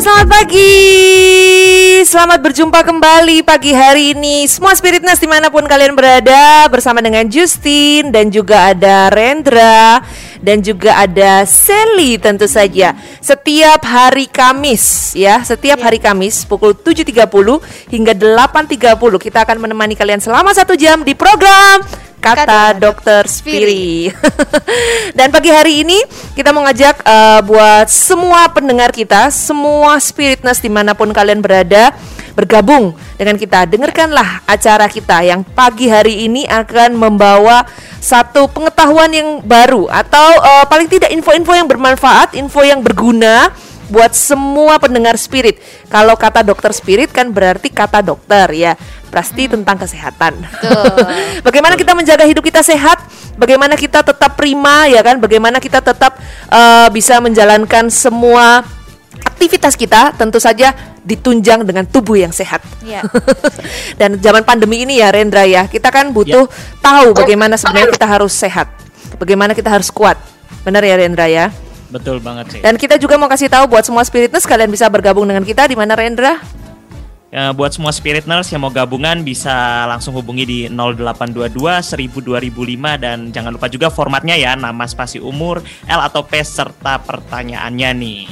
selamat 0.00 0.26
pagi. 0.32 0.72
Selamat 2.08 2.40
berjumpa 2.40 2.80
kembali 2.88 3.44
pagi 3.44 3.76
hari 3.76 4.16
ini. 4.16 4.48
Semua 4.48 4.72
Spiritness 4.72 5.20
di 5.20 5.28
mana 5.28 5.52
pun 5.52 5.60
kalian 5.68 5.92
berada 5.92 6.64
Bersama 6.72 7.04
dengan 7.04 7.28
Justin 7.28 8.08
Dan 8.08 8.32
juga 8.32 8.72
ada 8.72 9.12
Rendra 9.12 10.00
Dan 10.40 10.64
juga 10.64 10.96
ada 11.04 11.44
Sally 11.44 12.16
tentu 12.16 12.48
saja. 12.48 12.96
Setiap 13.20 13.84
hari 13.84 14.24
Kamis 14.24 15.12
ya 15.12 15.44
Setiap 15.44 15.76
ya. 15.76 15.84
hari 15.84 16.00
Kamis 16.00 16.48
pukul 16.48 16.72
7.30 16.72 17.20
hingga 17.92 18.16
8.30 18.16 18.96
Kita 19.20 19.44
akan 19.44 19.68
menemani 19.68 19.92
kalian 20.00 20.24
selama 20.24 20.56
satu 20.56 20.72
jam 20.80 21.04
di 21.04 21.12
program 21.12 22.09
kata, 22.20 22.76
dokter 22.76 23.24
Spiri. 23.24 24.12
Dan 25.18 25.32
pagi 25.32 25.48
hari 25.48 25.82
ini 25.82 25.98
kita 26.36 26.52
mau 26.52 26.62
ngajak 26.68 27.02
uh, 27.02 27.40
buat 27.42 27.88
semua 27.88 28.46
pendengar 28.52 28.92
kita, 28.92 29.32
semua 29.32 29.96
spiritness 29.98 30.60
di 30.60 30.68
mana 30.68 30.92
pun 30.92 31.08
kalian 31.10 31.40
berada, 31.40 31.96
bergabung 32.36 32.92
dengan 33.16 33.40
kita. 33.40 33.64
Dengarkanlah 33.66 34.44
acara 34.44 34.86
kita 34.86 35.24
yang 35.24 35.42
pagi 35.42 35.88
hari 35.88 36.28
ini 36.28 36.44
akan 36.46 36.94
membawa 36.94 37.64
satu 37.98 38.46
pengetahuan 38.52 39.10
yang 39.10 39.28
baru 39.40 39.88
atau 39.88 40.28
uh, 40.38 40.64
paling 40.68 40.86
tidak 40.86 41.10
info-info 41.10 41.56
yang 41.56 41.66
bermanfaat, 41.66 42.36
info 42.36 42.60
yang 42.62 42.84
berguna 42.84 43.50
buat 43.90 44.14
semua 44.14 44.78
pendengar 44.78 45.18
spirit. 45.18 45.58
Kalau 45.90 46.14
kata 46.14 46.46
dokter 46.46 46.70
spirit 46.70 47.10
kan 47.10 47.34
berarti 47.34 47.68
kata 47.68 48.00
dokter 48.00 48.46
ya 48.54 48.72
pasti 49.10 49.46
hmm. 49.46 49.60
tentang 49.60 49.76
kesehatan. 49.82 50.32
Bagaimana 51.46 51.74
kita 51.74 51.92
menjaga 51.92 52.24
hidup 52.24 52.46
kita 52.46 52.62
sehat? 52.62 53.02
Bagaimana 53.36 53.74
kita 53.74 54.06
tetap 54.06 54.38
prima 54.38 54.86
ya 54.86 55.02
kan? 55.02 55.18
Bagaimana 55.18 55.58
kita 55.58 55.82
tetap 55.82 56.16
uh, 56.48 56.88
bisa 56.94 57.18
menjalankan 57.18 57.90
semua 57.90 58.62
aktivitas 59.20 59.74
kita 59.74 60.14
tentu 60.16 60.38
saja 60.40 60.72
ditunjang 61.00 61.64
dengan 61.64 61.84
tubuh 61.88 62.16
yang 62.16 62.32
sehat. 62.32 62.60
Ya. 62.84 63.04
Dan 64.00 64.20
zaman 64.20 64.44
pandemi 64.44 64.84
ini 64.84 65.00
ya 65.00 65.08
Rendra 65.10 65.48
ya, 65.48 65.64
kita 65.66 65.88
kan 65.88 66.12
butuh 66.12 66.44
ya. 66.44 66.78
tahu 66.80 67.16
bagaimana 67.16 67.56
sebenarnya 67.56 67.96
kita 67.96 68.06
harus 68.08 68.32
sehat. 68.36 68.68
Bagaimana 69.16 69.56
kita 69.56 69.72
harus 69.72 69.88
kuat. 69.88 70.20
Benar 70.62 70.84
ya 70.84 70.94
Rendra 71.00 71.26
ya? 71.26 71.48
Betul 71.90 72.22
banget 72.22 72.46
sih. 72.54 72.60
Dan 72.62 72.78
kita 72.78 73.00
juga 73.00 73.18
mau 73.18 73.26
kasih 73.26 73.50
tahu 73.50 73.66
buat 73.66 73.82
semua 73.82 74.06
spiritness 74.06 74.46
kalian 74.46 74.70
bisa 74.70 74.86
bergabung 74.86 75.26
dengan 75.26 75.42
kita 75.42 75.66
di 75.66 75.74
mana 75.74 75.96
Rendra? 75.98 76.38
Ya, 77.30 77.54
buat 77.54 77.70
semua 77.70 77.94
spirit 77.94 78.26
nurse 78.26 78.50
yang 78.50 78.66
mau 78.66 78.74
gabungan 78.74 79.22
bisa 79.22 79.86
langsung 79.86 80.18
hubungi 80.18 80.42
di 80.42 80.58
0822 80.66 81.78
1000 81.78 82.26
2005 82.26 82.98
dan 82.98 83.30
jangan 83.30 83.54
lupa 83.54 83.70
juga 83.70 83.86
formatnya 83.86 84.34
ya 84.34 84.58
nama 84.58 84.82
spasi 84.90 85.22
umur 85.22 85.62
L 85.86 86.00
atau 86.02 86.26
P 86.26 86.42
serta 86.42 86.98
pertanyaannya 86.98 87.90
nih. 87.94 88.22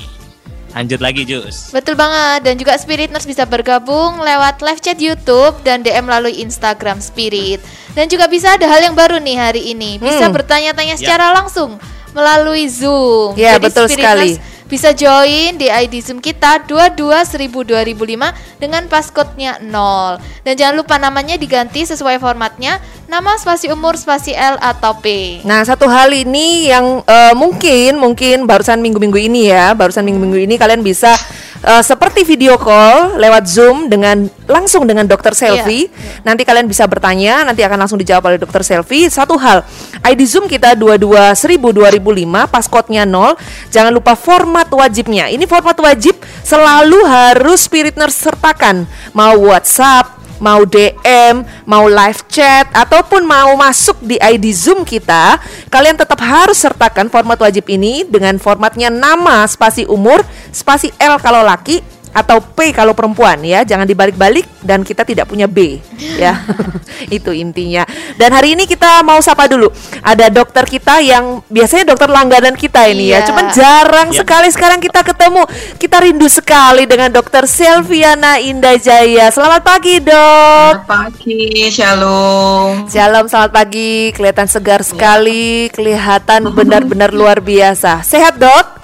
Lanjut 0.69 1.01
lagi 1.01 1.25
Jus 1.25 1.73
Betul 1.73 1.97
banget 1.97 2.45
Dan 2.45 2.61
juga 2.61 2.77
Spirit 2.77 3.09
Nurse 3.09 3.25
bisa 3.25 3.49
bergabung 3.49 4.21
Lewat 4.21 4.61
live 4.61 4.85
chat 4.85 5.01
Youtube 5.01 5.57
Dan 5.65 5.81
DM 5.81 6.05
melalui 6.05 6.45
Instagram 6.45 7.01
Spirit 7.01 7.65
Dan 7.97 8.05
juga 8.12 8.29
bisa 8.29 8.53
ada 8.53 8.69
hal 8.69 8.85
yang 8.85 8.93
baru 8.93 9.17
nih 9.17 9.37
hari 9.41 9.73
ini 9.73 9.97
Bisa 9.97 10.29
hmm. 10.29 10.37
bertanya-tanya 10.37 10.95
ya. 10.95 11.01
secara 11.01 11.33
langsung 11.33 11.81
Melalui 12.12 12.69
Zoom 12.69 13.33
Ya 13.41 13.57
Jadi 13.57 13.65
betul 13.65 13.89
Spirit 13.89 13.97
sekali 13.97 14.31
Nurse 14.37 14.48
bisa 14.69 14.93
join 14.93 15.57
di 15.57 15.67
ID 15.73 16.05
Zoom 16.05 16.21
kita 16.21 16.63
221000-2005 16.69 18.61
dengan 18.61 18.85
passcode-nya 18.87 19.65
0. 19.65 20.21
Dan 20.45 20.55
jangan 20.55 20.75
lupa 20.77 21.01
namanya 21.01 21.41
diganti 21.41 21.89
sesuai 21.89 22.21
formatnya, 22.21 22.77
nama 23.09 23.35
spasi 23.41 23.73
umur 23.73 23.97
spasi 23.97 24.37
L 24.37 24.61
atau 24.61 25.01
P. 25.01 25.41
Nah, 25.49 25.65
satu 25.65 25.89
hal 25.89 26.13
ini 26.13 26.69
yang 26.69 27.01
uh, 27.03 27.35
mungkin 27.35 27.97
mungkin 27.97 28.45
barusan 28.45 28.85
minggu-minggu 28.85 29.17
ini 29.17 29.49
ya, 29.49 29.73
barusan 29.73 30.05
minggu-minggu 30.05 30.45
ini 30.45 30.55
kalian 30.61 30.84
bisa 30.84 31.17
uh, 31.65 31.83
seperti 31.83 32.23
video 32.23 32.59
call 32.61 33.19
lewat 33.19 33.45
Zoom 33.49 33.91
dengan 33.91 34.29
langsung 34.47 34.85
dengan 34.87 35.07
dokter 35.09 35.35
Selfie. 35.35 35.89
Yeah. 35.89 36.23
Nanti 36.27 36.43
kalian 36.47 36.67
bisa 36.69 36.85
bertanya, 36.87 37.43
nanti 37.47 37.65
akan 37.65 37.87
langsung 37.87 37.99
dijawab 37.99 38.35
oleh 38.35 38.39
dokter 38.39 38.63
Selfie. 38.63 39.11
Satu 39.11 39.35
hal, 39.41 39.65
ID 40.05 40.21
Zoom 40.29 40.45
kita 40.47 40.75
22.000 40.77 41.35
2005, 41.59 42.53
passcode-nya 42.53 43.03
0. 43.09 43.39
Jangan 43.73 43.93
lupa 43.93 44.15
format 44.15 44.69
wajibnya. 44.71 45.31
Ini 45.33 45.45
format 45.49 45.77
wajib 45.79 46.19
selalu 46.45 46.99
harus 47.07 47.65
Spirit 47.65 47.95
Nurse 47.99 48.29
sertakan. 48.29 48.89
Mau 49.13 49.53
WhatsApp, 49.53 50.19
mau 50.39 50.63
DM, 50.65 51.43
mau 51.67 51.87
live 51.91 52.23
chat 52.31 52.71
ataupun 52.71 53.27
mau 53.27 53.55
masuk 53.59 53.99
di 54.01 54.17
ID 54.17 54.55
Zoom 54.55 54.87
kita, 54.87 55.39
kalian 55.69 55.99
tetap 55.99 56.19
harus 56.23 56.59
sertakan 56.59 57.11
format 57.11 57.39
wajib 57.39 57.67
ini 57.69 58.07
dengan 58.07 58.39
formatnya 58.39 58.89
nama, 58.89 59.45
spasi 59.45 59.85
umur, 59.85 60.23
spasi 60.53 60.92
L 60.98 61.20
kalau 61.20 61.44
laki, 61.44 61.81
atau 62.12 62.41
P 62.41 62.72
kalau 62.72 62.97
perempuan 62.97 63.41
ya. 63.44 63.64
Jangan 63.64 63.84
dibalik-balik 63.84 64.47
dan 64.64 64.82
kita 64.84 65.04
tidak 65.04 65.28
punya 65.28 65.47
B 65.47 65.81
ya. 66.19 66.34
Itu 67.16 67.31
intinya. 67.31 67.84
Dan 68.16 68.34
hari 68.34 68.56
ini 68.56 68.64
kita 68.66 69.04
mau 69.04 69.20
sapa 69.20 69.47
dulu. 69.47 69.70
Ada 70.03 70.32
dokter 70.32 70.64
kita 70.66 71.00
yang 71.04 71.44
biasanya 71.48 71.94
dokter 71.94 72.09
langganan 72.09 72.54
kita 72.56 72.88
ini 72.88 73.12
ya. 73.12 73.19
iya. 73.19 73.19
ya 73.22 73.26
cuman 73.31 73.44
jarang 73.54 74.09
iya. 74.12 74.19
sekali 74.19 74.48
sekarang 74.50 74.78
kita 74.81 75.00
ketemu. 75.04 75.42
Kita 75.78 75.97
rindu 76.03 76.28
sekali 76.28 76.84
dengan 76.88 77.10
dokter 77.12 77.44
Selviana 77.47 78.41
Indah 78.42 78.76
Jaya 78.80 79.30
selamat 79.30 79.62
pagi 79.62 80.00
dok. 80.03 80.72
Selamat 80.82 80.88
pagi. 80.88 81.42
Shalom. 81.70 82.70
Shalom 82.88 83.26
selamat 83.30 83.53
pagi. 83.53 84.10
Kelihatan 84.15 84.47
segar 84.50 84.80
sekali 84.82 85.69
kelihatan 85.70 86.50
benar-benar 86.50 87.12
luar 87.12 87.38
biasa. 87.38 88.03
Sehat 88.03 88.41
dok 88.41 88.78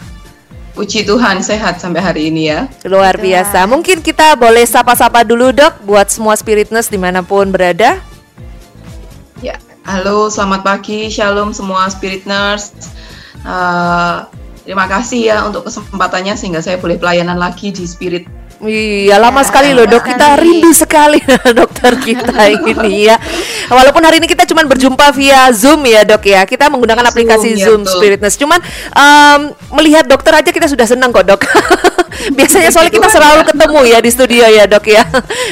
Puji 0.74 1.06
Tuhan 1.06 1.38
sehat 1.38 1.78
sampai 1.78 2.02
hari 2.02 2.22
ini 2.34 2.50
ya. 2.50 2.66
Luar 2.82 3.14
biasa. 3.14 3.62
Mungkin 3.70 4.02
kita 4.02 4.34
boleh 4.34 4.66
sapa-sapa 4.66 5.22
dulu 5.22 5.54
dok 5.54 5.86
buat 5.86 6.10
semua 6.10 6.34
spiritness 6.34 6.90
di 6.90 6.98
mana 6.98 7.22
pun 7.22 7.54
berada. 7.54 8.02
Ya, 9.38 9.54
halo 9.86 10.26
selamat 10.26 10.66
pagi, 10.66 11.06
shalom 11.14 11.54
semua 11.54 11.86
spiritness. 11.86 12.74
Uh, 13.46 14.26
terima 14.66 14.90
kasih 14.90 15.30
ya 15.30 15.36
untuk 15.46 15.62
kesempatannya 15.70 16.34
sehingga 16.34 16.58
saya 16.58 16.74
boleh 16.82 16.98
pelayanan 16.98 17.38
lagi 17.38 17.70
di 17.70 17.86
spirit 17.86 18.26
Iya 18.64 19.20
lama 19.20 19.44
ya, 19.44 19.46
sekali 19.52 19.76
loh 19.76 19.84
dok. 19.84 20.02
kita 20.08 20.40
rindu 20.40 20.70
sekali 20.72 21.20
dokter 21.58 21.92
kita 22.00 22.48
ini 22.72 23.12
ya. 23.12 23.16
Walaupun 23.68 24.00
hari 24.00 24.20
ini 24.20 24.28
kita 24.28 24.48
cuma 24.48 24.64
berjumpa 24.64 25.12
via 25.12 25.52
zoom 25.52 25.84
ya 25.84 26.04
dok 26.04 26.24
ya. 26.24 26.48
Kita 26.48 26.72
menggunakan 26.72 27.04
aplikasi 27.04 27.60
zoom, 27.60 27.84
ya, 27.84 27.90
spiritness 27.92 28.40
cuman 28.40 28.60
um, 28.96 29.40
melihat 29.80 30.08
dokter 30.08 30.32
aja 30.32 30.50
kita 30.50 30.64
sudah 30.68 30.88
senang 30.88 31.12
kok 31.12 31.28
dok. 31.28 31.44
Biasanya 32.38 32.70
soalnya 32.72 32.94
kita 32.94 33.10
selalu 33.10 33.42
ketemu 33.52 33.80
ya 33.90 33.98
di 34.00 34.10
studio 34.12 34.44
ya 34.48 34.64
dok 34.64 34.86
ya. 34.88 35.04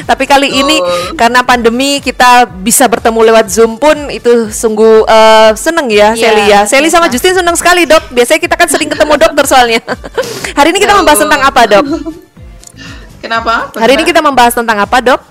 Tapi 0.09 0.23
kali 0.25 0.49
ini 0.49 0.81
karena 1.13 1.45
pandemi 1.45 2.01
kita 2.01 2.49
bisa 2.49 2.89
bertemu 2.89 3.29
lewat 3.29 3.45
zoom 3.51 3.77
pun 3.77 4.09
itu 4.09 4.49
sungguh 4.49 5.05
uh, 5.05 5.51
seneng 5.53 5.91
ya, 5.91 6.17
ya 6.17 6.23
Sally 6.23 6.43
ya. 6.49 6.59
Sally 6.65 6.89
sama 6.89 7.07
Justin 7.13 7.37
senang 7.37 7.53
sekali 7.53 7.85
dok. 7.85 8.09
Biasanya 8.09 8.41
kita 8.41 8.55
kan 8.57 8.65
sering 8.65 8.89
ketemu 8.89 9.13
dokter 9.21 9.45
soalnya. 9.45 9.85
Hari 10.57 10.73
ini 10.73 10.79
kita 10.81 10.97
membahas 10.97 11.19
tentang 11.21 11.41
apa 11.45 11.61
dok 11.69 11.85
Kenapa? 13.23 13.71
Hari 13.71 13.95
ini 13.95 14.03
kita 14.03 14.19
membahas 14.19 14.51
tentang 14.51 14.83
apa, 14.83 14.99
Dok? 14.99 15.21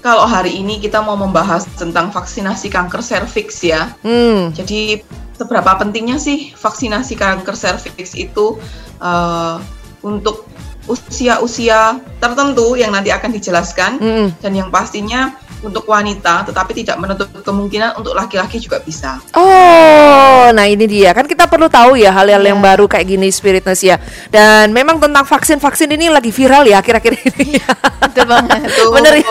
Kalau 0.00 0.24
hari 0.24 0.56
ini 0.56 0.80
kita 0.80 1.04
mau 1.04 1.12
membahas 1.12 1.68
tentang 1.76 2.08
vaksinasi 2.08 2.72
kanker 2.72 3.04
serviks 3.04 3.60
ya. 3.60 3.92
Hmm. 4.00 4.48
Jadi 4.56 5.04
seberapa 5.36 5.76
pentingnya 5.76 6.16
sih 6.16 6.56
vaksinasi 6.56 7.12
kanker 7.20 7.52
serviks 7.52 8.16
itu 8.16 8.56
uh, 9.04 9.60
untuk 10.00 10.48
usia-usia 10.86 12.00
tertentu 12.18 12.74
yang 12.74 12.90
nanti 12.90 13.14
akan 13.14 13.30
dijelaskan 13.30 13.90
hmm. 14.02 14.28
dan 14.42 14.52
yang 14.52 14.68
pastinya 14.68 15.34
untuk 15.62 15.86
wanita, 15.86 16.42
tetapi 16.50 16.74
tidak 16.82 16.98
menutup 16.98 17.30
kemungkinan 17.46 17.94
untuk 17.94 18.18
laki-laki 18.18 18.58
juga 18.58 18.82
bisa. 18.82 19.22
Oh, 19.38 20.50
nah 20.50 20.66
ini 20.66 20.84
dia 20.90 21.14
kan 21.14 21.24
kita 21.24 21.46
perlu 21.46 21.70
tahu 21.70 21.94
ya 21.94 22.10
hal-hal 22.10 22.42
yeah. 22.42 22.50
yang 22.50 22.58
iya. 22.58 22.66
baru 22.74 22.84
kayak 22.90 23.06
gini 23.06 23.30
spiritness 23.30 23.80
ya. 23.86 23.96
Dan 24.28 24.74
memang 24.74 24.98
tentang 24.98 25.22
vaksin-vaksin 25.22 25.86
ini 25.94 26.10
lagi 26.10 26.34
viral 26.34 26.66
ya 26.66 26.82
akhir-akhir 26.82 27.12
ini. 27.14 27.62
Betul 28.02 28.26
banget. 28.26 28.60
Bener 28.98 29.14
ya? 29.22 29.30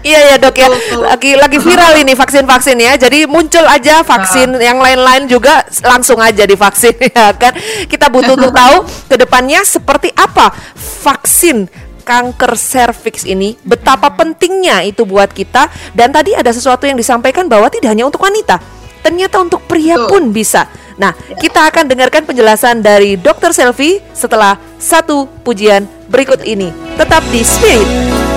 iya 0.00 0.20
ya 0.34 0.36
dok 0.40 0.56
ya. 0.56 0.68
Lagi 1.04 1.36
lagi 1.36 1.58
viral 1.60 2.00
ini 2.00 2.16
vaksin-vaksin 2.16 2.76
ya. 2.80 2.92
Jadi 2.96 3.28
muncul 3.28 3.68
aja 3.68 4.00
vaksin 4.00 4.56
nah. 4.56 4.64
yang 4.64 4.80
lain-lain 4.80 5.28
juga 5.28 5.68
langsung 5.84 6.16
aja 6.18 6.48
divaksin 6.48 6.96
ya 7.12 7.36
kan. 7.36 7.52
Kita 7.84 8.08
butuh 8.08 8.40
untuk 8.40 8.56
tahu 8.56 8.88
ke 9.12 9.16
depannya 9.20 9.60
seperti 9.68 10.16
apa 10.16 10.48
vaksin 10.78 11.66
kanker 12.06 12.56
serviks 12.56 13.26
ini 13.28 13.60
betapa 13.66 14.08
pentingnya 14.14 14.86
itu 14.86 15.04
buat 15.04 15.28
kita. 15.28 15.68
Dan 15.92 16.14
tadi 16.14 16.32
ada 16.32 16.48
sesuatu 16.54 16.86
yang 16.86 16.96
disampaikan 16.96 17.50
bahwa 17.50 17.68
tidak 17.68 17.92
hanya 17.92 18.06
untuk 18.06 18.22
wanita 18.22 18.78
ternyata 19.02 19.40
untuk 19.40 19.64
pria 19.64 19.96
pun 20.04 20.34
bisa. 20.34 20.68
Nah 20.98 21.14
kita 21.38 21.70
akan 21.70 21.88
dengarkan 21.88 22.26
penjelasan 22.26 22.82
dari 22.82 23.16
Dr. 23.16 23.54
Selfie 23.54 24.02
setelah 24.12 24.58
satu 24.76 25.30
pujian 25.46 25.86
berikut 26.10 26.42
ini. 26.44 26.68
Tetap 26.98 27.22
di 27.30 27.40
Spirit 27.40 28.27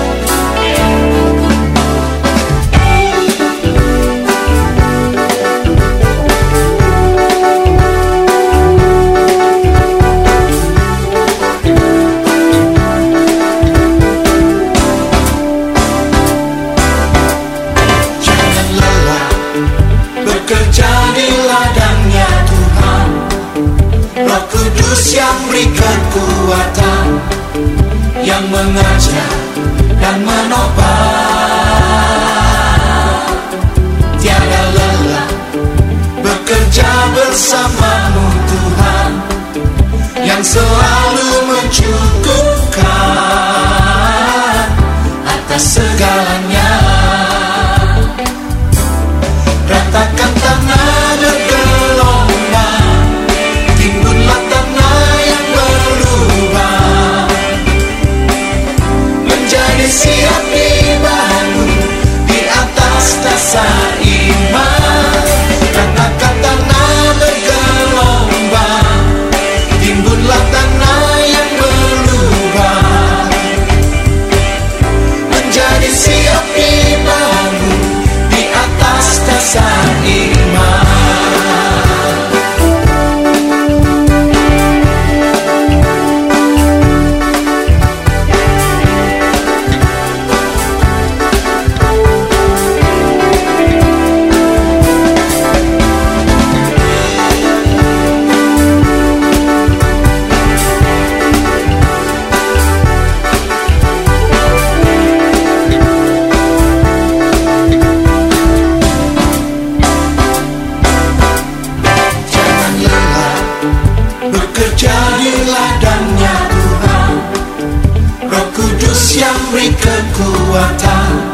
kekuatan 120.52 121.32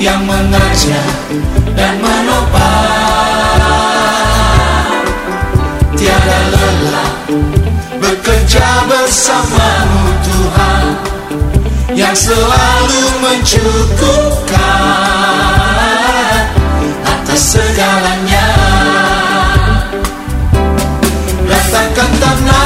yang 0.00 0.24
mengajar 0.24 1.12
dan 1.76 2.00
menopang. 2.00 3.60
Tiada 5.92 6.40
lelah 6.56 7.12
bekerja 8.00 8.88
bersamamu 8.88 10.08
Tuhan 10.24 10.84
yang 11.92 12.16
selalu 12.16 13.04
mencukupkan 13.20 14.56
atas 17.04 17.60
segalanya. 17.60 18.48
Datangkan 21.44 22.10
tanah 22.24 22.63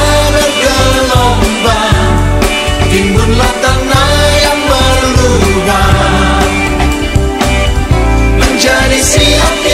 Sim. 9.01 9.68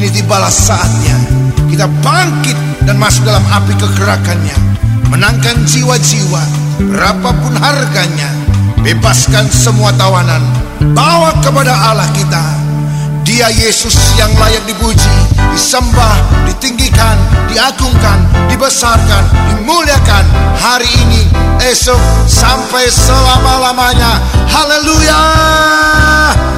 Ini 0.00 0.16
dibalas 0.16 0.56
saatnya 0.56 1.12
kita 1.68 1.84
bangkit 2.00 2.56
dan 2.88 2.96
masuk 2.96 3.20
dalam 3.28 3.44
api 3.52 3.76
kegerakannya. 3.76 4.56
Menangkan 5.12 5.60
jiwa-jiwa 5.68 6.40
berapapun 6.88 7.52
harganya 7.60 8.32
bebaskan 8.80 9.44
semua 9.52 9.92
tawanan 10.00 10.40
bawa 10.96 11.36
kepada 11.44 11.76
Allah 11.76 12.08
kita. 12.16 12.40
Dia 13.28 13.52
Yesus 13.52 13.92
yang 14.16 14.32
layak 14.40 14.64
dipuji 14.64 15.16
disembah 15.52 16.48
ditinggikan 16.48 17.20
diagungkan 17.52 18.24
dibesarkan 18.48 19.28
dimuliakan. 19.52 20.24
Hari 20.56 20.88
ini 20.88 21.28
esok 21.60 22.00
sampai 22.24 22.88
selama-lamanya. 22.88 24.16
Haleluya! 24.48 25.22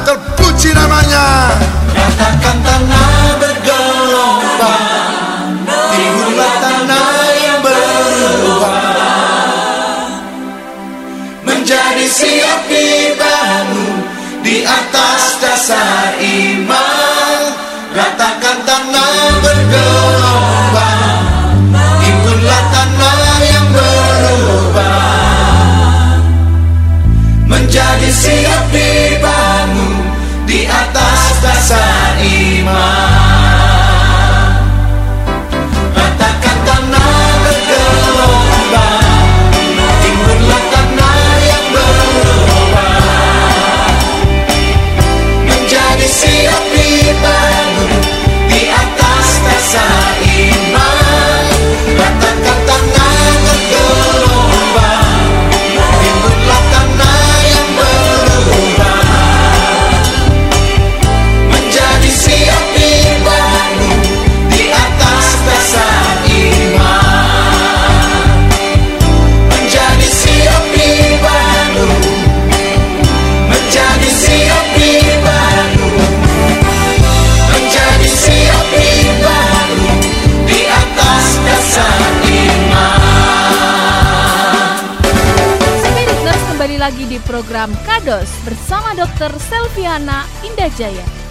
Terpuji 0.06 0.70
namanya. 0.78 1.50
Katakan 1.90 2.56
tanah 2.62 3.01
sa'id 15.62 16.41
program 87.30 87.70
Kados 87.86 88.26
bersama 88.42 88.90
Dr. 88.98 89.30
Selviana 89.38 90.26
Indajaya. 90.42 91.21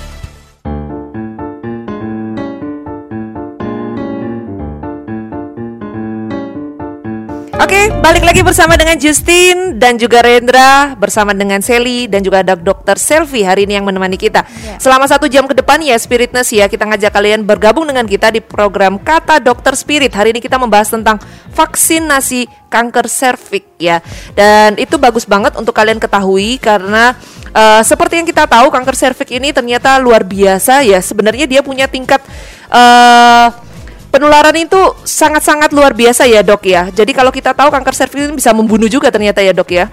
Oke, 7.62 7.94
balik 8.02 8.26
lagi 8.26 8.42
bersama 8.42 8.74
dengan 8.74 8.98
Justin 8.98 9.78
dan 9.78 9.94
juga 9.94 10.26
Rendra 10.26 10.98
bersama 10.98 11.30
dengan 11.30 11.62
Sally 11.62 12.10
dan 12.10 12.26
juga 12.26 12.42
ada 12.42 12.58
Dokter 12.58 12.98
Selvi 12.98 13.46
hari 13.46 13.70
ini 13.70 13.78
yang 13.78 13.86
menemani 13.86 14.18
kita. 14.18 14.50
Selama 14.82 15.06
satu 15.06 15.30
jam 15.30 15.46
ke 15.46 15.54
depan 15.54 15.78
ya 15.78 15.94
Spiritness 15.94 16.50
ya 16.50 16.66
kita 16.66 16.90
ngajak 16.90 17.14
kalian 17.14 17.46
bergabung 17.46 17.86
dengan 17.86 18.10
kita 18.10 18.34
di 18.34 18.42
program 18.42 18.98
Kata 18.98 19.38
Dokter 19.38 19.78
Spirit. 19.78 20.10
Hari 20.10 20.34
ini 20.34 20.42
kita 20.42 20.58
membahas 20.58 20.90
tentang 20.90 21.22
vaksinasi 21.54 22.50
kanker 22.66 23.06
serviks 23.06 23.78
ya. 23.78 24.02
Dan 24.34 24.82
itu 24.82 24.98
bagus 24.98 25.30
banget 25.30 25.54
untuk 25.54 25.78
kalian 25.78 26.02
ketahui 26.02 26.58
karena 26.58 27.14
eh, 27.54 27.86
seperti 27.86 28.26
yang 28.26 28.26
kita 28.26 28.50
tahu 28.50 28.74
kanker 28.74 28.98
serviks 28.98 29.38
ini 29.38 29.54
ternyata 29.54 30.02
luar 30.02 30.26
biasa 30.26 30.82
ya. 30.82 30.98
Sebenarnya 30.98 31.46
dia 31.46 31.62
punya 31.62 31.86
tingkat 31.86 32.26
eh 32.74 33.70
penularan 34.12 34.54
itu 34.60 34.78
sangat-sangat 35.08 35.72
luar 35.72 35.96
biasa 35.96 36.28
ya 36.28 36.44
dok 36.44 36.68
ya. 36.68 36.92
Jadi 36.92 37.12
kalau 37.16 37.32
kita 37.32 37.56
tahu 37.56 37.72
kanker 37.72 37.96
serviks 37.96 38.28
ini 38.28 38.36
bisa 38.36 38.52
membunuh 38.52 38.92
juga 38.92 39.08
ternyata 39.10 39.40
ya 39.40 39.56
dok 39.56 39.72
ya. 39.72 39.88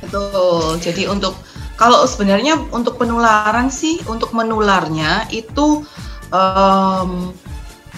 Betul. 0.00 0.78
Jadi 0.78 1.10
untuk 1.10 1.34
kalau 1.76 2.06
sebenarnya 2.06 2.56
untuk 2.72 2.96
penularan 2.96 3.68
sih 3.68 4.00
untuk 4.06 4.32
menularnya 4.32 5.28
itu 5.34 5.84
em, 6.30 7.34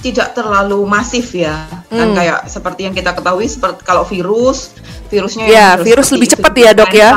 tidak 0.01 0.35
terlalu 0.35 0.83
masif 0.89 1.35
ya. 1.37 1.69
Kan 1.91 2.11
Hmm. 2.11 2.17
kayak 2.17 2.49
seperti 2.49 2.87
yang 2.89 2.95
kita 2.97 3.13
ketahui 3.13 3.47
seperti 3.47 3.83
kalau 3.85 4.03
virus 4.09 4.73
virusnya 5.09 5.49
Ya, 5.49 5.69
virus 5.81 6.13
lebih 6.13 6.29
cepat 6.37 6.53
ya, 6.53 6.71
Dok, 6.77 6.93
ya? 6.93 7.11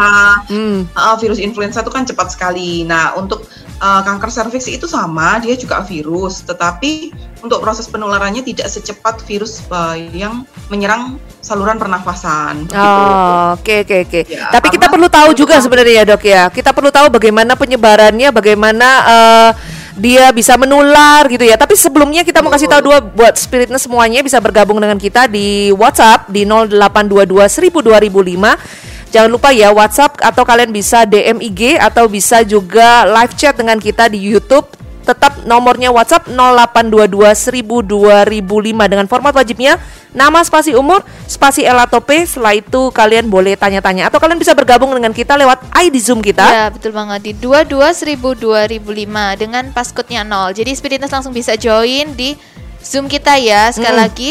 Hmm. 0.47 0.87
Uh, 0.95 1.15
virus 1.19 1.43
influenza 1.43 1.83
itu 1.83 1.91
kan 1.91 2.07
cepat 2.07 2.31
sekali. 2.31 2.87
Nah, 2.87 3.19
untuk 3.19 3.43
uh, 3.81 4.01
kanker 4.05 4.29
serviks 4.29 4.69
itu 4.69 4.85
sama, 4.85 5.41
dia 5.41 5.57
juga 5.57 5.81
virus, 5.81 6.45
tetapi 6.45 7.11
untuk 7.41 7.59
proses 7.59 7.89
penularannya 7.89 8.45
tidak 8.45 8.69
secepat 8.69 9.25
virus 9.25 9.65
uh, 9.73 9.97
yang 9.97 10.45
menyerang 10.69 11.17
saluran 11.41 11.81
pernafasan. 11.81 12.69
begitu. 12.69 12.77
Oh, 12.77 13.57
oke 13.57 13.75
oke 13.83 13.95
oke. 14.07 14.21
Ya, 14.29 14.53
Tapi 14.53 14.67
kita 14.69 14.85
perlu 14.87 15.09
tahu 15.09 15.33
juga 15.33 15.57
kan- 15.57 15.65
sebenarnya 15.65 15.93
ya 15.97 16.03
dok 16.05 16.23
ya. 16.23 16.43
Kita 16.53 16.69
perlu 16.71 16.93
tahu 16.93 17.09
bagaimana 17.09 17.57
penyebarannya, 17.57 18.29
bagaimana 18.29 18.87
eh, 19.09 19.49
dia 19.97 20.29
bisa 20.31 20.55
menular 20.55 21.25
gitu 21.27 21.43
ya. 21.43 21.57
Tapi 21.57 21.73
sebelumnya 21.73 22.21
kita 22.21 22.39
mau 22.45 22.53
kasih 22.53 22.69
tahu 22.69 22.93
dua 22.93 23.01
buat 23.01 23.35
spiritnya 23.35 23.81
semuanya 23.81 24.21
bisa 24.21 24.37
bergabung 24.37 24.77
dengan 24.77 25.01
kita 25.01 25.25
di 25.25 25.73
WhatsApp 25.73 26.29
di 26.29 26.45
0822 26.45 27.49
1000 27.49 27.73
2005. 27.73 28.90
Jangan 29.11 29.29
lupa 29.29 29.51
ya 29.51 29.75
WhatsApp 29.75 30.23
atau 30.23 30.47
kalian 30.47 30.71
bisa 30.71 31.03
DM 31.03 31.43
IG 31.43 31.75
atau 31.75 32.07
bisa 32.07 32.47
juga 32.47 33.03
live 33.03 33.35
chat 33.35 33.53
dengan 33.59 33.75
kita 33.75 34.07
di 34.07 34.17
YouTube. 34.17 34.71
Tetap 35.01 35.43
nomornya 35.43 35.91
WhatsApp 35.91 36.29
0822 36.29 37.09
1000 37.35 37.83
2005 37.83 38.87
dengan 38.87 39.05
format 39.11 39.33
wajibnya. 39.35 39.75
Nama 40.11 40.43
spasi 40.43 40.71
umur 40.77 41.03
spasi 41.27 41.67
L 41.67 41.75
atau 41.83 41.99
P. 41.99 42.23
Setelah 42.23 42.55
itu 42.55 42.87
kalian 42.93 43.27
boleh 43.27 43.59
tanya-tanya 43.59 44.07
atau 44.07 44.21
kalian 44.21 44.39
bisa 44.39 44.55
bergabung 44.55 44.93
dengan 44.95 45.11
kita 45.11 45.35
lewat 45.35 45.59
ID 45.75 45.95
Zoom 45.99 46.23
kita. 46.23 46.45
Ya 46.47 46.65
betul 46.71 46.95
banget. 46.95 47.19
Di 47.27 47.33
22 47.35 47.81
1000 47.91 48.15
2005 48.39 49.41
dengan 49.41 49.63
passcode-nya 49.75 50.21
0 50.23 50.55
Jadi 50.55 50.71
Spiritness 50.71 51.11
langsung 51.11 51.35
bisa 51.35 51.57
join 51.59 52.15
di 52.15 52.37
Zoom 52.79 53.11
kita 53.11 53.35
ya. 53.41 53.73
Sekali 53.73 53.97
Mm. 53.97 54.03
lagi 54.05 54.29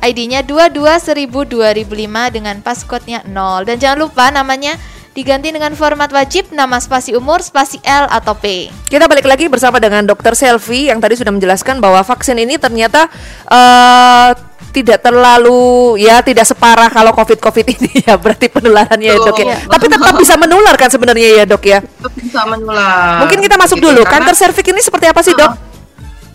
ID-nya 0.00 0.40
22 0.42 0.80
1000 0.80 1.28
2005 1.28 1.84
dengan 2.30 2.56
passcode-nya 2.58 3.20
0 3.24 3.64
Dan 3.64 3.76
jangan 3.76 3.98
lupa 4.00 4.28
namanya 4.28 4.74
diganti 5.10 5.50
dengan 5.50 5.72
format 5.72 6.08
wajib 6.08 6.48
Nama 6.50 6.76
spasi 6.76 7.12
umur, 7.12 7.40
spasi 7.40 7.76
L 7.80 8.06
atau 8.06 8.32
P 8.32 8.70
Kita 8.86 9.04
balik 9.04 9.24
lagi 9.24 9.46
bersama 9.46 9.76
dengan 9.76 10.02
Dokter 10.02 10.32
Selvi 10.32 10.88
yang 10.88 10.98
tadi 10.98 11.14
sudah 11.14 11.30
menjelaskan 11.30 11.78
bahwa 11.78 12.00
vaksin 12.00 12.36
ini 12.36 12.56
ternyata 12.56 13.10
eh, 13.46 14.30
tidak 14.70 15.02
terlalu 15.02 15.98
ya 15.98 16.22
tidak 16.22 16.46
separah 16.46 16.86
kalau 16.86 17.10
COVID 17.10 17.42
COVID 17.42 17.66
ini 17.68 17.90
ya 18.06 18.14
berarti 18.14 18.46
penularannya 18.46 19.10
ya 19.10 19.18
dok 19.18 19.34
ya. 19.36 19.58
Betul. 19.58 19.66
Tapi 19.66 19.84
tetap 19.90 20.14
bisa 20.14 20.34
menular 20.38 20.74
kan 20.78 20.86
sebenarnya 20.86 21.28
ya 21.36 21.44
dok 21.44 21.64
ya. 21.66 21.78
Itu 21.82 22.08
bisa 22.14 22.46
menular. 22.46 23.18
Mungkin 23.18 23.42
kita 23.42 23.58
masuk 23.58 23.76
Gitu, 23.76 23.86
dulu. 23.90 24.00
karena- 24.06 24.30
Kanker 24.30 24.36
serviks 24.38 24.70
ini 24.70 24.80
seperti 24.80 25.06
apa 25.10 25.20
sih 25.26 25.34
dok? 25.34 25.50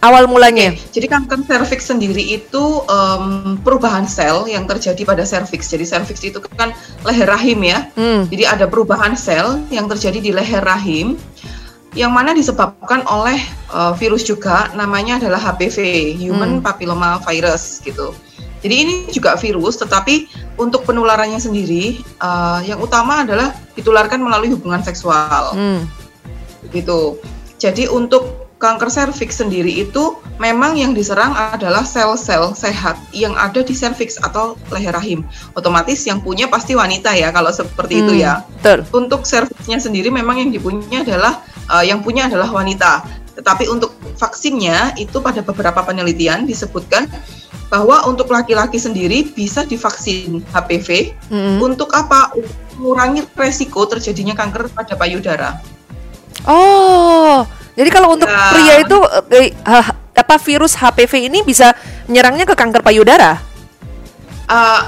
Awal 0.05 0.29
mulanya. 0.29 0.69
Oke, 0.69 0.93
jadi 0.93 1.09
kanker 1.09 1.41
serviks 1.49 1.89
sendiri 1.89 2.21
itu 2.21 2.63
em, 2.85 3.57
perubahan 3.65 4.05
sel 4.05 4.45
yang 4.45 4.69
terjadi 4.69 5.01
pada 5.01 5.25
serviks. 5.25 5.65
Jadi 5.73 5.81
serviks 5.81 6.21
itu 6.21 6.37
kan 6.53 6.69
leher 7.01 7.25
rahim 7.25 7.65
ya. 7.65 7.89
Hmm. 7.97 8.29
Jadi 8.29 8.45
ada 8.45 8.69
perubahan 8.69 9.17
sel 9.17 9.65
yang 9.73 9.89
terjadi 9.89 10.21
di 10.21 10.29
leher 10.29 10.61
rahim 10.61 11.17
yang 11.97 12.13
mana 12.13 12.37
disebabkan 12.37 13.01
oleh 13.09 13.39
eh, 13.73 13.93
virus 13.97 14.21
juga 14.27 14.69
namanya 14.77 15.17
adalah 15.17 15.41
HPV, 15.41 15.77
Human 16.21 16.59
Hmm. 16.59 16.63
Papilloma 16.63 17.17
Virus 17.25 17.81
gitu. 17.81 18.13
Jadi 18.61 18.75
ini 18.81 18.95
juga 19.13 19.37
virus 19.37 19.77
tetapi 19.77 20.25
untuk 20.61 20.85
penularannya 20.85 21.41
sendiri 21.41 21.97
eh, 22.01 22.59
yang 22.67 22.77
utama 22.77 23.25
adalah 23.25 23.57
ditularkan 23.73 24.21
melalui 24.21 24.53
hubungan 24.53 24.85
seksual 24.85 25.55
Hmm. 25.57 25.81
gitu. 26.69 27.17
Jadi 27.57 27.87
untuk 27.89 28.44
kanker 28.55 28.87
serviks 28.87 29.43
sendiri 29.43 29.67
itu 29.67 30.15
memang 30.39 30.79
yang 30.79 30.95
diserang 30.95 31.35
adalah 31.35 31.83
sel-sel 31.83 32.55
sehat 32.55 32.95
yang 33.11 33.35
ada 33.35 33.59
di 33.59 33.75
serviks 33.75 34.15
atau 34.19 34.55
leher 34.71 34.95
rahim. 34.95 35.27
Otomatis 35.53 36.07
yang 36.07 36.23
punya 36.23 36.47
pasti 36.47 36.73
wanita 36.73 37.11
ya 37.13 37.35
kalau 37.35 37.51
seperti 37.51 37.99
itu 38.01 38.13
Hmm, 38.15 38.23
ya. 38.23 38.33
Betul. 38.63 38.79
Untuk 38.95 39.21
serviksnya 39.27 39.77
sendiri 39.83 40.07
memang 40.07 40.39
yang 40.39 40.49
dipunya 40.55 41.03
adalah 41.03 41.43
eh, 41.75 41.91
yang 41.91 41.99
punya 41.99 42.31
adalah 42.31 42.47
wanita. 42.47 43.03
Tetapi 43.35 43.67
untuk 43.67 43.91
vaksinnya 44.15 44.95
itu 44.95 45.19
pada 45.19 45.43
beberapa 45.43 45.83
penelitian 45.83 46.47
disebutkan 46.47 47.11
bahwa 47.67 48.07
untuk 48.07 48.31
laki-laki 48.31 48.79
sendiri 48.79 49.27
bisa 49.35 49.67
divaksin 49.67 50.39
HPV 50.55 51.17
Mm-mm. 51.27 51.57
untuk 51.59 51.91
apa? 51.91 52.31
Untuk 52.31 52.55
mengurangi 52.79 53.27
resiko 53.35 53.83
terjadinya 53.87 54.35
kanker 54.35 54.71
pada 54.71 54.95
payudara. 54.95 55.59
Oh, 56.45 57.04
jadi 57.75 57.89
kalau 57.91 58.15
untuk 58.15 58.25
Ya. 58.25 58.49
pria 58.49 58.75
itu 58.79 58.97
eh, 59.29 59.51
ha- 59.61 59.93
apa 60.15 60.35
virus 60.39 60.73
HPV 60.73 61.27
ini 61.27 61.43
bisa 61.43 61.75
menyerangnya 62.07 62.43
ke 62.43 62.55
kanker 62.55 62.81
payudara? 62.81 63.35
uh, 64.47 64.81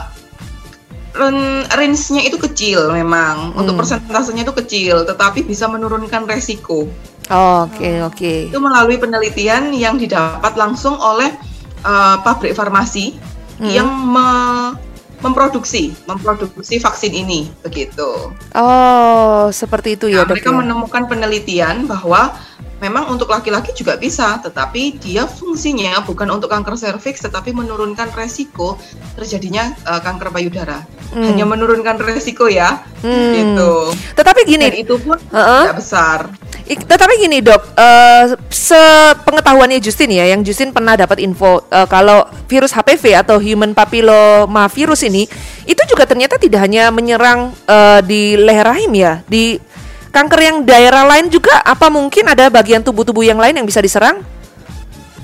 range-nya 1.68 2.22
itu 2.22 2.38
kecil 2.40 2.94
memang 2.94 3.52
untuk 3.52 3.74
Hmm. 3.74 3.82
persentasenya 3.82 4.46
itu 4.46 4.54
kecil 4.56 5.02
tetapi 5.04 5.42
bisa 5.42 5.66
menurunkan 5.66 6.30
resiko 6.30 6.86
Oke 7.28 8.00
oke. 8.00 8.34
itu 8.48 8.60
melalui 8.62 8.96
penelitian 8.96 9.74
yang 9.74 9.98
didapat 9.98 10.54
langsung 10.54 10.94
oleh 10.94 11.34
uh, 11.82 12.22
pabrik 12.22 12.54
farmasi 12.54 13.18
Hmm. 13.58 13.66
yang 13.66 13.90
me- 13.90 14.78
memproduksi 15.20 15.98
memproduksi 16.06 16.78
vaksin 16.78 17.12
ini 17.12 17.50
begitu 17.62 18.32
Oh, 18.54 19.50
seperti 19.50 19.98
itu 19.98 20.06
ya 20.08 20.24
Nah, 20.24 20.30
mereka 20.30 20.50
ya? 20.50 20.58
menemukan 20.62 21.04
penelitian 21.06 21.86
bahwa 21.86 22.38
memang 22.78 23.10
untuk 23.10 23.34
laki-laki 23.34 23.74
juga 23.74 23.98
bisa, 23.98 24.38
tetapi 24.38 25.02
dia 25.02 25.26
fungsinya 25.26 25.98
bukan 26.06 26.30
untuk 26.30 26.54
kanker 26.54 26.78
serviks, 26.78 27.26
tetapi 27.26 27.50
menurunkan 27.50 28.14
resiko 28.14 28.78
terjadinya 29.18 29.74
uh, 29.84 29.98
kanker 29.98 30.30
payudara. 30.30 30.86
Hmm. 31.10 31.26
Hanya 31.26 31.50
menurunkan 31.50 31.98
resiko 31.98 32.46
ya, 32.46 32.86
Hmm. 33.02 33.34
gitu. 33.34 33.98
Tetapi 34.14 34.42
gini, 34.46 34.70
Dan 34.70 34.78
itu 34.78 34.94
pun 35.02 35.18
Heeh. 35.18 35.64
tidak 35.66 35.80
besar. 35.82 36.20
Ik- 36.68 36.84
tetapi 36.84 37.16
gini 37.16 37.40
dok, 37.40 37.64
eh 37.80 38.36
sepengetahuannya 38.52 39.80
Justin 39.80 40.12
ya, 40.12 40.28
yang 40.28 40.44
Justin 40.44 40.76
pernah 40.76 41.00
dapat 41.00 41.24
info 41.24 41.64
eh, 41.72 41.88
kalau 41.88 42.28
virus 42.52 42.76
HPV 42.76 43.24
atau 43.24 43.40
Human 43.40 43.72
Papilloma 43.72 44.68
Virus 44.68 45.08
ini 45.08 45.24
itu 45.64 45.82
juga 45.88 46.04
ternyata 46.04 46.36
tidak 46.36 46.68
hanya 46.68 46.92
menyerang 46.92 47.56
eh, 47.64 48.00
di 48.04 48.36
leher 48.36 48.68
rahim 48.68 48.92
ya, 48.92 49.24
di 49.32 49.56
kanker 50.12 50.40
yang 50.44 50.58
daerah 50.68 51.08
lain 51.08 51.32
juga 51.32 51.56
apa 51.64 51.88
mungkin 51.88 52.28
ada 52.28 52.52
bagian 52.52 52.84
tubuh-tubuh 52.84 53.24
yang 53.24 53.40
lain 53.40 53.64
yang 53.64 53.68
bisa 53.68 53.80
diserang? 53.80 54.20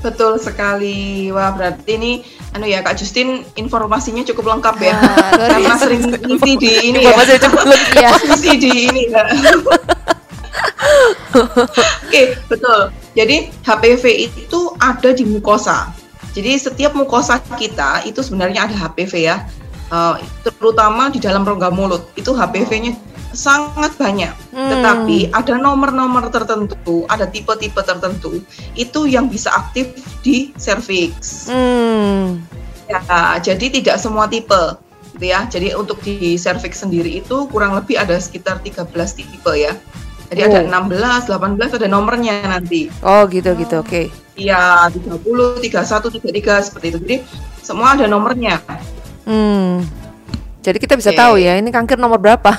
Betul 0.03 0.35
sekali. 0.39 1.31
Wah, 1.31 1.55
berarti 1.55 1.95
ini 1.95 2.11
anu 2.51 2.67
ya 2.67 2.83
Kak 2.83 2.99
Justin 2.99 3.43
informasinya 3.55 4.23
cukup 4.27 4.51
lengkap 4.55 4.75
ya. 4.83 4.95
Ah, 4.95 5.59
Karena 5.59 5.75
sering 5.79 6.03
ngisi 6.07 6.51
di 6.59 6.71
ini 6.91 6.99
ya. 7.03 7.15
Informasinya 7.15 7.41
cukup 7.47 7.63
lengkap. 7.71 8.11
Ngisi 8.31 8.51
di 8.59 8.71
ini 8.91 9.01
ya. 9.11 9.23
Oke, 12.07 12.37
betul. 12.49 12.93
Jadi 13.13 13.53
HPV 13.65 14.03
itu 14.29 14.59
ada 14.81 15.09
di 15.13 15.23
mukosa. 15.25 15.93
Jadi 16.33 16.57
setiap 16.57 16.97
mukosa 16.97 17.37
kita 17.57 18.01
itu 18.09 18.25
sebenarnya 18.25 18.65
ada 18.65 18.75
HPV 18.75 19.13
ya. 19.21 19.45
Eh, 19.93 20.15
terutama 20.41 21.13
di 21.13 21.21
dalam 21.21 21.45
rongga 21.45 21.69
mulut 21.69 22.09
itu 22.17 22.33
HPV-nya 22.33 22.97
sangat 23.33 23.93
banyak. 23.97 24.33
Hmm. 24.53 24.69
Tetapi 24.69 25.33
ada 25.33 25.53
nomor-nomor 25.57 26.29
tertentu, 26.33 27.05
ada 27.09 27.29
tipe-tipe 27.29 27.81
tertentu 27.81 28.41
itu 28.73 29.05
yang 29.05 29.29
bisa 29.29 29.53
aktif 29.53 29.93
di 30.25 30.49
serviks. 30.57 31.49
Hmm. 31.49 32.41
Ya, 32.89 33.37
jadi 33.41 33.69
tidak 33.69 34.01
semua 34.01 34.25
tipe. 34.25 34.77
gitu 35.13 35.29
ya. 35.29 35.45
Jadi 35.45 35.77
untuk 35.77 36.01
di 36.01 36.35
cervix 36.41 36.81
sendiri 36.81 37.21
itu 37.21 37.45
kurang 37.53 37.77
lebih 37.77 38.01
ada 38.01 38.17
sekitar 38.17 38.59
13 38.65 38.89
tipe 39.13 39.53
ya. 39.53 39.77
Jadi 40.33 40.41
ada 40.49 40.59
Oh. 40.65 40.81
16, 40.89 41.29
18 41.29 41.77
ada 41.77 41.87
nomornya 41.87 42.35
nanti. 42.49 42.89
Oh 43.05 43.29
gitu 43.29 43.53
gitu 43.53 43.85
oke. 43.85 44.09
Iya, 44.33 44.89
30, 44.89 45.61
31, 45.61 46.09
33 46.09 46.65
seperti 46.65 46.85
itu. 46.89 46.99
Jadi 47.05 47.17
semua 47.61 47.93
ada 47.93 48.09
nomornya. 48.09 48.57
Hmm. 49.29 49.85
Jadi 50.63 50.77
kita 50.79 50.95
bisa 50.95 51.11
Oke. 51.11 51.19
tahu 51.19 51.33
ya 51.37 51.59
ini 51.59 51.69
kanker 51.69 51.99
nomor 51.99 52.17
berapa. 52.17 52.49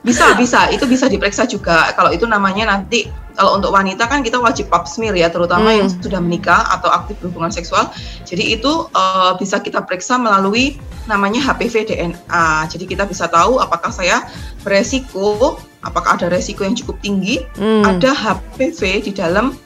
Bisa, 0.00 0.32
bisa. 0.34 0.68
Itu 0.68 0.88
bisa 0.88 1.06
diperiksa 1.06 1.44
juga. 1.44 1.92
Kalau 1.92 2.08
itu 2.10 2.24
namanya 2.24 2.76
nanti 2.76 3.08
kalau 3.30 3.56
untuk 3.56 3.72
wanita 3.72 4.04
kan 4.04 4.20
kita 4.20 4.36
wajib 4.36 4.68
pap 4.68 4.84
smear 4.84 5.12
ya, 5.12 5.28
terutama 5.28 5.72
Hmm. 5.72 5.84
yang 5.84 5.88
sudah 5.88 6.20
menikah 6.20 6.60
atau 6.68 6.88
aktif 6.88 7.16
berhubungan 7.18 7.48
seksual. 7.48 7.88
Jadi 8.24 8.54
itu 8.54 8.72
eh, 8.90 9.32
bisa 9.36 9.58
kita 9.58 9.80
periksa 9.80 10.16
melalui 10.16 10.76
namanya 11.04 11.40
HPV 11.42 11.88
DNA. 11.88 12.46
Jadi 12.68 12.84
kita 12.84 13.04
bisa 13.04 13.26
tahu 13.26 13.56
apakah 13.58 13.88
saya 13.88 14.24
beresiko, 14.60 15.56
apakah 15.80 16.16
ada 16.20 16.28
resiko 16.28 16.62
yang 16.62 16.76
cukup 16.76 17.00
tinggi, 17.00 17.40
Hmm. 17.56 17.84
ada 17.84 18.12
HPV 18.12 18.80
di 19.04 19.12
dalam 19.12 19.56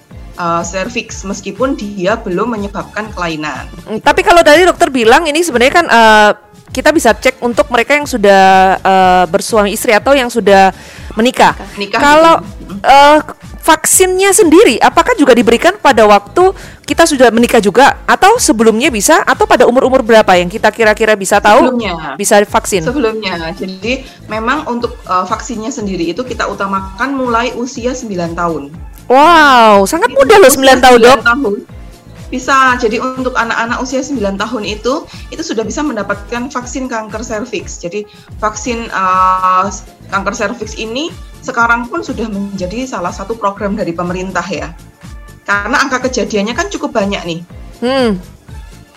cervix 0.67 1.23
meskipun 1.23 1.79
dia 1.79 2.19
belum 2.19 2.59
menyebabkan 2.59 3.07
kelainan. 3.15 3.71
Mm, 3.87 4.03
Tapi 4.03 4.27
kalau 4.27 4.43
dari 4.43 4.67
dokter 4.67 4.91
bilang 4.91 5.31
ini 5.31 5.47
sebenarnya 5.47 5.75
kan 5.79 5.87
eh, 5.87 6.31
kita 6.75 6.91
bisa 6.91 7.15
cek 7.15 7.39
untuk 7.39 7.71
mereka 7.71 7.95
yang 7.95 8.11
sudah 8.11 8.43
eh, 8.83 9.25
bersuami 9.31 9.71
istri 9.71 9.95
atau 9.95 10.11
yang 10.11 10.27
sudah 10.27 10.75
menikah. 11.15 11.55
Menikah 11.79 12.03
Kalau 12.03 12.35
eh, 12.83 13.19
vaksinnya 13.65 14.37
sendiri, 14.37 14.77
apakah 14.77 15.17
juga 15.17 15.33
diberikan 15.33 15.81
pada 15.81 16.05
waktu 16.05 16.53
kita 16.85 17.09
sudah 17.09 17.33
menikah 17.33 17.65
juga, 17.65 18.05
atau 18.05 18.37
sebelumnya 18.37 18.93
bisa, 18.93 19.25
atau 19.25 19.49
pada 19.49 19.65
umur-umur 19.65 20.05
berapa 20.05 20.37
yang 20.37 20.53
kita 20.53 20.69
kira-kira 20.69 21.17
bisa 21.17 21.41
tahu 21.41 21.73
Sebelumnya. 21.73 22.13
bisa 22.21 22.45
vaksin? 22.45 22.85
Sebelumnya, 22.85 23.57
jadi 23.57 24.05
memang 24.29 24.69
untuk 24.69 25.01
uh, 25.09 25.25
vaksinnya 25.25 25.73
sendiri 25.73 26.13
itu 26.13 26.21
kita 26.21 26.45
utamakan 26.45 27.17
mulai 27.17 27.57
usia 27.57 27.97
9 27.97 28.37
tahun. 28.37 28.69
Wow, 29.09 29.89
sangat 29.89 30.13
mudah 30.13 30.37
loh 30.45 30.53
9 30.53 30.85
tahun 30.85 30.99
dok. 31.01 31.21
tahun. 31.25 31.55
Bisa, 32.35 32.75
jadi 32.83 32.99
untuk 32.99 33.39
anak-anak 33.39 33.79
usia 33.79 34.03
9 34.03 34.35
tahun 34.35 34.63
itu, 34.67 35.07
itu 35.31 35.43
sudah 35.47 35.63
bisa 35.63 35.87
mendapatkan 35.87 36.51
vaksin 36.51 36.91
kanker 36.91 37.23
serviks. 37.23 37.79
Jadi 37.79 38.03
vaksin 38.43 38.91
uh, 38.91 39.71
kanker 40.11 40.35
serviks 40.35 40.75
ini 40.75 41.15
sekarang 41.47 41.87
pun 41.87 42.03
sudah 42.03 42.27
menjadi 42.27 42.91
salah 42.91 43.15
satu 43.15 43.39
program 43.39 43.79
dari 43.79 43.95
pemerintah 43.95 44.43
ya. 44.51 44.75
Karena 45.47 45.79
angka 45.79 46.11
kejadiannya 46.11 46.59
kan 46.59 46.67
cukup 46.75 46.91
banyak 46.91 47.23
nih. 47.23 47.41
Hmm, 47.79 48.19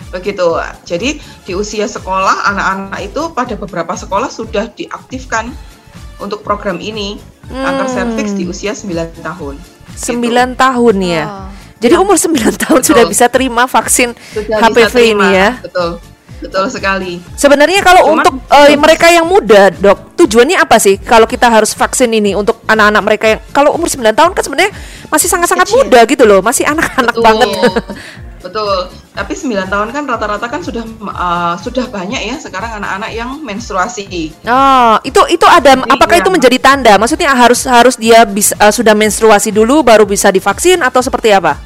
Begitu. 0.10 0.48
Jadi 0.88 1.20
di 1.46 1.54
usia 1.54 1.86
sekolah 1.86 2.48
anak-anak 2.48 3.00
itu 3.06 3.22
pada 3.38 3.54
beberapa 3.54 3.94
sekolah 3.94 4.32
sudah 4.32 4.72
diaktifkan 4.74 5.52
untuk 6.18 6.42
program 6.42 6.82
ini 6.82 7.22
kanker 7.52 7.86
Hmm. 7.86 7.96
serviks 8.02 8.34
di 8.34 8.50
usia 8.50 8.74
9 8.74 9.14
tahun. 9.22 9.62
9 9.94 10.56
tahun 10.58 10.96
ya. 11.06 11.26
Oh. 11.28 11.57
Jadi 11.78 11.94
umur 11.94 12.18
9 12.18 12.34
tahun 12.58 12.80
Betul. 12.80 12.90
sudah 12.90 13.04
bisa 13.06 13.26
terima 13.28 13.64
vaksin 13.66 14.18
Sudah 14.34 14.58
HPV 14.60 14.90
terima. 14.90 15.26
ini 15.26 15.28
ya. 15.32 15.50
Betul. 15.62 15.90
Betul 16.38 16.70
sekali. 16.70 17.18
Sebenarnya 17.34 17.82
kalau 17.82 18.14
Cuman- 18.14 18.22
untuk 18.22 18.34
eh, 18.48 18.74
mereka 18.74 19.10
yang 19.10 19.26
muda, 19.26 19.70
Dok, 19.70 20.14
tujuannya 20.16 20.58
apa 20.58 20.78
sih 20.78 20.98
kalau 20.98 21.26
kita 21.26 21.50
harus 21.50 21.74
vaksin 21.74 22.10
ini 22.12 22.34
untuk 22.34 22.62
anak-anak 22.64 23.02
mereka 23.02 23.26
yang 23.26 23.42
kalau 23.50 23.74
umur 23.74 23.90
9 23.90 24.14
tahun 24.14 24.32
kan 24.34 24.44
sebenarnya 24.46 24.70
masih 25.08 25.28
sangat-sangat 25.28 25.66
muda 25.72 26.06
gitu 26.06 26.24
loh, 26.24 26.42
masih 26.42 26.62
anak-anak 26.64 27.16
banget. 27.18 27.50
Betul. 28.38 28.86
Tapi 29.12 29.34
9 29.34 29.66
tahun 29.66 29.90
kan 29.90 30.04
rata-rata 30.06 30.46
kan 30.46 30.62
sudah 30.62 30.86
uh, 31.02 31.58
sudah 31.58 31.90
banyak 31.90 32.22
ya 32.24 32.38
sekarang 32.38 32.78
anak-anak 32.78 33.10
yang 33.12 33.34
menstruasi. 33.42 34.30
Oh, 34.46 34.94
itu 35.02 35.18
itu 35.34 35.42
ada 35.44 35.74
apakah 35.84 36.16
Iya. 36.16 36.22
itu 36.22 36.30
menjadi 36.30 36.58
tanda? 36.62 36.94
Maksudnya 37.02 37.34
harus 37.34 37.66
harus 37.66 37.98
dia 37.98 38.22
bisa 38.24 38.54
eh, 38.54 38.70
sudah 38.70 38.94
menstruasi 38.94 39.50
dulu 39.50 39.82
baru 39.82 40.06
bisa 40.06 40.30
divaksin 40.30 40.86
atau 40.86 41.02
seperti 41.02 41.34
apa? 41.34 41.58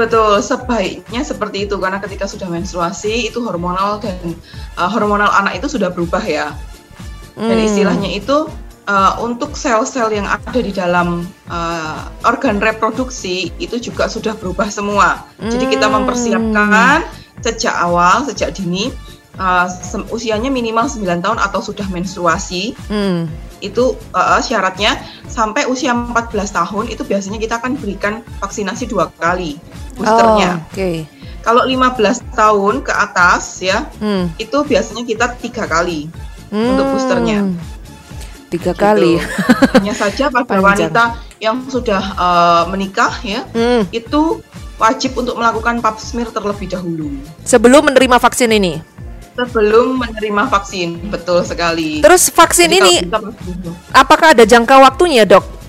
Betul, 0.00 0.40
sebaiknya 0.40 1.20
seperti 1.20 1.68
itu 1.68 1.76
karena 1.76 2.00
ketika 2.00 2.24
sudah 2.24 2.48
menstruasi 2.48 3.28
itu 3.28 3.44
hormonal 3.44 4.00
dan 4.00 4.16
uh, 4.80 4.88
hormonal 4.88 5.28
anak 5.28 5.60
itu 5.60 5.68
sudah 5.68 5.92
berubah 5.92 6.24
ya. 6.24 6.56
Dan 7.36 7.60
Hmm. 7.60 7.68
istilahnya 7.68 8.10
itu 8.16 8.48
uh, 8.88 9.12
untuk 9.20 9.52
sel-sel 9.60 10.08
yang 10.08 10.24
ada 10.24 10.60
di 10.60 10.72
dalam 10.72 11.28
uh, 11.52 12.08
organ 12.24 12.56
reproduksi 12.64 13.52
itu 13.60 13.76
juga 13.76 14.08
sudah 14.08 14.32
berubah 14.40 14.72
semua. 14.72 15.28
Jadi 15.36 15.68
kita 15.68 15.92
Hmm. 15.92 16.00
mempersiapkan 16.00 17.04
sejak 17.44 17.76
awal, 17.76 18.24
sejak 18.24 18.56
dini 18.56 18.88
uh, 19.40 19.66
usianya 20.12 20.52
minimal 20.52 20.84
9 20.84 21.00
tahun 21.18 21.38
atau 21.40 21.58
sudah 21.58 21.88
menstruasi 21.88 22.76
Hmm. 22.86 23.26
itu 23.60 23.92
uh, 24.12 24.40
syaratnya 24.40 24.96
sampai 25.26 25.64
usia 25.64 25.92
14 25.92 26.12
tahun 26.50 26.84
itu 26.88 27.02
biasanya 27.02 27.36
kita 27.36 27.56
akan 27.56 27.76
berikan 27.76 28.20
vaksinasi 28.38 28.84
dua 28.86 29.08
kali 29.14 29.56
boosternya. 29.96 30.60
Oh, 30.60 30.68
Oke. 30.68 30.90
Kalau 31.40 31.64
15 31.64 31.96
tahun 32.32 32.74
ke 32.80 32.92
atas 32.92 33.60
ya 33.60 33.88
Hmm. 33.96 34.28
itu 34.36 34.60
biasanya 34.60 35.04
kita 35.04 35.26
tiga 35.36 35.64
kali 35.64 36.08
untuk 36.48 36.84
Hmm. 36.84 36.92
boosternya. 36.92 37.38
Tiga 38.48 38.72
Gitu. 38.74 38.82
kali. 38.82 39.12
Hanya 39.78 39.94
saja 39.94 40.26
pada 40.34 40.42
Panjang. 40.44 40.90
wanita 40.90 41.04
yang 41.38 41.56
sudah 41.64 42.02
uh, 42.16 42.62
menikah 42.66 43.12
ya 43.22 43.44
Hmm. 43.52 43.84
itu 43.92 44.40
wajib 44.76 45.12
untuk 45.14 45.36
melakukan 45.36 45.78
pap 45.78 46.00
smear 46.00 46.32
terlebih 46.32 46.64
dahulu 46.66 47.12
Sebelum 47.44 47.92
menerima 47.92 48.16
vaksin 48.16 48.48
ini. 48.50 48.80
Sebelum 49.40 49.96
menerima 49.96 50.52
vaksin. 50.52 51.08
Betul 51.08 51.40
sekali. 51.48 52.04
Terus 52.04 52.28
vaksin 52.28 52.68
Jadi 52.68 52.76
ini 52.76 52.94
kita 53.08 53.18
apakah 53.96 54.36
ada 54.36 54.44
jangka 54.44 54.76
waktunya, 54.84 55.24
Dok? 55.24 55.62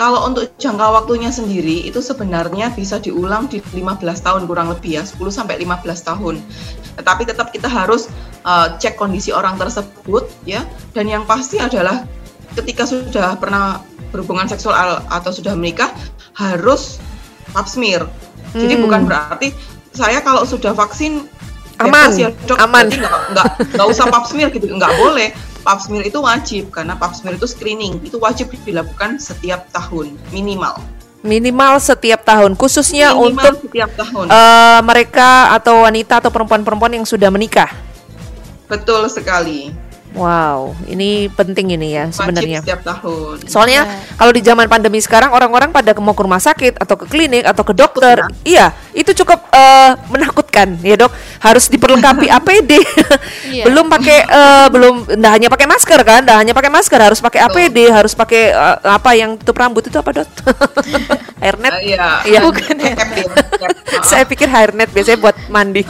Kalau 0.00 0.24
untuk 0.26 0.48
jangka 0.56 0.88
waktunya 0.88 1.28
sendiri 1.28 1.84
itu 1.84 2.00
sebenarnya 2.00 2.72
bisa 2.72 2.96
diulang 2.98 3.46
di 3.46 3.60
15 3.60 4.00
tahun 4.24 4.48
kurang 4.48 4.72
lebih 4.72 4.98
ya, 4.98 5.02
10 5.04 5.20
sampai 5.30 5.60
15 5.60 6.08
tahun. 6.08 6.40
Tetapi 6.98 7.22
tetap 7.28 7.52
kita 7.52 7.68
harus 7.68 8.08
uh, 8.42 8.74
cek 8.80 8.96
kondisi 8.96 9.30
orang 9.30 9.60
tersebut 9.60 10.26
ya. 10.48 10.64
Dan 10.96 11.06
yang 11.12 11.22
pasti 11.28 11.60
adalah 11.60 12.08
ketika 12.56 12.88
sudah 12.88 13.36
pernah 13.36 13.84
berhubungan 14.10 14.48
seksual 14.48 14.74
al- 14.74 15.04
atau 15.12 15.30
sudah 15.30 15.52
menikah 15.54 15.92
harus 16.34 16.98
pap 17.52 17.68
smear. 17.68 18.08
Jadi 18.56 18.74
Hmm. 18.76 18.82
bukan 18.84 19.00
berarti 19.08 19.52
saya 19.92 20.24
kalau 20.24 20.44
sudah 20.48 20.72
vaksin 20.72 21.28
Aman, 21.80 22.12
bebas 22.12 22.20
ya, 22.20 22.28
dok, 22.44 22.56
aman. 22.60 22.86
nggak 22.90 23.20
nggak 23.32 23.46
nggak 23.76 23.86
usah 23.88 24.04
pap 24.10 24.24
smear 24.28 24.48
gitu, 24.52 24.66
nggak 24.68 24.92
boleh. 24.98 25.32
Pap 25.62 25.78
smear 25.78 26.02
itu 26.02 26.18
wajib 26.18 26.74
karena 26.74 26.98
pap 26.98 27.14
smear 27.14 27.38
itu 27.38 27.46
screening, 27.46 28.02
itu 28.02 28.18
wajib 28.18 28.50
dilakukan 28.66 29.22
setiap 29.22 29.70
tahun 29.70 30.18
minimal. 30.34 30.82
Minimal 31.22 31.78
setiap 31.78 32.26
tahun, 32.26 32.58
khususnya 32.58 33.14
minimal 33.14 33.30
untuk 33.30 33.54
setiap 33.70 33.90
tahun. 33.94 34.26
eh, 34.26 34.80
mereka 34.82 35.54
atau 35.54 35.86
wanita 35.86 36.18
atau 36.18 36.34
perempuan-perempuan 36.34 36.98
yang 36.98 37.06
sudah 37.06 37.30
menikah. 37.30 37.70
Betul 38.66 39.06
sekali. 39.06 39.70
Wow, 40.12 40.76
ini 40.84 41.32
penting 41.32 41.72
ini 41.72 41.96
ya 41.96 42.04
sebenarnya. 42.12 42.60
setiap 42.60 42.84
tahun. 42.84 43.48
Soalnya 43.48 43.82
Ya. 43.82 43.96
kalau 44.14 44.28
di 44.28 44.44
zaman 44.44 44.68
pandemi 44.68 45.00
sekarang 45.00 45.32
orang-orang 45.32 45.72
pada 45.72 45.96
mau 45.96 46.12
ke 46.12 46.20
rumah 46.20 46.36
sakit 46.36 46.76
atau 46.76 46.96
ke 46.96 47.08
klinik 47.08 47.42
atau 47.42 47.64
ke 47.64 47.72
dokter, 47.72 48.20
ya. 48.20 48.28
iya 48.44 48.66
itu 48.92 49.08
cukup 49.16 49.40
eh, 49.48 49.96
menakutkan 50.08 50.76
ya 50.80 50.96
dok. 50.96 51.12
Harus 51.40 51.66
diperlengkapi 51.66 52.28
APD, 52.36 52.76
Iya. 53.48 53.64
belum 53.64 53.88
pakai 53.88 54.18
eh, 54.22 54.66
belum, 54.68 54.94
nggak 55.16 55.32
hanya 55.32 55.48
pakai 55.48 55.66
masker 55.66 56.00
kan, 56.04 56.20
nggak 56.22 56.38
hanya 56.38 56.52
pakai 56.52 56.68
masker, 56.68 57.00
harus 57.00 57.18
pakai 57.18 57.40
Betul. 57.40 57.52
APD, 57.64 57.78
harus 57.88 58.12
pakai 58.12 58.42
eh, 58.52 58.76
apa 58.84 59.10
yang 59.14 59.40
tutup 59.40 59.56
rambut 59.56 59.86
itu 59.86 59.96
apa 59.96 60.12
dok? 60.12 60.28
hairnet? 61.42 61.72
Ah, 61.72 61.80
iya. 61.80 62.06
Iya. 62.22 62.40
Bukan 62.44 62.76
ya. 62.76 62.94
Ah, 62.94 64.04
Saya 64.12 64.28
pikir 64.28 64.46
hairnet 64.46 64.92
biasanya 64.92 65.18
buat 65.18 65.36
mandi. 65.48 65.82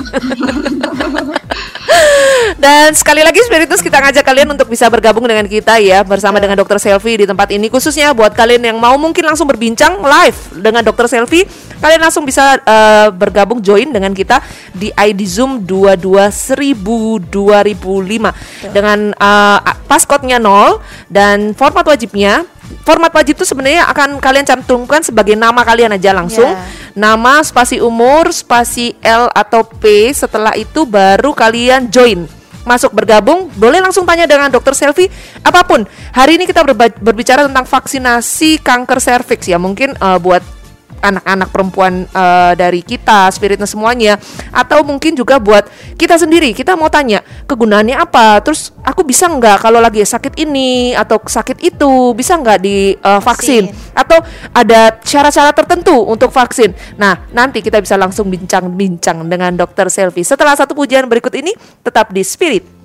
Dan 2.55 2.93
sekali 2.93 3.21
lagi 3.21 3.41
Spiritus 3.43 3.81
kita 3.81 3.99
ngajak 3.99 4.12
kalian 4.21 4.53
untuk 4.53 4.69
bisa 4.69 4.85
bergabung 4.93 5.25
dengan 5.25 5.49
kita 5.49 5.81
ya 5.81 6.05
bersama 6.05 6.37
dengan 6.37 6.61
Dokter 6.61 6.77
Selfie 6.77 7.25
di 7.25 7.25
tempat 7.25 7.49
ini. 7.49 7.73
Khususnya 7.73 8.13
buat 8.13 8.37
kalian 8.37 8.69
yang 8.69 8.77
mau 8.77 9.01
mungkin 9.01 9.25
langsung 9.25 9.49
berbincang 9.49 9.97
live 10.05 10.39
dengan 10.61 10.85
Dokter 10.85 11.09
Selfie 11.09 11.49
kalian 11.81 11.99
langsung 12.05 12.23
bisa 12.23 12.61
eh, 12.63 13.09
bergabung 13.11 13.59
join 13.59 13.91
dengan 13.91 14.15
kita 14.15 14.39
di 14.71 14.93
ID 14.93 15.21
Zoom 15.25 15.65
221000 15.65 17.33
2005 17.33 18.77
dengan 18.77 19.11
eh, 19.17 19.59
passcode-nya 19.89 20.39
0 20.39 20.79
dan 21.11 21.57
format 21.57 21.83
wajibnya 21.89 22.45
format 22.87 23.13
wajib 23.13 23.37
itu 23.37 23.45
sebenarnya 23.45 23.85
akan 23.91 24.17
kalian 24.23 24.47
cantumkan 24.49 25.05
sebagai 25.05 25.37
nama 25.37 25.61
kalian 25.61 25.93
aja 25.97 26.15
langsung. 26.17 26.49
Ya. 26.49 26.65
nama 26.93 27.41
spasi 27.41 27.81
umur 27.81 28.29
spasi 28.33 28.93
L 29.01 29.33
atau 29.33 29.65
P 29.65 30.13
setelah 30.13 30.53
itu 30.61 30.85
baru 30.85 31.33
kalian 31.33 31.89
join 31.89 32.29
masuk 32.63 32.95
bergabung 32.95 33.51
boleh 33.59 33.83
langsung 33.83 34.07
tanya 34.07 34.27
dengan 34.27 34.49
dokter 34.51 34.75
Selfie 34.75 35.11
apa 35.43 35.67
pun 35.67 35.83
hari 36.15 36.39
ini 36.39 36.47
kita 36.47 36.63
berbicara 37.03 37.47
tentang 37.47 37.67
vaksinasi 37.67 38.63
kanker 38.63 38.99
serviks 39.03 39.51
ya 39.51 39.59
mungkin 39.59 39.95
eh, 39.99 40.19
buat 40.23 40.63
anak-anak 41.03 41.49
perempuan 41.51 42.07
uh, 42.15 42.55
dari 42.55 42.81
kita, 42.81 43.27
spiritnya 43.35 43.67
semuanya, 43.67 44.17
atau 44.55 44.87
mungkin 44.87 45.19
juga 45.19 45.43
buat 45.43 45.67
kita 45.99 46.15
sendiri. 46.15 46.55
Kita 46.55 46.79
mau 46.79 46.87
tanya 46.87 47.22
kegunaannya 47.53 48.01
apa, 48.01 48.41
terus 48.41 48.73
aku 48.81 49.05
bisa 49.05 49.29
nggak 49.29 49.61
kalau 49.61 49.79
lagi 49.79 50.01
sakit 50.01 50.41
ini 50.41 50.97
atau 50.97 51.21
sakit 51.21 51.61
itu 51.61 52.17
bisa 52.17 52.41
nggak 52.41 52.59
di 52.65 52.97
uh, 52.97 53.21
vaksin 53.21 53.69
atau 53.93 54.25
ada 54.57 54.97
cara-cara 55.05 55.53
tertentu 55.53 55.95
untuk 56.09 56.33
vaksin. 56.33 56.73
Nah 56.97 57.29
nanti 57.31 57.61
kita 57.61 57.79
bisa 57.79 58.01
langsung 58.01 58.33
bincang-bincang 58.33 59.29
dengan 59.29 59.53
Dokter 59.53 59.93
Selvi. 59.93 60.25
Setelah 60.25 60.57
satu 60.57 60.73
pujian 60.73 61.05
berikut 61.07 61.37
ini, 61.37 61.53
tetap 61.85 62.09
di 62.11 62.25
Spirit. 62.25 62.82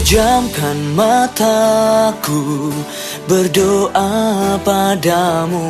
Pejamkan 0.00 0.96
mataku 0.96 2.72
berdoa 3.28 4.56
padamu 4.64 5.68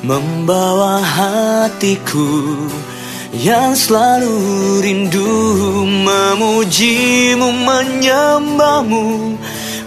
Membawa 0.00 0.98
hatiku 0.98 2.56
yang 3.36 3.76
selalu 3.76 4.34
rindu. 4.82 5.30
Memujimu 5.86 7.52
menyembahmu 7.52 9.38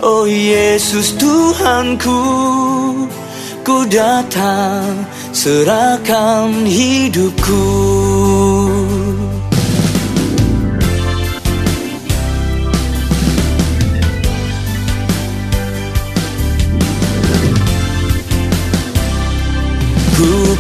Oh 0.06 0.24
Yesus 0.24 1.18
Tuhanku. 1.20 2.22
Ku 3.66 3.78
datang 3.92 5.04
serahkan 5.36 6.64
hidupku 6.64 7.66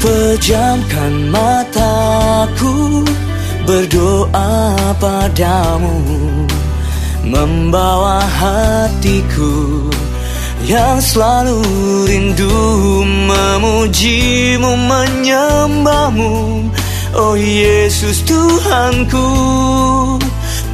pejamkan 0.06 1.34
mataku 1.34 3.02
berdoa 3.66 4.78
padamu 5.02 5.98
Membawa 7.26 8.22
hatiku 8.22 9.90
yang 10.70 11.02
selalu 11.02 11.62
rindu 12.06 12.54
memujimu 13.06 14.78
menyembahmu. 14.78 16.70
Oh 17.18 17.34
Yesus 17.34 18.22
Tuhanku 18.26 19.26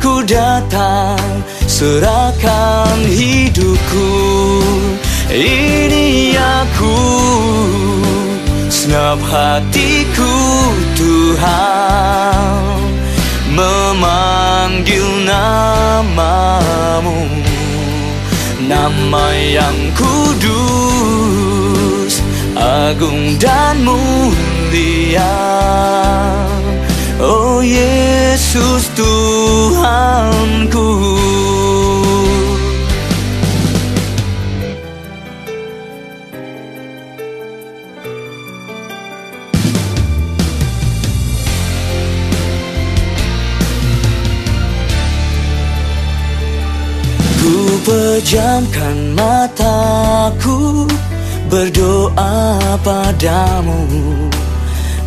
Ku 0.04 0.20
datang 0.28 1.24
serahkan 1.72 3.00
hidupku. 3.08 4.12
Ini 5.32 6.36
aku 6.36 7.00
Senap 8.92 9.24
hatiku 9.24 10.36
Tuhan 11.00 12.76
Memanggil 13.56 15.08
namamu. 15.24 17.24
Nama 18.68 19.28
yang 19.48 19.96
kudus 19.96 20.60
Agung 22.60 23.40
dan 23.40 23.80
mulia. 23.88 25.40
Oh 27.16 27.64
Yesus 27.64 28.92
Tuhanku 29.00 30.92
pejamkan 47.92 49.12
mataku 49.12 50.88
berdoa 51.52 52.56
padamu 52.80 53.84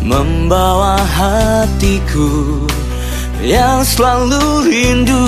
Membawa 0.05 1.01
hatiku 1.01 2.61
yang 3.41 3.81
selalu 3.81 4.69
rindu 4.69 5.21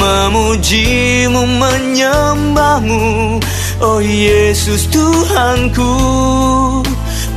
memujimu 0.00 1.44
menyembahmu. 1.44 3.36
Oh 3.84 4.00
Yesus 4.00 4.88
Tuhanku 4.88 5.92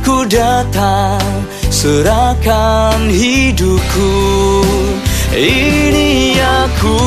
Ku 0.00 0.24
datang 0.32 1.44
serahkan 1.68 3.12
hidupku. 3.12 4.16
Ini 5.36 6.40
aku 6.40 7.00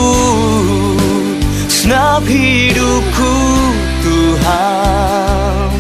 Senap 1.89 2.21
hidupku 2.21 3.33
Tuhan 4.05 5.73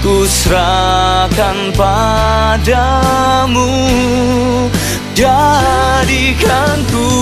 Ku 0.00 0.24
serahkan 0.24 1.76
padamu. 1.76 3.68
Jadikanku 5.12 7.12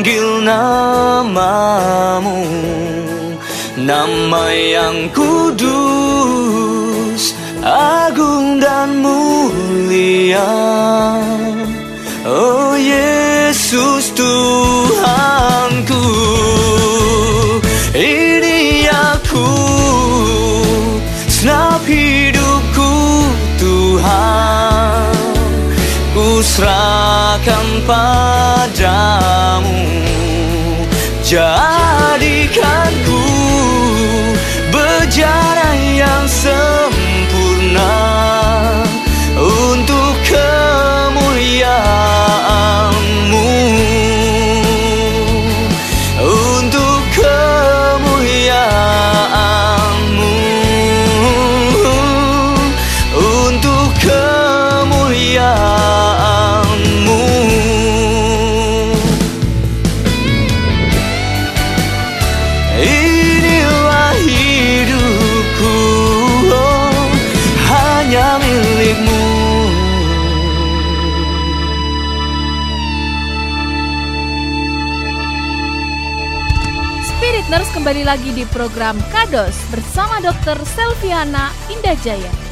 Memanggil 0.00 0.48
namamu 0.48 2.40
Nama 3.76 4.44
yang 4.48 5.12
kudus 5.12 6.56
Agung 7.60 8.56
dan 8.64 9.04
mulia. 9.04 10.40
Oh 12.24 12.80
Yesus 12.80 14.08
Tuhanku 14.16 16.08
Ini 17.92 18.88
aku. 18.88 19.52
Senap 21.28 21.84
hidupku 21.84 22.92
Tuhan 23.60 25.12
Ku 26.16 26.40
serahkan 26.40 27.84
padamu 27.84 29.49
Jadikanku 31.30 33.22
berjalan 34.74 35.78
yang 35.94 36.26
sempurna 36.26 37.94
kembali 77.90 78.06
lagi 78.06 78.30
di 78.30 78.46
program 78.46 78.94
Kados 79.10 79.58
bersama 79.66 80.22
Dr. 80.22 80.62
Selviana 80.62 81.50
Indajaya. 81.74 82.49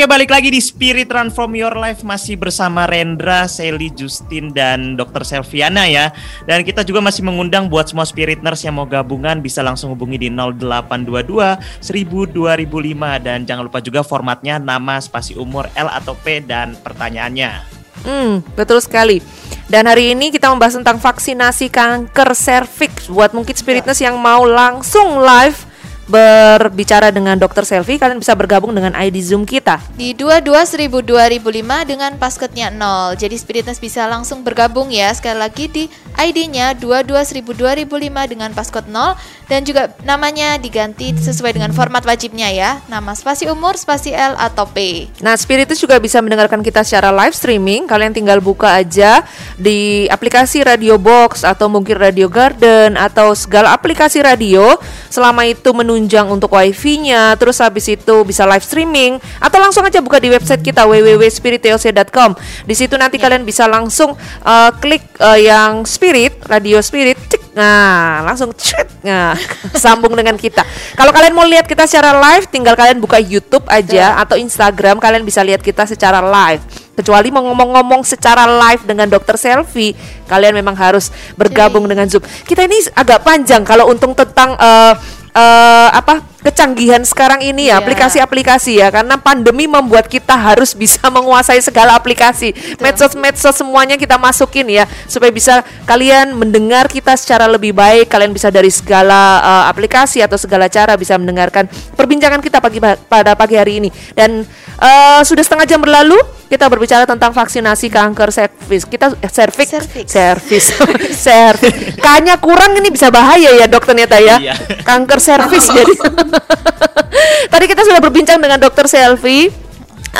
Oke 0.00 0.08
balik 0.08 0.32
lagi 0.32 0.48
di 0.48 0.64
Spirit 0.64 1.12
Transform 1.12 1.60
Your 1.60 1.76
Life 1.76 2.00
masih 2.08 2.40
bersama 2.40 2.88
Rendra, 2.88 3.44
Sally, 3.44 3.92
Justin 3.92 4.48
dan 4.48 4.96
Dr. 4.96 5.28
Selviana 5.28 5.84
ya. 5.92 6.08
Dan 6.48 6.64
kita 6.64 6.88
juga 6.88 7.04
masih 7.04 7.20
mengundang 7.20 7.68
buat 7.68 7.84
semua 7.84 8.08
Spiritners 8.08 8.64
yang 8.64 8.80
mau 8.80 8.88
gabungan 8.88 9.44
bisa 9.44 9.60
langsung 9.60 9.92
hubungi 9.92 10.16
di 10.16 10.32
0822 10.32 11.84
1000 11.84 12.32
2005 12.32 13.20
dan 13.20 13.44
jangan 13.44 13.68
lupa 13.68 13.84
juga 13.84 14.00
formatnya 14.00 14.56
nama, 14.56 15.04
spasi 15.04 15.36
umur, 15.36 15.68
L 15.76 15.92
atau 15.92 16.16
P 16.16 16.40
dan 16.48 16.80
pertanyaannya. 16.80 17.60
Hmm, 18.00 18.40
betul 18.56 18.80
sekali. 18.80 19.20
Dan 19.68 19.84
hari 19.84 20.16
ini 20.16 20.32
kita 20.32 20.48
membahas 20.48 20.80
tentang 20.80 20.96
vaksinasi 20.96 21.68
kanker 21.68 22.32
serviks 22.32 23.12
buat 23.12 23.36
mungkin 23.36 23.52
spiritness 23.52 24.00
yang 24.00 24.16
mau 24.16 24.48
langsung 24.48 25.20
live 25.20 25.68
berbicara 26.10 27.14
dengan 27.14 27.38
dokter 27.38 27.62
Selvi, 27.62 27.96
kalian 28.02 28.18
bisa 28.18 28.34
bergabung 28.34 28.74
dengan 28.74 28.92
ID 28.98 29.22
Zoom 29.22 29.46
kita. 29.46 29.78
Di 29.94 30.10
22 30.12 30.50
1000 30.66 30.90
2005 30.90 31.86
dengan 31.86 32.18
pasketnya 32.18 32.74
0. 32.74 33.14
Jadi 33.14 33.38
Spiritness 33.38 33.78
bisa 33.78 34.10
langsung 34.10 34.42
bergabung 34.42 34.90
ya. 34.90 35.14
Sekali 35.14 35.38
lagi 35.38 35.70
di 35.70 35.86
ID-nya 36.18 36.74
22 36.74 37.14
1000 37.14 37.54
2005 37.54 38.32
dengan 38.32 38.50
paskot 38.50 38.90
0 38.90 39.14
dan 39.46 39.66
juga 39.66 39.94
namanya 40.02 40.58
diganti 40.58 41.14
sesuai 41.14 41.54
dengan 41.54 41.70
format 41.70 42.02
wajibnya 42.02 42.50
ya. 42.50 42.82
Nama 42.90 43.14
spasi 43.14 43.46
umur, 43.46 43.78
spasi 43.78 44.10
L 44.10 44.34
atau 44.38 44.66
P. 44.66 45.06
Nah, 45.22 45.34
Spiritus 45.38 45.78
juga 45.78 45.98
bisa 46.02 46.18
mendengarkan 46.22 46.62
kita 46.62 46.82
secara 46.82 47.14
live 47.14 47.34
streaming. 47.34 47.86
Kalian 47.86 48.14
tinggal 48.14 48.42
buka 48.42 48.74
aja 48.74 49.22
di 49.54 50.10
aplikasi 50.10 50.66
Radio 50.66 50.98
Box 50.98 51.46
atau 51.46 51.70
mungkin 51.70 51.98
Radio 51.98 52.26
Garden 52.30 52.98
atau 52.98 53.34
segala 53.34 53.74
aplikasi 53.74 54.22
radio. 54.22 54.78
Selama 55.10 55.46
itu 55.46 55.70
menunjang 56.00 56.32
untuk 56.32 56.56
wifi-nya, 56.56 57.36
terus 57.36 57.60
habis 57.60 57.84
itu 57.92 58.24
bisa 58.24 58.48
live 58.48 58.64
streaming 58.64 59.20
atau 59.36 59.60
langsung 59.60 59.84
aja 59.84 60.00
buka 60.00 60.16
di 60.16 60.32
website 60.32 60.64
kita 60.64 60.88
www.spiritoc.com. 60.88 62.40
Di 62.64 62.72
situ 62.72 62.96
nanti 62.96 63.20
kalian 63.20 63.44
bisa 63.44 63.68
langsung 63.68 64.16
uh, 64.40 64.70
klik 64.80 65.04
uh, 65.20 65.36
yang 65.36 65.84
Spirit, 65.84 66.40
Radio 66.48 66.80
Spirit, 66.80 67.20
cek. 67.28 67.52
Nah, 67.52 68.24
langsung 68.24 68.56
cek. 68.56 69.04
Nah, 69.04 69.36
sambung 69.84 70.16
dengan 70.16 70.40
kita. 70.40 70.64
Kalau 70.96 71.12
kalian 71.12 71.36
mau 71.36 71.44
lihat 71.44 71.68
kita 71.68 71.84
secara 71.84 72.16
live, 72.16 72.48
tinggal 72.48 72.72
kalian 72.72 72.96
buka 72.96 73.20
YouTube 73.20 73.68
aja 73.68 74.16
atau 74.24 74.40
Instagram, 74.40 74.96
kalian 74.96 75.20
bisa 75.20 75.44
lihat 75.44 75.60
kita 75.60 75.84
secara 75.84 76.24
live. 76.24 76.64
Kecuali 76.96 77.28
mau 77.28 77.44
ngomong-ngomong 77.44 78.04
secara 78.08 78.48
live 78.48 78.88
dengan 78.88 79.08
dokter 79.08 79.36
Selfie, 79.36 79.92
kalian 80.28 80.56
memang 80.56 80.76
harus 80.76 81.12
bergabung 81.36 81.84
dengan 81.84 82.08
Zoom. 82.08 82.24
Kita 82.44 82.64
ini 82.64 82.76
agak 82.92 83.24
panjang 83.24 83.64
kalau 83.64 83.88
untung 83.88 84.12
tentang 84.12 84.52
eh, 84.60 85.19
eh, 85.34 85.88
apa 85.92 86.24
kecanggihan 86.40 87.04
sekarang 87.04 87.44
ini 87.44 87.68
ya 87.68 87.76
Iya. 87.76 87.84
aplikasi-aplikasi 87.84 88.72
ya. 88.80 88.88
Karena 88.88 89.20
pandemi 89.20 89.68
membuat 89.68 90.08
kita 90.08 90.34
harus 90.34 90.72
bisa 90.72 91.06
menguasai 91.14 91.60
segala 91.60 91.94
aplikasi. 91.94 92.56
Medsos-medsos 92.80 93.54
semuanya 93.56 93.94
kita 94.00 94.16
masukin 94.16 94.66
ya 94.68 94.84
supaya 95.06 95.30
bisa 95.30 95.62
kalian 95.84 96.34
mendengar 96.34 96.88
kita 96.88 97.14
secara 97.14 97.46
lebih 97.46 97.76
baik. 97.76 98.08
Kalian 98.08 98.32
bisa 98.32 98.48
dari 98.48 98.72
segala 98.72 99.40
eh, 99.40 99.64
aplikasi 99.70 100.24
atau 100.24 100.40
segala 100.40 100.66
cara 100.66 100.96
bisa 100.96 101.14
mendengarkan 101.20 101.68
perbincangan 101.94 102.40
kita 102.40 102.58
pagi 102.58 102.80
pada 102.82 103.32
pagi 103.36 103.54
hari 103.60 103.84
ini. 103.84 103.90
Dan 104.16 104.42
eh, 104.80 105.20
sudah 105.22 105.44
setengah 105.44 105.66
jam 105.68 105.80
berlalu 105.84 106.39
kita 106.50 106.66
berbicara 106.66 107.06
tentang 107.06 107.30
vaksinasi 107.30 107.86
kanker 107.86 108.34
serviks 108.34 108.82
kita 108.90 109.14
eh, 109.22 109.30
serviks 109.30 109.70
Serviks. 109.70 110.10
servis. 110.10 110.64
Servis. 111.30 111.94
Kayaknya 111.94 112.34
kurang 112.42 112.74
ini 112.74 112.90
bisa 112.90 113.06
bahaya 113.14 113.54
ya 113.54 113.70
dok 113.70 113.86
ternyata 113.86 114.18
ya. 114.18 114.42
Iya. 114.42 114.54
kanker 114.82 115.22
servis 115.22 115.70
jadi. 115.78 115.94
Tadi 117.54 117.64
kita 117.70 117.86
sudah 117.86 118.02
berbincang 118.02 118.42
dengan 118.42 118.58
dokter 118.58 118.90
Selvi. 118.90 119.46
Uh, 119.46 119.69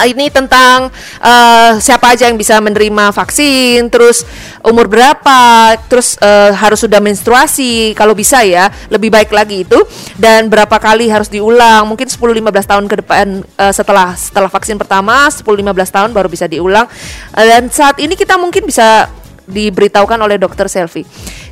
ini 0.07 0.33
tentang 0.33 0.89
uh, 1.21 1.73
siapa 1.83 2.15
aja 2.15 2.31
yang 2.31 2.39
bisa 2.39 2.57
menerima 2.63 3.13
vaksin, 3.13 3.91
terus 3.93 4.25
umur 4.65 4.87
berapa, 4.89 5.75
terus 5.91 6.17
uh, 6.23 6.55
harus 6.55 6.81
sudah 6.81 7.03
menstruasi 7.03 7.93
kalau 7.99 8.17
bisa 8.17 8.41
ya, 8.47 8.71
lebih 8.89 9.13
baik 9.13 9.35
lagi 9.35 9.67
itu 9.67 9.79
dan 10.17 10.49
berapa 10.49 10.79
kali 10.81 11.11
harus 11.11 11.29
diulang, 11.29 11.85
mungkin 11.85 12.09
10 12.09 12.17
15 12.17 12.71
tahun 12.71 12.85
ke 12.87 12.97
depan 13.05 13.27
uh, 13.59 13.73
setelah 13.75 14.15
setelah 14.17 14.49
vaksin 14.49 14.79
pertama 14.81 15.29
10 15.29 15.43
15 15.45 15.97
tahun 15.97 16.11
baru 16.15 16.29
bisa 16.31 16.47
diulang. 16.47 16.87
Uh, 17.35 17.47
dan 17.47 17.69
saat 17.69 17.99
ini 17.99 18.15
kita 18.17 18.39
mungkin 18.41 18.65
bisa 18.65 19.11
diberitahukan 19.51 20.19
oleh 20.23 20.39
dokter 20.39 20.71
Selvi. 20.71 21.03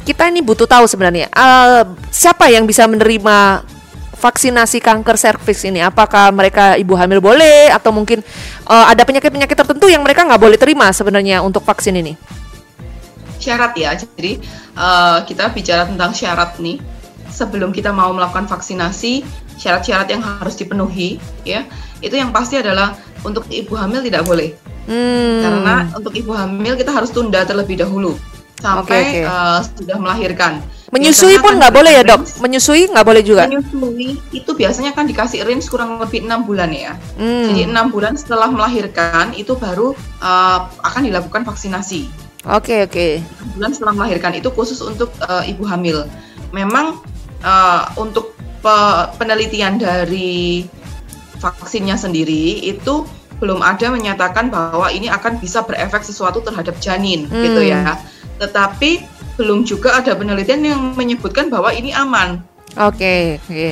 Kita 0.07 0.25
ini 0.31 0.41
butuh 0.41 0.65
tahu 0.65 0.89
sebenarnya 0.89 1.29
uh, 1.35 1.85
siapa 2.09 2.49
yang 2.49 2.65
bisa 2.65 2.89
menerima 2.89 3.61
vaksinasi 4.19 4.83
kanker 4.83 5.15
serviks 5.15 5.63
ini 5.63 5.79
apakah 5.79 6.35
mereka 6.35 6.75
ibu 6.75 6.99
hamil 6.99 7.23
boleh 7.23 7.71
atau 7.71 7.95
mungkin 7.95 8.21
eh, 8.67 8.87
ada 8.91 9.07
penyakit-penyakit 9.07 9.55
tertentu 9.55 9.87
yang 9.87 10.03
mereka 10.03 10.27
nggak 10.27 10.43
boleh 10.43 10.59
terima 10.59 10.91
sebenarnya 10.91 11.41
untuk 11.41 11.63
vaksin 11.63 11.95
ini 11.95 12.39
syarat 13.39 13.73
ya. 13.79 13.95
Jadi 13.95 14.43
eh, 14.75 15.19
kita 15.25 15.55
bicara 15.55 15.87
tentang 15.87 16.13
syarat 16.13 16.59
nih. 16.59 16.83
Sebelum 17.29 17.71
kita 17.71 17.95
mau 17.95 18.11
melakukan 18.11 18.51
vaksinasi, 18.51 19.23
syarat-syarat 19.61 20.11
yang 20.11 20.23
harus 20.25 20.59
dipenuhi 20.59 21.23
ya. 21.47 21.65
Itu 22.03 22.19
yang 22.19 22.35
pasti 22.35 22.59
adalah 22.59 22.99
untuk 23.23 23.47
ibu 23.49 23.79
hamil 23.79 24.03
tidak 24.03 24.27
boleh. 24.27 24.53
hmm. 24.91 25.39
Karena 25.41 25.75
untuk 25.95 26.13
ibu 26.19 26.35
hamil 26.35 26.75
kita 26.75 26.91
harus 26.91 27.15
tunda 27.15 27.47
terlebih 27.47 27.79
dahulu 27.79 28.19
sampai 28.59 29.23
oke. 29.23 29.23
eh, 29.23 29.59
sudah 29.79 29.97
melahirkan. 30.03 30.61
Menyusui 30.89 31.37
Biasanya 31.37 31.45
pun 31.45 31.53
nggak 31.61 31.75
boleh 31.75 31.93
ya 31.93 32.03
dok 32.03 32.21
menyusui 32.41 32.83
nggak 32.89 33.07
boleh 33.07 33.23
juga 33.23 33.45
Menyusui 33.45 34.09
itu 34.33 34.51
biasanya 34.57 34.97
kan 34.97 35.05
dikasih 35.05 35.45
range 35.45 35.69
kurang 35.69 36.01
lebih 36.01 36.25
enam 36.25 36.49
bulan 36.49 36.73
ya. 36.73 36.97
Hmm. 37.21 37.53
Jadi 37.53 37.69
enam 37.69 37.93
bulan 37.93 38.17
setelah 38.17 38.49
melahirkan 38.49 39.37
itu 39.37 39.53
baru 39.53 39.93
eh, 40.19 40.59
akan 40.65 41.03
dilakukan 41.05 41.45
vaksinasi. 41.45 42.09
oke 42.49 42.89
oke 42.89 43.09
Enam 43.21 43.49
bulan 43.53 43.71
setelah 43.77 43.95
melahirkan 43.95 44.33
itu 44.35 44.49
khusus 44.49 44.81
untuk 44.81 45.13
eh, 45.21 45.53
ibu 45.53 45.69
hamil. 45.69 46.09
Memang 46.57 47.05
eh, 47.45 47.83
untuk 48.01 48.33
pe- 48.65 49.07
penelitian 49.21 49.77
dari 49.77 50.65
vaksinnya 51.39 51.95
sendiri 51.95 52.65
itu 52.65 53.05
belum 53.39 53.63
ada 53.63 53.95
menyatakan 53.95 54.51
bahwa 54.51 54.91
ini 54.91 55.07
akan 55.07 55.39
bisa 55.39 55.63
berefek 55.63 56.03
sesuatu 56.03 56.43
terhadap 56.43 56.75
janin 56.83 57.31
Hmm. 57.31 57.45
gitu 57.45 57.61
ya. 57.63 57.95
Tetapi 58.41 59.18
belum 59.39 59.63
juga 59.63 59.95
ada 60.03 60.19
penelitian 60.19 60.61
yang 60.67 60.81
menyebutkan 60.99 61.47
bahwa 61.49 61.71
ini 61.71 61.95
aman. 61.95 62.43
oke 62.75 63.39
oke 63.39 63.67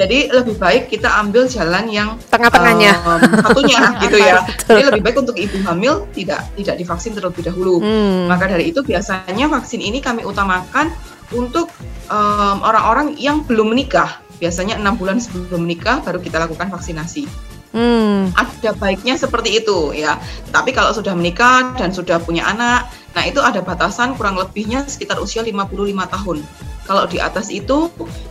Jadi 0.00 0.32
lebih 0.32 0.56
baik 0.56 0.88
kita 0.88 1.12
ambil 1.20 1.44
jalan 1.44 1.84
yang 1.92 2.16
Tengah-tengahnya. 2.32 3.04
em, 3.04 3.20
satunya 3.44 3.80
gitu 4.08 4.16
ya. 4.16 4.40
Jadi 4.64 4.82
lebih 4.88 5.04
baik 5.04 5.20
untuk 5.20 5.36
ibu 5.36 5.60
hamil 5.60 6.08
tidak 6.16 6.48
tidak 6.56 6.80
divaksin 6.80 7.12
terlebih 7.12 7.44
dahulu. 7.44 7.84
Hmm. 7.84 8.24
Maka 8.24 8.48
dari 8.48 8.72
itu 8.72 8.80
biasanya 8.80 9.52
vaksin 9.52 9.84
ini 9.84 10.00
kami 10.00 10.24
utamakan 10.24 10.88
untuk 11.36 11.68
em, 12.08 12.56
orang-orang 12.64 13.12
yang 13.20 13.44
belum 13.44 13.76
menikah. 13.76 14.24
Biasanya 14.40 14.80
enam 14.80 14.96
bulan 14.96 15.20
sebelum 15.20 15.68
menikah 15.68 16.00
baru 16.00 16.16
kita 16.16 16.48
lakukan 16.48 16.72
vaksinasi. 16.72 17.28
Hmm. 17.70 18.34
Ada 18.34 18.74
baiknya 18.74 19.14
seperti 19.14 19.62
itu 19.62 19.94
ya. 19.94 20.18
Tapi 20.50 20.74
kalau 20.74 20.90
sudah 20.90 21.14
menikah 21.14 21.74
dan 21.78 21.94
sudah 21.94 22.18
punya 22.18 22.46
anak, 22.50 22.90
nah 23.14 23.22
itu 23.22 23.38
ada 23.38 23.62
batasan 23.62 24.18
kurang 24.18 24.34
lebihnya 24.38 24.82
sekitar 24.90 25.22
usia 25.22 25.46
55 25.46 25.70
tahun. 26.10 26.38
Kalau 26.90 27.04
di 27.06 27.22
atas 27.22 27.46
itu 27.54 27.86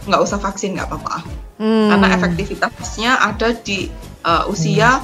nggak 0.08 0.22
usah 0.22 0.40
vaksin 0.44 0.76
nggak 0.76 0.92
apa-apa. 0.92 1.24
Hmm. 1.60 1.88
Karena 1.92 2.08
efektivitasnya 2.20 3.12
ada 3.20 3.56
di 3.56 3.88
uh, 4.28 4.44
usia 4.52 5.00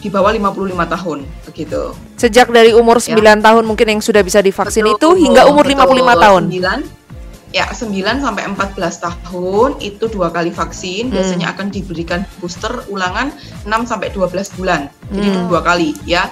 di 0.00 0.08
bawah 0.12 0.32
55 0.32 0.94
tahun 0.96 1.18
begitu. 1.48 1.82
Sejak 2.16 2.48
dari 2.52 2.72
umur 2.72 3.00
Ya. 3.04 3.16
9 3.16 3.44
tahun 3.44 3.64
mungkin 3.68 3.86
yang 3.96 4.00
sudah 4.00 4.24
bisa 4.24 4.40
divaksin 4.40 4.88
Betul, 4.88 4.96
itu 4.96 5.28
hingga 5.28 5.48
umur 5.48 5.64
betul. 5.68 5.98
55 5.98 6.24
tahun. 6.24 6.42
9, 6.52 7.05
ya 7.54 7.70
9 7.70 8.22
sampai 8.22 8.42
14 8.50 8.74
tahun 9.02 9.78
itu 9.78 10.10
dua 10.10 10.28
kali 10.34 10.50
vaksin 10.50 11.08
Hmm. 11.08 11.14
biasanya 11.14 11.46
akan 11.54 11.70
diberikan 11.70 12.26
booster 12.38 12.72
ulangan 12.90 13.30
6 13.64 13.86
sampai 13.86 14.10
12 14.10 14.50
bulan. 14.58 14.90
Jadi 15.10 15.28
Hmm. 15.30 15.46
dua 15.50 15.62
kali 15.62 15.94
ya. 16.04 16.30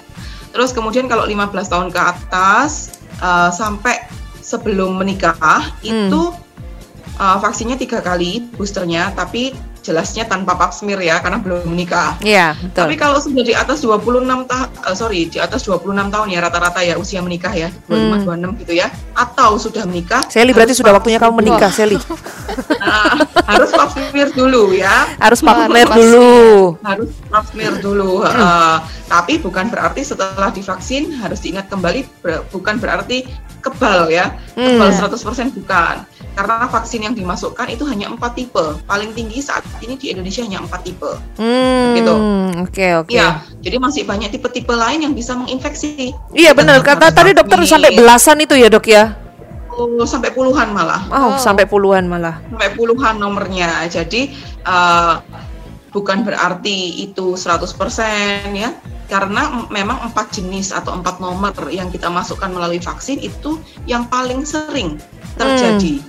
Terus 0.54 0.70
kemudian 0.70 1.10
kalau 1.10 1.26
15 1.26 1.66
tahun 1.66 1.90
ke 1.90 1.98
atas 1.98 2.98
uh, 3.18 3.50
sampai 3.50 4.06
sebelum 4.38 4.94
menikah 4.98 5.34
Hmm. 5.82 6.10
itu 6.10 6.22
uh, 7.18 7.38
vaksinnya 7.38 7.78
tiga 7.78 8.02
kali 8.02 8.44
boosternya 8.54 9.14
tapi 9.14 9.54
jelasnya 9.84 10.24
tanpa 10.24 10.56
pap 10.56 10.72
smear 10.72 10.96
ya 11.04 11.20
karena 11.20 11.36
belum 11.36 11.68
menikah. 11.68 12.16
Iya, 12.24 12.56
betul. 12.56 12.88
Tapi 12.88 12.94
kalau 12.96 13.20
sudah 13.20 13.44
di 13.44 13.52
atas 13.52 13.84
26 13.84 14.48
tahun, 14.48 14.68
sorry, 14.96 15.28
di 15.28 15.36
atas 15.36 15.68
26 15.68 16.08
tahun 16.08 16.26
ya 16.32 16.40
rata-rata 16.40 16.80
ya 16.80 16.96
usia 16.96 17.20
menikah 17.20 17.52
ya, 17.52 17.68
25 17.92 18.24
26 18.56 18.60
gitu 18.64 18.72
ya, 18.80 18.88
atau 19.12 19.60
sudah 19.60 19.84
menikah. 19.84 20.24
Sally 20.32 20.56
berarti 20.56 20.72
sudah 20.72 20.96
waktunya 20.96 21.20
kamu 21.20 21.36
menikah, 21.36 21.68
dulu. 21.68 21.76
Sally. 21.76 21.96
Nah, 22.84 23.16
harus 23.48 23.72
pap 23.72 23.90
smear 23.90 24.28
dulu 24.30 24.76
ya. 24.76 25.08
Harus 25.16 25.40
pap 25.40 25.66
smear 25.66 25.88
dulu. 25.88 26.76
Harus 26.84 27.10
pap 27.32 27.44
smear 27.48 27.74
dulu. 27.80 28.22
Uh, 28.22 28.78
tapi 29.08 29.40
bukan 29.40 29.72
berarti 29.72 30.04
setelah 30.04 30.52
divaksin 30.52 31.12
harus 31.18 31.40
diingat 31.40 31.66
kembali 31.72 32.04
ber- 32.20 32.44
bukan 32.52 32.76
berarti 32.76 33.24
kebal 33.64 34.12
ya. 34.12 34.36
Kebal 34.52 34.92
Hmm. 34.92 35.08
100% 35.08 35.56
bukan. 35.56 36.04
Karena 36.34 36.66
vaksin 36.66 37.00
yang 37.06 37.14
dimasukkan 37.14 37.70
itu 37.70 37.86
hanya 37.86 38.10
empat 38.10 38.34
tipe. 38.34 38.76
Paling 38.84 39.14
tinggi 39.14 39.38
saat 39.38 39.62
ini 39.80 39.94
di 39.94 40.10
Indonesia 40.10 40.42
hanya 40.42 40.60
empat 40.60 40.82
tipe. 40.82 41.10
Hmm, 41.38 41.94
Gitu. 41.94 42.14
Oke, 42.66 42.86
oke. 42.98 43.10
Iya, 43.14 43.40
jadi 43.62 43.76
masih 43.78 44.02
banyak 44.02 44.34
tipe-tipe 44.34 44.74
lain 44.74 45.06
yang 45.06 45.14
bisa 45.14 45.38
menginfeksi. 45.38 46.10
Iya 46.34 46.50
benar, 46.52 46.82
kata 46.82 47.14
tadi 47.14 47.32
dokter 47.32 47.62
sampai 47.62 47.94
belasan 47.94 48.42
itu 48.42 48.58
ya, 48.58 48.66
Dok 48.66 48.86
ya. 48.90 49.14
Oh, 49.74 50.06
sampai 50.06 50.30
puluhan 50.30 50.70
malah. 50.70 51.02
Oh, 51.10 51.34
sampai 51.34 51.66
puluhan 51.66 52.06
malah. 52.06 52.38
Sampai 52.46 52.70
puluhan 52.78 53.18
nomornya. 53.18 53.86
Jadi 53.90 54.30
eh, 54.62 55.14
bukan 55.90 56.26
berarti 56.26 57.06
itu 57.06 57.38
100% 57.38 58.54
ya. 58.54 58.70
Karena 59.14 59.62
memang 59.70 60.10
empat 60.10 60.34
jenis 60.34 60.74
atau 60.74 60.98
empat 60.98 61.22
nomor 61.22 61.54
yang 61.70 61.86
kita 61.94 62.10
masukkan 62.10 62.50
melalui 62.50 62.82
vaksin 62.82 63.22
itu 63.22 63.62
yang 63.86 64.10
paling 64.10 64.42
sering 64.42 64.98
terjadi. 65.38 66.02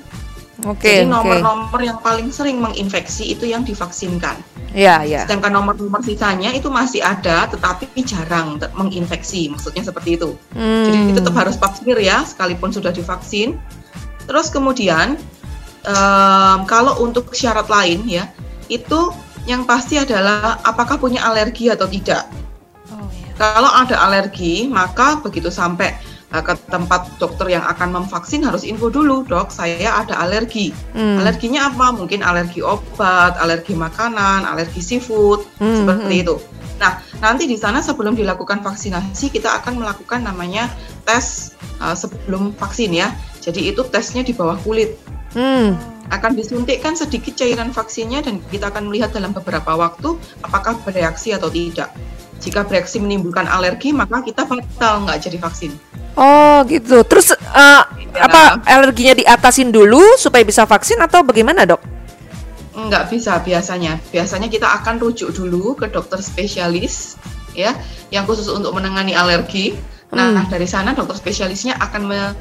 Oke, 0.65 1.03
Jadi 1.03 1.05
oke. 1.05 1.13
nomor-nomor 1.13 1.79
yang 1.83 1.99
paling 2.01 2.33
sering 2.33 2.57
menginfeksi 2.57 3.37
itu 3.37 3.45
yang 3.45 3.61
divaksinkan. 3.61 4.41
Iya, 4.73 5.05
iya. 5.05 5.21
Sedangkan 5.27 5.53
nomor-nomor 5.53 6.01
sisanya 6.01 6.49
itu 6.55 6.73
masih 6.73 7.05
ada, 7.05 7.45
tetapi 7.45 7.91
jarang 8.01 8.57
menginfeksi. 8.73 9.53
Maksudnya 9.53 9.85
seperti 9.85 10.17
itu. 10.17 10.33
Jadi 10.55 10.97
Hmm. 10.97 11.13
tetap 11.13 11.35
harus 11.37 11.59
pap 11.59 11.77
smear 11.77 12.01
ya, 12.01 12.25
sekalipun 12.25 12.73
sudah 12.73 12.89
divaksin. 12.89 13.59
Terus 14.25 14.49
kemudian 14.49 15.21
em, 15.85 16.59
kalau 16.65 16.97
untuk 17.05 17.29
syarat 17.37 17.69
lain 17.69 18.01
ya, 18.09 18.33
itu 18.65 19.13
yang 19.45 19.67
pasti 19.69 20.01
adalah 20.01 20.57
apakah 20.65 20.97
punya 20.97 21.21
alergi 21.21 21.69
atau 21.69 21.85
tidak. 21.85 22.25
Oh, 22.93 23.07
iya. 23.09 23.31
Kalau 23.37 23.71
ada 23.71 23.95
alergi, 23.97 24.69
maka 24.69 25.17
begitu 25.23 25.49
sampai 25.49 25.95
eh, 26.29 26.43
ke 26.43 26.53
tempat 26.69 27.09
dokter 27.17 27.57
yang 27.57 27.65
akan 27.65 28.01
memvaksin 28.01 28.45
harus 28.45 28.61
info 28.61 28.93
dulu, 28.93 29.25
dok, 29.25 29.49
saya 29.49 30.05
ada 30.05 30.19
alergi. 30.21 30.69
Hmm. 30.93 31.21
Alerginya 31.21 31.73
apa? 31.73 31.95
Mungkin 31.95 32.21
alergi 32.21 32.61
obat, 32.61 33.37
alergi 33.41 33.73
makanan, 33.73 34.45
alergi 34.45 34.81
seafood, 34.81 35.47
Hmm, 35.57 35.83
seperti 35.83 36.15
hmm. 36.19 36.23
itu. 36.25 36.35
Nah, 36.75 36.99
nanti 37.23 37.47
di 37.47 37.55
sana 37.55 37.79
sebelum 37.79 38.19
dilakukan 38.19 38.59
vaksinasi 38.59 39.31
kita 39.31 39.63
akan 39.63 39.79
melakukan 39.79 40.27
namanya 40.27 40.67
tes 41.07 41.55
uh, 41.79 41.95
sebelum 41.95 42.51
vaksin 42.55 42.91
ya. 42.91 43.15
Jadi 43.39 43.71
itu 43.71 43.85
tesnya 43.87 44.25
di 44.25 44.35
bawah 44.35 44.59
kulit. 44.59 44.99
Hmm. 45.35 45.75
Akan 46.13 46.37
disuntikkan 46.37 46.93
sedikit 46.93 47.33
cairan 47.39 47.73
vaksinnya 47.73 48.21
dan 48.21 48.37
kita 48.51 48.69
akan 48.69 48.91
melihat 48.91 49.15
dalam 49.15 49.33
beberapa 49.33 49.73
waktu 49.73 50.19
apakah 50.45 50.77
bereaksi 50.85 51.33
atau 51.33 51.49
tidak. 51.49 51.89
Jika 52.39 52.67
bereaksi 52.67 52.99
menimbulkan 52.99 53.47
alergi, 53.47 53.95
maka 53.95 54.21
kita 54.21 54.45
batal 54.45 55.07
nggak 55.07 55.17
jadi 55.23 55.37
vaksin. 55.39 55.71
Oh, 56.15 56.63
gitu. 56.67 57.03
Terus 57.07 57.35
eh, 57.35 57.81
apa 58.15 58.63
alerginya 58.63 59.15
diatasin 59.17 59.71
dulu 59.71 60.15
supaya 60.15 60.43
bisa 60.47 60.63
vaksin 60.63 60.99
atau 61.01 61.23
bagaimana, 61.23 61.67
Dok? 61.67 61.81
Nggak 62.75 63.03
bisa 63.11 63.39
biasanya. 63.39 63.99
Biasanya 64.11 64.51
kita 64.51 64.67
akan 64.83 64.99
rujuk 64.99 65.31
dulu 65.31 65.75
ke 65.79 65.87
dokter 65.87 66.19
spesialis 66.19 67.15
ya, 67.55 67.71
yang 68.11 68.27
khusus 68.27 68.51
untuk 68.51 68.75
menangani 68.75 69.15
alergi. 69.15 69.75
Nah, 70.11 70.31
Hmm. 70.31 70.47
dari 70.47 70.67
sana 70.69 70.95
dokter 70.95 71.17
spesialisnya 71.17 71.75
akan 71.81 72.01
me- 72.07 72.35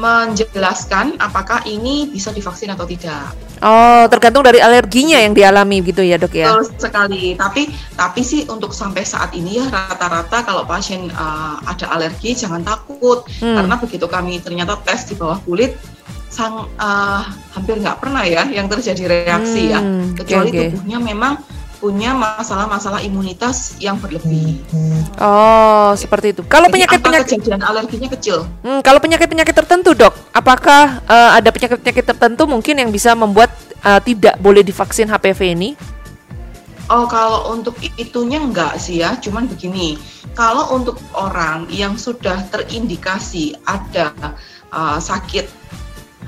menjelaskan 0.00 1.20
apakah 1.20 1.60
ini 1.68 2.08
bisa 2.08 2.32
divaksin 2.32 2.72
atau 2.72 2.88
tidak. 2.88 3.34
Oh, 3.62 4.04
tergantung 4.10 4.42
dari 4.42 4.58
alerginya 4.58 5.22
yang 5.22 5.32
dialami 5.32 5.78
gitu 5.80 6.02
ya, 6.02 6.18
Dok 6.18 6.34
ya. 6.34 6.50
Betul 6.50 6.66
sekali. 6.76 7.38
Tapi 7.38 7.70
tapi 7.94 8.20
sih 8.20 8.42
untuk 8.50 8.74
sampai 8.74 9.06
saat 9.06 9.30
ini 9.32 9.62
ya 9.62 9.70
rata-rata 9.70 10.42
kalau 10.42 10.66
pasien 10.66 11.06
uh, 11.14 11.62
ada 11.62 11.86
alergi 11.94 12.34
jangan 12.34 12.60
takut 12.60 13.22
Hmm. 13.38 13.54
karena 13.54 13.74
begitu 13.78 14.06
kami 14.06 14.38
ternyata 14.38 14.74
tes 14.82 15.06
di 15.06 15.14
bawah 15.14 15.38
kulit 15.42 15.78
sang 16.26 16.64
uh, 16.74 17.22
hampir 17.52 17.76
nggak 17.76 18.00
pernah 18.00 18.24
ya 18.24 18.48
yang 18.48 18.66
terjadi 18.66 19.04
reaksi 19.28 19.68
ya 19.68 19.78
Hmm, 19.78 20.16
oke, 20.16 20.24
kecuali 20.24 20.48
oke. 20.48 20.58
tubuhnya 20.72 20.98
memang 20.98 21.38
punya 21.82 22.14
masalah-masalah 22.14 23.02
imunitas 23.02 23.74
yang 23.82 23.98
berlebih. 23.98 24.62
Oh, 25.18 25.90
seperti 25.98 26.30
itu. 26.30 26.46
Kalau 26.46 26.70
penyakit-penyakit 26.70 27.42
kejadian 27.42 27.58
alerginya 27.58 28.06
kecil. 28.14 28.46
Hmm, 28.62 28.78
kalau 28.86 29.02
penyakit-penyakit 29.02 29.50
tertentu, 29.50 29.90
Dok, 29.90 30.14
apakah 30.30 31.02
eh, 31.02 31.30
ada 31.42 31.50
penyakit-penyakit 31.50 32.06
tertentu 32.06 32.46
mungkin 32.46 32.78
yang 32.78 32.94
bisa 32.94 33.18
membuat 33.18 33.50
eh, 33.82 33.98
tidak 34.06 34.38
boleh 34.38 34.62
divaksin 34.62 35.10
HPV 35.10 35.58
ini? 35.58 35.70
Oh, 36.86 37.10
kalau 37.10 37.50
untuk 37.50 37.74
itunya 37.98 38.38
enggak 38.38 38.78
sih 38.78 39.02
ya, 39.02 39.18
cuman 39.18 39.50
begini. 39.50 39.98
Kalau 40.38 40.70
untuk 40.78 41.02
orang 41.18 41.66
yang 41.66 41.98
sudah 41.98 42.46
terindikasi 42.52 43.58
ada 43.66 44.12
uh, 44.72 44.96
sakit 44.96 45.44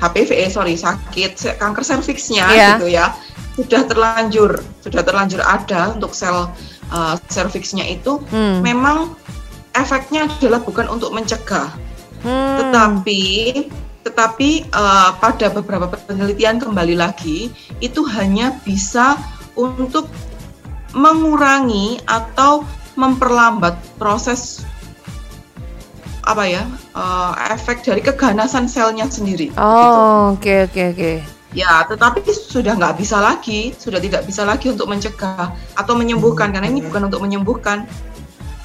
HPV, 0.00 0.30
eh, 0.35 0.50
sorry, 0.50 0.74
sakit 0.74 1.59
kanker 1.59 1.85
serviksnya 1.87 2.50
Iya. 2.50 2.70
gitu 2.76 2.87
ya, 2.90 3.14
sudah 3.54 3.87
terlanjur, 3.87 4.59
sudah 4.83 5.02
terlanjur 5.07 5.40
ada 5.40 5.94
untuk 5.94 6.12
sel 6.12 6.50
uh, 6.90 7.16
serviksnya 7.30 7.87
itu, 7.87 8.18
Hmm. 8.30 8.61
memang 8.61 9.14
efeknya 9.74 10.26
adalah 10.26 10.61
bukan 10.62 10.87
untuk 10.90 11.14
mencegah, 11.14 11.70
Hmm. 12.22 12.57
tetapi 12.61 13.22
tetapi 14.04 14.68
eh, 14.68 15.11
pada 15.16 15.48
beberapa 15.48 15.88
penelitian 15.88 16.61
kembali 16.61 16.92
lagi 16.92 17.48
itu 17.80 18.04
hanya 18.12 18.52
bisa 18.61 19.16
untuk 19.57 20.12
mengurangi 20.92 21.98
atau 22.04 22.68
memperlambat 22.94 23.74
proses 23.96 24.62
apa 26.25 26.44
ya 26.48 26.64
eh, 26.96 27.33
efek 27.54 27.85
dari 27.85 28.00
keganasan 28.00 28.64
selnya 28.66 29.04
sendiri. 29.06 29.52
gitu. 29.52 29.60
Oh, 29.60 30.35
oke 30.35 30.68
oke 30.72 30.83
oke. 30.96 31.12
Ya, 31.54 31.87
tetapi 31.87 32.27
sudah 32.35 32.75
nggak 32.75 32.98
bisa 32.98 33.22
lagi, 33.22 33.70
sudah 33.79 34.02
tidak 34.02 34.27
bisa 34.27 34.42
lagi 34.42 34.75
untuk 34.75 34.90
mencegah 34.90 35.54
atau 35.79 35.94
menyembuhkan 35.94 36.50
karena 36.50 36.66
ini 36.66 36.83
bukan 36.83 37.06
untuk 37.06 37.22
menyembuhkan, 37.22 37.87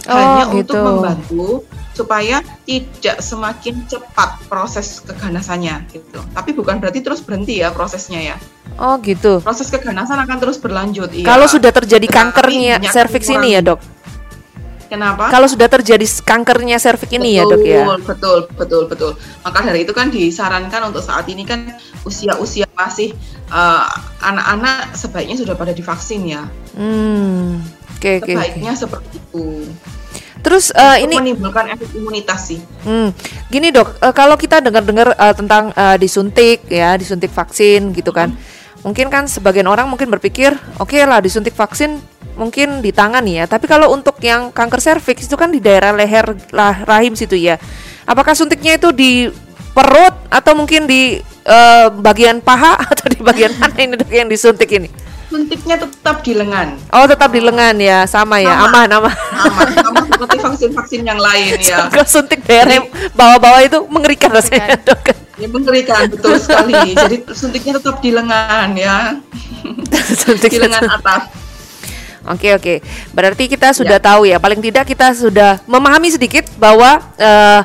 Oh, 0.10 0.18
hanya 0.18 0.49
gitu. 0.49 0.74
untuk 0.74 0.78
membantu 0.82 1.45
supaya 1.93 2.41
tidak 2.66 3.20
semakin 3.22 3.84
cepat 3.86 4.41
proses 4.49 5.03
keganasannya 5.05 5.86
gitu. 5.91 6.18
Tapi 6.34 6.55
bukan 6.55 6.80
berarti 6.82 7.03
terus 7.05 7.20
berhenti 7.22 7.60
ya 7.62 7.70
prosesnya 7.70 8.34
ya. 8.34 8.36
Oh, 8.80 8.95
gitu. 9.03 9.43
Proses 9.43 9.68
keganasan 9.68 10.18
akan 10.24 10.38
terus 10.39 10.57
berlanjut. 10.57 11.12
iya. 11.12 11.28
Kalau 11.28 11.45
sudah 11.45 11.70
terjadi 11.70 12.07
kankernya 12.07 12.80
banyak 12.80 12.89
serviks 12.95 13.28
ini 13.30 13.53
ya. 13.53 13.62
Dok. 13.62 13.99
Kenapa? 14.90 15.30
Kalau 15.30 15.46
sudah 15.46 15.70
terjadi 15.70 16.02
kankernya 16.26 16.82
serviks 16.82 17.14
ini 17.14 17.38
ya, 17.38 17.46
Dok 17.46 17.62
ya. 17.62 17.86
Betul, 17.86 18.02
betul, 18.10 18.40
betul, 18.58 18.84
betul. 18.90 19.12
Maka 19.46 19.62
dari 19.62 19.86
itu 19.86 19.94
kan 19.94 20.10
disarankan 20.10 20.90
untuk 20.90 21.06
saat 21.06 21.30
ini 21.30 21.46
kan 21.46 21.78
usia-usia 22.10 22.66
masih 22.74 23.14
eh, 23.54 23.86
anak-anak 24.26 24.98
sebaiknya 24.98 25.38
sudah 25.38 25.54
pada 25.54 25.78
divaksin 25.78 26.26
ya. 26.26 26.44
Hmm. 26.74 27.62
Oke 28.02 28.18
oke. 28.18 28.26
oke. 28.26 28.34
Sebaiknya 28.34 28.74
seperti 28.74 29.22
itu. 29.22 29.46
Terus 30.40 30.72
eh, 30.74 31.04
Untuk 31.04 31.06
ini 31.06 31.16
menimbulkan 31.20 31.70
efek 31.70 31.90
imunitas 31.94 32.50
sih. 32.50 32.60
Hmm, 32.88 33.14
gini 33.52 33.70
dok, 33.70 34.00
eh, 34.02 34.14
kalau 34.16 34.40
kita 34.40 34.64
dengar-dengar 34.64 35.14
eh, 35.14 35.36
tentang 35.36 35.70
eh, 35.76 35.98
disuntik 36.00 36.66
ya, 36.66 36.96
disuntik 36.96 37.30
vaksin 37.30 37.92
gitu 37.94 38.10
kan, 38.10 38.34
mungkin 38.82 39.12
kan 39.12 39.28
sebagian 39.28 39.68
orang 39.68 39.86
mungkin 39.86 40.08
berpikir, 40.10 40.56
oke 40.80 40.96
lah 41.04 41.20
disuntik 41.20 41.54
vaksin 41.54 42.00
mungkin 42.40 42.80
di 42.80 42.96
tangan 42.96 43.28
ya, 43.28 43.44
tapi 43.46 43.68
kalau 43.68 43.92
untuk 43.92 44.16
yang 44.24 44.56
kanker 44.56 44.80
serviks 44.80 45.28
itu 45.28 45.36
kan 45.36 45.52
di 45.52 45.60
daerah 45.60 45.92
leher 45.92 46.32
lah, 46.56 46.88
rahim 46.88 47.14
situ 47.14 47.36
ya, 47.36 47.60
apakah 48.08 48.32
suntiknya 48.32 48.80
itu 48.80 48.96
di 48.96 49.28
perut 49.76 50.16
atau 50.32 50.56
mungkin 50.56 50.88
di 50.88 51.20
eh, 51.44 51.88
bagian 51.92 52.40
paha 52.40 52.80
atau 52.96 53.06
di 53.12 53.20
bagian 53.20 53.52
mana 53.60 53.76
ini 53.76 54.00
dok 54.00 54.10
yang 54.10 54.32
disuntik 54.32 54.72
ini? 54.72 54.88
Suntiknya 55.30 55.78
tetap 55.78 56.26
di 56.26 56.34
lengan. 56.34 56.74
Oh 56.90 57.06
tetap 57.06 57.30
di 57.30 57.38
lengan 57.38 57.78
ya, 57.78 58.10
sama 58.10 58.42
ya, 58.42 58.66
Sama. 58.66 58.88
aman 58.88 58.88
aman. 58.98 59.14
Sama, 59.14 59.62
sama 59.86 60.00
seperti 60.10 60.38
vaksin-vaksin 60.42 61.02
yang 61.06 61.22
lain 61.22 61.54
ya. 61.62 61.86
Kalau 61.94 62.08
suntik 62.10 62.42
daerah 62.48 62.82
bawah-bawah 63.14 63.62
itu 63.62 63.78
mengerikan 63.94 64.34
rasanya 64.34 64.80
dok. 64.82 65.14
Ya 65.40 65.48
mengerikan 65.48 66.10
betul 66.10 66.36
sekali. 66.42 66.98
Jadi 66.98 67.18
suntiknya 67.32 67.78
tetap 67.78 68.02
di 68.02 68.10
lengan 68.12 68.74
ya. 68.74 69.22
Suntik 70.26 70.52
Di 70.52 70.60
lengan 70.60 70.84
atas. 70.90 71.49
Oke 72.28 72.51
oke, 72.51 72.84
berarti 73.15 73.47
kita 73.47 73.72
sudah 73.72 73.97
Ya. 73.97 74.03
tahu 74.03 74.28
ya. 74.28 74.38
Paling 74.38 74.59
tidak 74.59 74.84
kita 74.84 75.15
sudah 75.15 75.63
memahami 75.63 76.11
sedikit 76.11 76.43
bahwa 76.59 76.99
eh, 77.15 77.61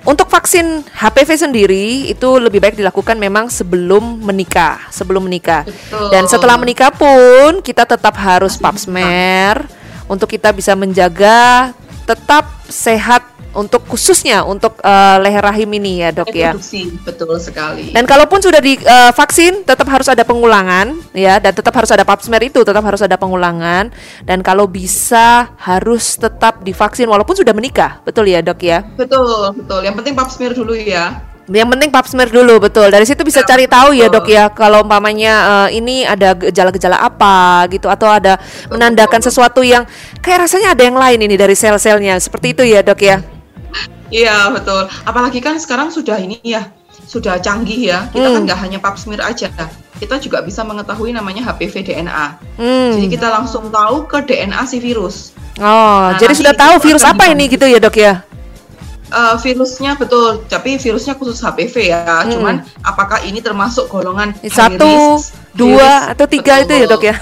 untuk 0.00 0.32
vaksin 0.32 0.80
HPV 0.88 1.28
sendiri 1.36 1.86
itu 2.08 2.28
lebih 2.40 2.56
baik 2.56 2.80
dilakukan 2.80 3.20
memang 3.20 3.52
sebelum 3.52 4.24
menikah, 4.24 4.88
sebelum 4.88 5.28
menikah. 5.28 5.68
Betul. 5.68 6.08
Dan 6.08 6.24
setelah 6.24 6.56
menikah 6.56 6.88
pun 6.88 7.60
kita 7.60 7.84
tetap 7.84 8.16
harus 8.16 8.56
pap 8.56 8.80
smear 8.80 9.68
untuk 10.08 10.32
kita 10.32 10.56
bisa 10.56 10.72
menjaga 10.72 11.70
tetap 12.08 12.48
sehat 12.66 13.20
untuk 13.54 13.82
khususnya 13.86 14.46
untuk 14.46 14.78
eh, 14.80 15.16
leher 15.22 15.42
rahim 15.42 15.70
ini 15.74 16.06
ya 16.06 16.10
dok 16.14 16.30
ya. 16.30 16.54
Betul 17.02 17.36
sekali. 17.42 17.90
Dan 17.90 18.06
kalaupun 18.06 18.38
sudah 18.38 18.62
divaksin, 18.62 19.66
tetap 19.66 19.86
harus 19.90 20.06
ada 20.06 20.22
pengulangan, 20.22 20.94
ya, 21.10 21.42
dan 21.42 21.50
tetap 21.50 21.74
harus 21.74 21.90
ada 21.90 22.06
pap 22.06 22.22
smear 22.22 22.46
itu, 22.46 22.62
tetap 22.62 22.82
harus 22.86 23.02
ada 23.02 23.18
pengulangan. 23.18 23.90
Dan 24.22 24.44
kalau 24.46 24.70
bisa 24.70 25.50
harus 25.58 26.14
tetap 26.14 26.62
divaksin 26.62 27.10
walaupun 27.10 27.34
sudah 27.34 27.50
menikah, 27.50 27.98
betul 28.06 28.30
ya 28.30 28.38
dok 28.44 28.60
ya? 28.62 28.86
Betul 28.94 29.54
betul. 29.58 29.80
Yang 29.82 29.96
penting 30.02 30.14
pap 30.14 30.28
smear 30.30 30.52
dulu 30.54 30.74
ya. 30.76 31.26
Yang 31.50 31.66
penting 31.74 31.90
pap 31.90 32.06
smear 32.06 32.30
dulu, 32.30 32.62
betul. 32.62 32.86
Dari 32.94 33.02
situ 33.02 33.26
bisa 33.26 33.42
Ya, 33.42 33.48
cari 33.50 33.66
tahu 33.66 33.90
ya 33.90 34.06
betul. 34.06 34.22
dok 34.22 34.26
ya, 34.30 34.44
kalau 34.54 34.86
umpamanya 34.86 35.66
eh, 35.66 35.82
ini 35.82 36.06
ada 36.06 36.38
gejala-gejala 36.38 37.02
apa 37.02 37.66
gitu, 37.66 37.90
atau 37.90 38.06
ada 38.06 38.38
menandakan 38.70 39.18
sesuatu 39.18 39.58
yang 39.66 39.82
kayak 40.22 40.46
rasanya 40.46 40.78
ada 40.78 40.82
yang 40.86 40.94
lain 40.94 41.18
ini 41.26 41.34
dari 41.34 41.58
sel-selnya, 41.58 42.22
seperti 42.22 42.54
itu 42.54 42.62
ya 42.62 42.86
dok 42.86 43.02
ya? 43.02 43.18
Iya 44.10 44.50
betul. 44.50 44.90
Apalagi 45.06 45.38
kan 45.38 45.54
sekarang 45.56 45.88
sudah 45.88 46.18
ini 46.18 46.42
ya, 46.42 46.66
sudah 47.06 47.38
canggih 47.38 47.90
ya. 47.90 48.10
Kita 48.10 48.26
kan 48.26 48.42
Hmm. 48.42 48.46
nggak 48.46 48.58
hanya 48.58 48.78
pap 48.82 48.98
smear 48.98 49.22
aja. 49.22 49.50
Kita 50.00 50.16
juga 50.16 50.40
bisa 50.40 50.64
mengetahui 50.64 51.12
namanya 51.12 51.44
HPV 51.46 51.84
DNA. 51.84 52.26
Hmm. 52.56 52.90
Jadi 52.96 53.06
kita 53.06 53.30
langsung 53.30 53.68
tahu 53.68 54.08
ke 54.08 54.24
DNA 54.24 54.62
si 54.64 54.80
virus. 54.80 55.36
Oh, 55.60 56.08
Nah, 56.08 56.16
jadi 56.16 56.32
sudah 56.32 56.54
tahu 56.56 56.80
virus 56.80 57.04
apa 57.04 57.28
ini 57.28 57.44
gitu 57.46 57.68
ya 57.68 57.76
dok 57.76 57.94
ya? 57.94 58.24
Eh, 59.10 59.36
virusnya 59.42 59.98
betul, 59.98 60.46
tapi 60.46 60.78
virusnya 60.78 61.18
khusus 61.18 61.42
HPV 61.42 61.90
ya. 61.90 62.22
Hmm. 62.22 62.30
Cuman 62.30 62.54
apakah 62.86 63.18
ini 63.20 63.42
termasuk 63.42 63.90
golongan 63.90 64.30
Satu, 64.46 65.18
risk, 65.18 65.34
dua, 65.50 65.74
risk? 66.06 66.12
atau 66.14 66.26
tiga 66.30 66.62
itu 66.62 66.72
ya 66.72 66.86
Betul. 66.86 66.92
dok 66.94 67.02
ya? 67.02 67.16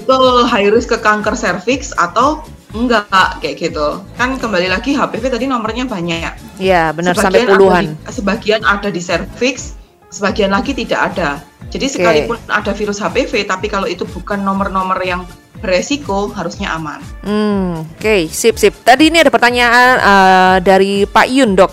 Betul, 0.00 0.48
high 0.48 0.72
risk 0.72 0.88
ke 0.88 0.98
kanker 0.98 1.36
serviks 1.36 1.92
atau 1.92 2.40
enggak 2.72 3.04
kayak 3.44 3.60
gitu. 3.60 4.00
Kan 4.16 4.40
kembali 4.40 4.72
lagi 4.72 4.96
HPV 4.96 5.24
tadi 5.28 5.44
nomornya 5.44 5.84
banyak. 5.84 6.56
Iya 6.56 6.96
benar 6.96 7.12
sampai 7.12 7.44
Sebagian 7.44 7.44
ada 7.44 7.56
puluhan. 7.60 7.84
di- 7.84 7.96
sebagian 8.08 8.62
ada 8.64 8.88
di 8.88 9.02
serviks, 9.02 9.76
sebagian 10.08 10.48
lagi 10.48 10.72
tidak 10.72 11.12
ada. 11.12 11.44
Jadi 11.68 11.86
Oke. 11.86 11.94
sekalipun 12.00 12.36
ada 12.48 12.72
virus 12.72 12.98
HPV, 12.98 13.44
tapi 13.44 13.68
kalau 13.68 13.84
itu 13.84 14.02
bukan 14.02 14.40
nomor-nomor 14.40 14.96
yang 15.04 15.22
beresiko, 15.60 16.32
harusnya 16.32 16.72
aman. 16.72 17.00
Hmm, 17.22 17.84
oke, 17.96 18.26
sip 18.28 18.56
sip. 18.56 18.74
Tadi 18.80 19.12
ini 19.12 19.20
ada 19.20 19.28
pertanyaan 19.28 19.88
eh, 19.96 20.56
dari 20.64 21.04
Pak 21.04 21.26
Yun 21.28 21.52
dok 21.54 21.72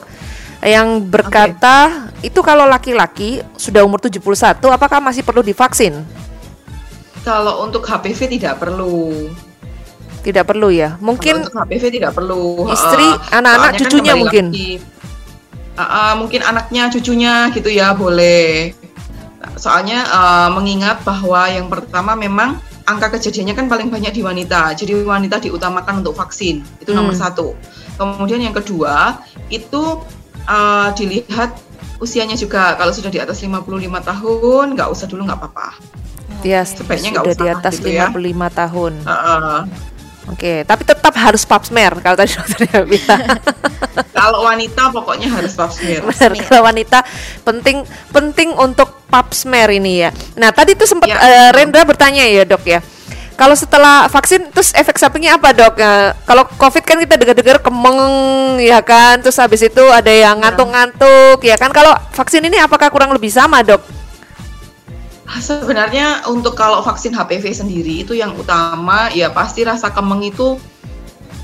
yang 0.58 1.06
berkata 1.06 2.10
itu 2.20 2.42
kalau 2.42 2.66
laki-laki 2.66 3.46
sudah 3.56 3.86
umur 3.86 4.02
71 4.02 4.58
apakah 4.68 5.00
masih 5.00 5.22
perlu 5.22 5.46
divaksin? 5.46 6.02
Kalau 7.22 7.64
untuk 7.64 7.84
HPV 7.84 8.40
tidak 8.40 8.58
perlu. 8.58 9.28
Tidak 10.24 10.44
perlu 10.44 10.68
ya. 10.72 10.96
Mungkin 11.00 11.40
Kalau 11.40 11.44
untuk 11.46 11.56
HPV 11.56 11.84
tidak 11.92 12.12
perlu. 12.16 12.68
istri, 12.68 13.04
Eh, 13.06 13.38
anak-anak, 13.38 13.72
kan 13.72 13.80
cucunya 13.80 14.12
kembali 14.12 14.22
mungkin. 14.24 14.46
lagi, 14.52 14.72
eh, 15.72 15.84
eh, 15.84 16.14
mungkin 16.16 16.42
anaknya, 16.42 16.84
cucunya 16.90 17.34
gitu 17.52 17.70
ya 17.70 17.92
boleh. 17.94 18.74
Soalnya 19.56 20.04
eh, 20.04 20.50
mengingat 20.52 21.04
bahwa 21.04 21.48
yang 21.48 21.68
pertama 21.70 22.16
memang 22.16 22.60
angka 22.88 23.20
kejadiannya 23.20 23.54
kan 23.54 23.66
paling 23.68 23.92
banyak 23.92 24.16
di 24.16 24.24
wanita. 24.24 24.72
Jadi 24.74 25.04
wanita 25.04 25.44
diutamakan 25.44 26.00
untuk 26.02 26.16
vaksin. 26.16 26.64
Itu 26.80 26.96
nomor 26.96 27.12
Hmm. 27.14 27.24
satu. 27.28 27.48
Kemudian 28.00 28.40
yang 28.40 28.56
kedua 28.56 29.20
itu 29.52 30.02
eh, 30.48 30.90
dilihat 30.96 31.60
usianya 32.00 32.40
juga. 32.40 32.80
Kalau 32.80 32.96
sudah 32.96 33.12
di 33.12 33.20
atas 33.20 33.44
55 33.44 34.00
tahun 34.00 34.80
nggak 34.80 34.88
usah 34.88 35.06
dulu 35.06 35.28
nggak 35.28 35.40
apa-apa. 35.44 35.76
dia 36.40 36.62
Sebaiknya 36.64 37.18
nggak 37.18 37.26
sudah 37.28 37.36
di 37.36 37.46
usah 37.50 37.58
atas 37.60 37.74
gitu 37.82 37.90
ya. 37.92 38.08
55 38.08 38.48
tahun. 38.54 38.94
Eh, 39.04 39.12
eh. 39.12 39.60
Oke, 40.28 40.54
tapi 40.64 40.84
tetap 40.84 41.14
harus 41.16 41.44
pap 41.44 41.64
smear 41.64 42.00
kalau 42.00 42.16
tadi 42.16 42.32
dokternya 42.36 42.84
bilang. 42.84 43.22
kalau 44.18 44.46
wanita 44.46 44.94
pokoknya 44.94 45.28
harus 45.32 45.54
pap 45.58 45.72
smear. 45.74 46.02
Benar, 46.06 46.32
kalau 46.46 46.62
wanita 46.66 47.00
penting 47.44 47.84
penting 48.12 48.50
untuk 48.56 49.06
pap 49.08 49.32
smear 49.32 49.72
ini 49.72 50.08
ya. 50.08 50.10
Nah, 50.36 50.52
tadi 50.52 50.76
tuh 50.76 50.86
sempat 50.86 51.08
Ya, 51.08 51.18
betul. 51.18 51.56
Rendra 51.56 51.82
bertanya 51.88 52.24
ya, 52.28 52.44
Dok 52.44 52.64
ya. 52.68 52.80
Kalau 53.38 53.54
setelah 53.54 54.10
vaksin 54.10 54.50
terus 54.50 54.74
efek 54.74 54.98
sampingnya 54.98 55.38
apa, 55.38 55.54
Dok? 55.54 55.78
Eh, 55.78 56.10
kalau 56.26 56.44
Covid 56.58 56.82
kan 56.82 56.98
kita 56.98 57.22
dengar-dengar 57.22 57.62
kemeng 57.62 58.02
ya 58.58 58.82
kan, 58.82 59.22
terus 59.22 59.38
habis 59.38 59.62
itu 59.62 59.84
ada 59.94 60.10
yang 60.10 60.42
ngantuk-ngantuk 60.42 61.46
ya 61.46 61.54
kan. 61.54 61.70
Kalau 61.70 61.94
vaksin 62.18 62.42
ini 62.42 62.58
apakah 62.58 62.90
kurang 62.90 63.14
lebih 63.14 63.30
sama, 63.30 63.62
Dok? 63.62 63.80
Sebenarnya 65.38 66.26
untuk 66.34 66.58
kalau 66.58 66.82
vaksin 66.82 67.14
HPV 67.14 67.46
sendiri 67.54 68.02
itu 68.02 68.18
yang 68.18 68.34
utama 68.34 69.12
ya 69.14 69.30
pasti 69.30 69.62
rasa 69.62 69.94
kemeng 69.94 70.24
itu 70.24 70.58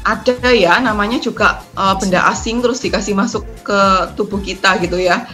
ada 0.03 0.51
ya 0.51 0.77
namanya 0.83 1.17
juga 1.17 1.63
eh, 1.73 1.95
benda 1.97 2.27
asing 2.29 2.59
terus 2.59 2.83
dikasih 2.83 3.15
masuk 3.15 3.43
ke 3.63 3.79
tubuh 4.19 4.39
kita 4.43 4.77
gitu 4.83 4.99
ya. 4.99 5.25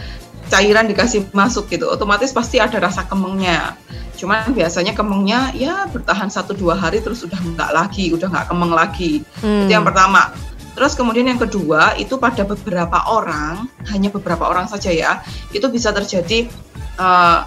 Cairan 0.50 0.90
dikasih 0.90 1.30
masuk 1.30 1.70
gitu 1.70 1.86
otomatis 1.86 2.34
pasti 2.34 2.58
ada 2.58 2.78
rasa 2.82 3.06
kemengnya. 3.06 3.78
Cuman 4.18 4.50
biasanya 4.50 4.98
kemengnya 4.98 5.54
ya 5.54 5.86
bertahan 5.86 6.26
satu 6.26 6.58
dua 6.58 6.74
hari 6.74 6.98
terus 6.98 7.22
udah 7.22 7.38
nggak 7.38 7.70
lagi 7.70 8.10
udah 8.10 8.26
nggak 8.26 8.46
kemeng 8.50 8.72
lagi. 8.74 9.12
Hmm. 9.42 9.66
itu 9.66 9.78
yang 9.78 9.86
pertama. 9.86 10.34
Terus 10.74 10.94
kemudian 10.94 11.26
yang 11.26 11.38
kedua 11.38 11.98
itu 11.98 12.18
pada 12.18 12.46
beberapa 12.46 12.98
orang 13.10 13.66
hanya 13.90 14.08
beberapa 14.10 14.46
orang 14.46 14.70
saja 14.70 14.90
ya 14.90 15.22
itu 15.54 15.66
bisa 15.70 15.94
terjadi 15.94 16.50
eh, 16.98 17.40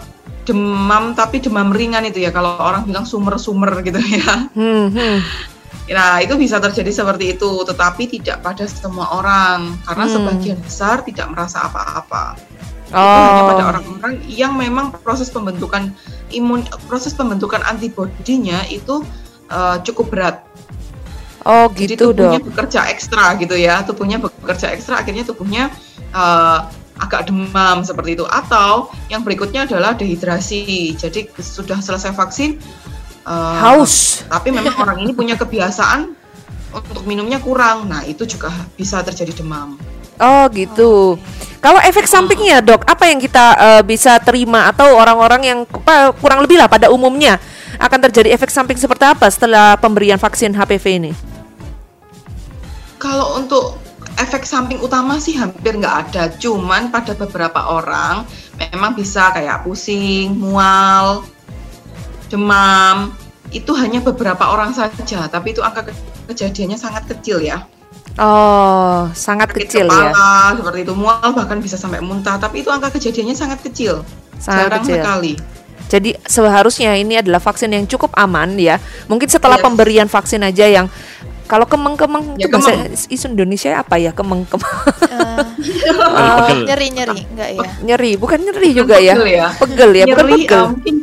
demam 0.44 1.16
tapi 1.16 1.40
demam 1.40 1.72
ringan 1.72 2.04
itu 2.04 2.20
ya 2.20 2.32
kalau 2.32 2.60
orang 2.60 2.84
bilang 2.84 3.08
sumer-sumer 3.08 3.80
gitu 3.84 4.00
ya. 4.00 4.48
Hmm, 4.56 4.92
hmm. 4.92 5.18
Nah, 5.84 6.24
itu 6.24 6.40
bisa 6.40 6.64
terjadi 6.64 6.96
seperti 6.96 7.36
itu, 7.36 7.52
tetapi 7.68 8.08
tidak 8.08 8.40
pada 8.40 8.64
semua 8.64 9.20
orang 9.20 9.76
karena 9.84 10.06
Hmm. 10.08 10.14
sebagian 10.16 10.60
besar 10.64 11.04
tidak 11.04 11.28
merasa 11.28 11.68
apa-apa. 11.68 12.40
Itu 12.88 13.20
hanya 13.20 13.44
pada 13.44 13.64
Oh, 13.66 13.70
orang-orang 13.74 14.22
yang 14.30 14.56
memang 14.56 14.96
proses 15.02 15.28
pembentukan 15.28 15.92
imun, 16.32 16.64
proses 16.88 17.12
pembentukan 17.12 17.60
antibodinya 17.66 18.64
itu 18.70 19.04
eh, 19.50 19.78
cukup 19.84 20.08
berat. 20.10 20.38
oh 21.44 21.68
Jadi 21.76 22.00
gitu, 22.00 22.16
tubuhnya 22.16 22.40
Dok. 22.40 22.48
bekerja 22.50 22.88
ekstra 22.88 23.36
gitu 23.36 23.54
ya, 23.54 23.84
tubuhnya 23.84 24.18
bekerja 24.18 24.72
ekstra, 24.72 25.04
akhirnya 25.04 25.28
tubuhnya 25.28 25.68
eh, 26.16 26.60
agak 26.96 27.28
demam 27.28 27.84
seperti 27.84 28.16
itu. 28.16 28.26
Atau 28.26 28.88
yang 29.10 29.22
berikutnya 29.22 29.68
adalah 29.68 29.94
dehidrasi. 29.94 30.96
Jadi 30.96 31.28
sudah 31.36 31.84
selesai 31.84 32.16
vaksin. 32.16 32.58
Eh, 33.24 33.58
Haus. 33.64 34.26
tapi 34.28 34.52
memang 34.52 34.76
orang 34.80 34.98
ini 35.04 35.12
punya 35.16 35.36
kebiasaan 35.40 36.14
untuk 36.74 37.06
minumnya 37.06 37.38
kurang. 37.38 37.86
Nah, 37.86 38.02
itu 38.04 38.26
juga 38.26 38.50
bisa 38.74 39.00
terjadi 39.06 39.44
demam. 39.44 39.78
Oh 40.18 40.46
gitu. 40.54 41.18
Kalau 41.64 41.80
efek 41.80 42.06
sampingnya 42.06 42.60
dok, 42.60 42.84
apa 42.84 43.08
yang 43.08 43.24
kita 43.24 43.46
eh, 43.56 43.84
bisa 43.88 44.20
terima 44.20 44.68
atau 44.68 45.00
orang-orang 45.00 45.42
yang 45.48 45.60
kurang 46.20 46.44
lebih 46.44 46.60
lah 46.60 46.68
pada 46.68 46.92
umumnya 46.92 47.40
akan 47.80 48.00
terjadi 48.10 48.36
efek 48.36 48.52
samping 48.52 48.78
seperti 48.78 49.08
apa 49.08 49.26
setelah 49.32 49.80
pemberian 49.80 50.20
vaksin 50.20 50.54
HPV 50.54 50.86
ini? 51.00 51.12
Kalau 53.00 53.40
untuk 53.40 53.80
efek 54.20 54.46
samping 54.46 54.80
utama 54.80 55.18
sih 55.18 55.36
hampir 55.40 55.76
nggak 55.80 55.96
ada. 56.10 56.24
Cuman 56.38 56.94
pada 56.94 57.18
beberapa 57.18 57.74
orang 57.74 58.28
memang 58.60 58.94
bisa 58.94 59.34
kayak 59.34 59.66
pusing, 59.66 60.38
mual, 60.38 61.26
demam. 62.28 63.12
Itu 63.54 63.74
hanya 63.74 64.02
beberapa 64.02 64.50
orang 64.50 64.74
saja, 64.74 65.28
tapi 65.28 65.54
itu 65.54 65.62
angka 65.62 65.86
ke- 65.86 65.98
kejadiannya 66.30 66.76
sangat 66.76 67.06
kecil 67.06 67.38
ya. 67.38 67.68
Oh, 68.14 69.10
sangat 69.12 69.50
Sakit 69.54 69.62
kecil 69.66 69.86
kepala, 69.90 70.14
ya. 70.14 70.54
seperti 70.54 70.80
itu 70.86 70.94
mual 70.94 71.34
bahkan 71.34 71.58
bisa 71.58 71.78
sampai 71.78 71.98
muntah, 71.98 72.38
tapi 72.38 72.62
itu 72.62 72.70
angka 72.70 72.94
kejadiannya 72.94 73.34
sangat 73.34 73.62
kecil. 73.62 74.06
Sangat 74.38 74.70
Jarang 74.70 74.82
kecil. 74.82 74.96
sekali. 74.98 75.34
Jadi 75.84 76.10
seharusnya 76.26 76.98
ini 76.98 77.22
adalah 77.22 77.38
vaksin 77.38 77.70
yang 77.70 77.86
cukup 77.86 78.10
aman 78.14 78.58
ya. 78.58 78.82
Mungkin 79.06 79.30
setelah 79.30 79.58
Yes. 79.58 79.66
pemberian 79.66 80.08
vaksin 80.08 80.42
aja 80.42 80.66
yang 80.66 80.88
Kalau 81.44 81.68
kemeng-kemeng 81.68 82.40
Ya, 82.40 82.48
itu 82.48 82.56
bahasa 82.56 82.72
isu 83.12 83.36
Indonesia 83.36 83.76
apa 83.78 84.00
ya? 84.00 84.16
Kemeng-kemeng. 84.16 84.74
Pegel. 85.60 86.64
nyeri 86.66 86.88
nyeri 86.90 87.20
enggak 87.30 87.50
ya? 87.52 87.70
nyeri, 87.84 88.12
bukan 88.16 88.40
nyeri 88.42 88.70
juga 88.74 88.96
ya? 88.98 89.14
pegel 89.14 89.28
ya. 89.30 89.48
Pegel 89.60 89.92
ya, 89.94 90.06
bukan 90.08 90.24
nyeri 90.24 90.34
pegel. 90.40 90.58
uh, 90.58 90.68
mungkin 90.72 90.96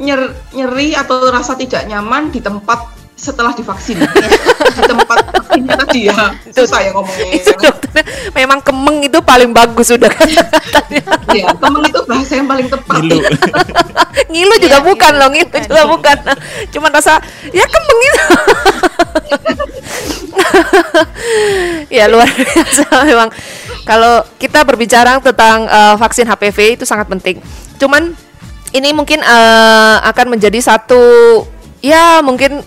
nyer- 0.00 0.32
nyeri 0.56 0.96
atau 0.96 1.28
rasa 1.28 1.54
tidak 1.54 1.84
nyaman 1.86 2.32
di 2.32 2.40
tempat 2.40 2.98
setelah 3.20 3.52
divaksin. 3.52 4.00
Di 4.70 4.80
tempat 4.86 5.18
vaksinnya 5.28 5.76
tadi 5.76 6.08
ya. 6.08 6.32
Susah 6.56 6.80
ya 6.80 6.90
ngomongnya. 6.96 7.36
itu 7.36 7.52
dokternya 7.52 8.04
memang 8.32 8.64
kemeng 8.64 9.04
itu 9.04 9.18
paling 9.20 9.52
bagus 9.52 9.92
sudah 9.92 10.08
kan 10.08 10.24
ya 11.34 11.52
temen 11.52 11.82
itu 11.84 12.00
bahasa 12.08 12.32
yang 12.40 12.48
paling 12.48 12.70
tepat. 12.70 12.96
Ngilu. 13.02 13.20
ngilu 14.32 14.54
juga 14.62 14.78
Iya, 14.80 14.86
bukan 14.88 15.12
ngilu 15.12 15.20
loh 15.20 15.28
ngilu 15.36 15.48
bukan. 15.52 15.62
juga 15.68 15.82
bukan. 15.84 16.16
Cuman 16.72 16.90
rasa 16.96 17.20
ya 17.52 17.64
kemeng 17.68 18.00
itu. 18.00 18.24
Ya 21.90 22.06
luar 22.06 22.30
biasa 22.30 22.86
memang. 23.04 23.28
Kalau 23.84 24.22
kita 24.38 24.62
berbicara 24.62 25.18
tentang 25.18 25.66
eh, 25.66 25.94
vaksin 25.98 26.24
HPV 26.24 26.78
itu 26.80 26.84
sangat 26.86 27.10
penting. 27.10 27.42
Cuman 27.76 28.14
ini 28.70 28.90
mungkin 28.94 29.20
eh, 29.20 29.96
akan 30.04 30.26
menjadi 30.38 30.58
satu 30.62 31.02
ya 31.80 32.20
mungkin 32.22 32.62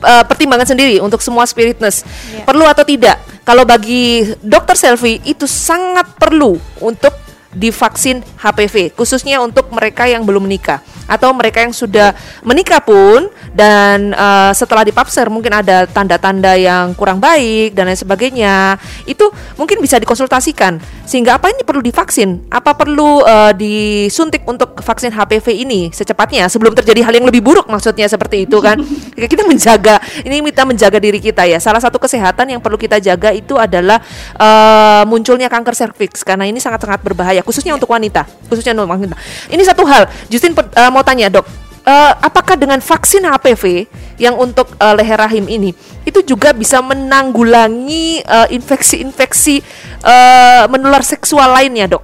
eh, 0.00 0.24
pertimbangan 0.24 0.68
sendiri 0.68 1.00
untuk 1.00 1.20
semua 1.20 1.44
spiritness 1.44 2.04
Iya. 2.04 2.44
perlu 2.44 2.64
atau 2.64 2.84
tidak 2.84 3.16
kalau 3.44 3.68
bagi 3.68 4.24
dokter 4.40 4.72
selfie 4.74 5.20
itu 5.24 5.44
sangat 5.44 6.08
perlu 6.16 6.56
untuk 6.80 7.12
divaksin 7.54 8.20
HPV 8.36 8.92
khususnya 8.98 9.40
untuk 9.40 9.70
mereka 9.70 10.10
yang 10.10 10.26
belum 10.26 10.44
menikah. 10.44 10.82
Atau 11.04 11.36
mereka 11.36 11.60
yang 11.60 11.76
sudah 11.76 12.16
menikah 12.40 12.80
pun 12.80 13.28
dan 13.52 14.10
eh, 14.10 14.52
setelah 14.56 14.82
dipapser 14.82 15.28
mungkin 15.28 15.52
ada 15.52 15.84
tanda-tanda 15.86 16.56
yang 16.56 16.96
kurang 16.96 17.20
baik 17.22 17.76
dan 17.76 17.86
lain 17.88 17.98
sebagainya. 17.98 18.80
Itu 19.04 19.30
mungkin 19.60 19.78
bisa 19.84 20.00
dikonsultasikan. 20.00 20.80
Sehingga 21.04 21.36
apa 21.36 21.52
ini 21.52 21.60
perlu 21.60 21.84
divaksin? 21.84 22.48
Apa 22.48 22.72
perlu 22.74 23.20
eh, 23.22 23.52
disuntik 23.54 24.42
untuk 24.48 24.80
vaksin 24.80 25.12
HPV 25.12 25.46
ini 25.52 25.92
secepatnya? 25.92 26.48
Sebelum 26.48 26.72
terjadi 26.72 27.04
hal 27.04 27.14
yang 27.14 27.28
lebih 27.28 27.44
buruk 27.44 27.68
maksudnya 27.68 28.08
seperti 28.08 28.48
itu 28.48 28.58
kan? 28.64 28.80
Kita 29.34 29.44
menjaga 29.46 30.00
ini 30.24 30.40
kita 30.50 30.64
menjaga 30.64 30.98
diri 30.98 31.20
kita 31.20 31.44
ya. 31.44 31.60
Salah 31.60 31.82
satu 31.82 32.00
kesehatan 32.00 32.56
yang 32.56 32.60
perlu 32.62 32.80
kita 32.80 32.96
jaga 32.98 33.30
itu 33.30 33.60
adalah 33.60 34.00
eh, 34.40 35.02
munculnya 35.04 35.52
kanker 35.52 35.76
serviks 35.76 36.24
karena 36.24 36.48
ini 36.48 36.58
sangat-sangat 36.58 37.04
berbahaya 37.04 37.43
khususnya 37.44 37.76
untuk 37.76 37.92
wanita 37.92 38.24
khususnya 38.48 38.72
untuk 38.74 38.90
wanita. 38.90 39.16
Ini 39.52 39.62
satu 39.62 39.84
hal. 39.84 40.08
Justin 40.32 40.56
eh, 40.56 40.90
mau 40.90 41.04
tanya 41.04 41.28
dok 41.28 41.46
eh, 41.84 42.12
apakah 42.24 42.56
dengan 42.56 42.80
vaksin 42.80 43.22
HPV 43.28 43.86
yang 44.18 44.34
untuk 44.40 44.72
eh, 44.80 44.94
leher 44.96 45.20
rahim 45.20 45.44
ini 45.46 45.76
itu 46.08 46.20
juga 46.24 46.56
bisa 46.56 46.80
menanggulangi 46.80 48.24
infeksi-infeksi 48.52 49.60
eh, 50.02 50.64
menular 50.72 51.04
seksual 51.04 51.52
lainnya 51.52 51.96
dok? 51.96 52.02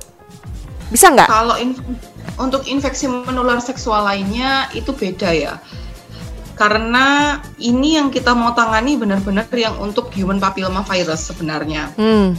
Bisa 0.93 1.11
nggak? 1.11 1.29
Kalau 1.29 1.57
inf- 1.57 1.85
untuk 2.41 2.65
infeksi 2.69 3.09
menular 3.09 3.61
seksual 3.61 4.05
lainnya 4.05 4.69
itu 4.77 4.93
beda 4.93 5.33
ya. 5.33 5.55
Karena 6.57 7.41
ini 7.57 7.97
yang 7.97 8.13
kita 8.13 8.37
mau 8.37 8.53
tangani 8.53 9.01
benar-benar 9.01 9.49
yang 9.57 9.81
untuk 9.81 10.13
human 10.13 10.37
papilloma 10.37 10.85
virus 10.85 11.33
sebenarnya. 11.33 11.89
Hmm 11.97 12.37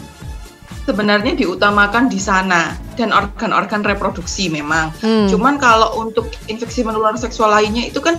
sebenarnya 0.84 1.38
diutamakan 1.38 2.10
di 2.10 2.18
sana 2.18 2.74
dan 2.98 3.14
organ-organ 3.14 3.86
reproduksi 3.86 4.50
memang. 4.50 4.90
Hmm. 5.00 5.30
Cuman 5.30 5.62
kalau 5.62 6.02
untuk 6.02 6.30
infeksi 6.48 6.82
menular 6.82 7.14
seksual 7.16 7.54
lainnya 7.54 7.88
itu 7.88 8.02
kan 8.02 8.18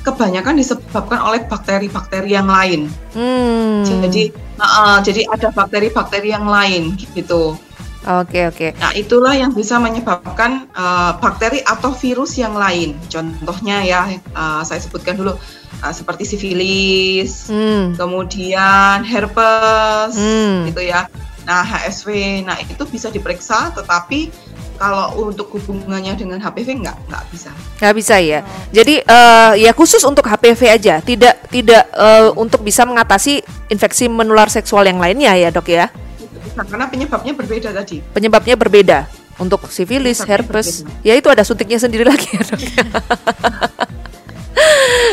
kebanyakan 0.00 0.56
disebabkan 0.56 1.20
oleh 1.20 1.44
bakteri-bakteri 1.44 2.32
yang 2.32 2.48
lain. 2.48 2.88
hmm 3.12 3.84
Jadi, 3.84 4.32
eh, 4.34 4.98
jadi 5.04 5.28
ada 5.28 5.48
bakteri-bakteri 5.52 6.32
yang 6.32 6.48
lain 6.48 6.96
gitu. 7.12 7.56
oke 8.00 8.40
oke 8.48 8.72
Nah, 8.80 8.96
itulah 8.96 9.36
yang 9.36 9.52
bisa 9.52 9.76
menyebabkan 9.76 10.64
eh, 10.72 11.12
bakteri 11.20 11.60
atau 11.60 11.92
virus 11.92 12.40
yang 12.40 12.56
lain. 12.56 12.96
Contohnya 13.12 13.84
ya, 13.84 14.08
eh, 14.08 14.60
saya 14.64 14.80
sebutkan 14.80 15.20
dulu 15.20 15.36
eh, 15.84 15.92
seperti 15.92 16.24
sifilis, 16.24 17.52
hmm 17.52 18.00
kemudian 18.00 19.04
herpes, 19.04 20.16
Hmm. 20.16 20.64
gitu 20.64 20.80
ya. 20.80 21.12
Nah, 21.50 21.66
HSV, 21.66 22.08
nah 22.46 22.54
itu 22.62 22.78
bisa 22.86 23.10
diperiksa, 23.10 23.74
tetapi 23.74 24.30
kalau 24.78 25.28
untuk 25.28 25.50
hubungannya 25.52 26.16
dengan 26.16 26.38
HPV 26.40 26.78
nggak 26.80 26.96
nggak 27.10 27.24
bisa. 27.28 27.52
nggak 27.84 27.94
bisa 28.00 28.16
ya 28.16 28.40
jadi 28.72 29.04
eh, 29.04 29.52
ya 29.68 29.76
khusus 29.76 30.00
untuk 30.08 30.24
HPV 30.24 30.72
aja 30.72 31.04
tidak 31.04 31.36
tidak 31.52 31.84
eh, 31.92 32.32
untuk 32.32 32.64
bisa 32.64 32.88
mengatasi 32.88 33.44
infeksi 33.68 34.08
menular 34.08 34.48
seksual 34.48 34.88
yang 34.88 34.96
lainnya 34.96 35.36
ya 35.36 35.52
dok 35.52 35.68
ya 35.68 35.92
bisa, 36.16 36.64
karena 36.64 36.88
penyebabnya 36.88 37.36
berbeda 37.36 37.68
tadi. 37.76 38.00
penyebabnya 38.16 38.56
berbeda 38.56 38.98
untuk 39.36 39.68
sifilis, 39.68 40.24
herpes, 40.24 40.80
berbeda. 40.80 41.04
ya 41.04 41.12
itu 41.12 41.28
ada 41.28 41.44
suntiknya 41.44 41.76
sendiri 41.76 42.08
lagi 42.16 42.28
ya 42.32 42.42
dok. 42.48 42.60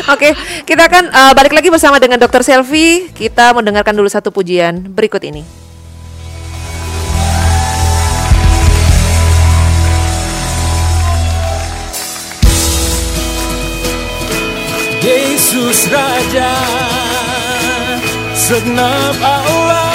Oke, 0.08 0.32
kita 0.64 0.88
akan 0.88 1.04
eh, 1.12 1.32
balik 1.36 1.52
lagi 1.52 1.68
bersama 1.68 2.00
dengan 2.00 2.16
Dokter 2.16 2.40
Selvi. 2.40 3.12
Kita 3.12 3.52
mendengarkan 3.52 3.92
dulu 3.92 4.08
satu 4.08 4.32
pujian 4.32 4.80
berikut 4.92 5.20
ini. 5.20 5.67
Yesus 15.48 15.88
Raja 15.88 16.52
Segenap 18.36 19.16
Allah. 19.16 19.88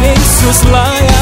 Yesus 0.00 0.64
layak 0.72 1.19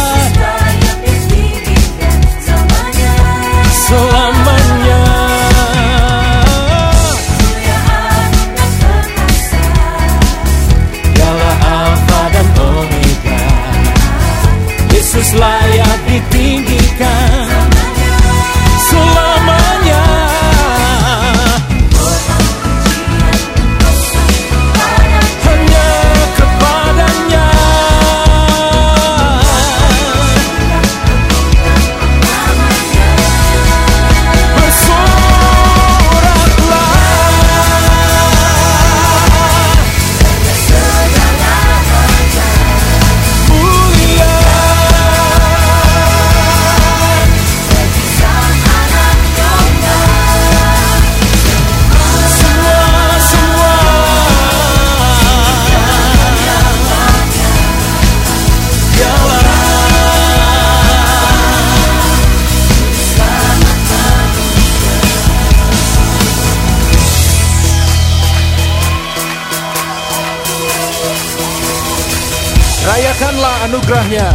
anugerahnya. 73.88 74.28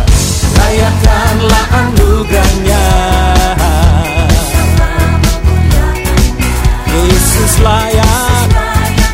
Rayakanlah 0.57 1.65
anugerahnya. 1.77 2.83
Yesus 6.89 7.53
layak 7.61 8.49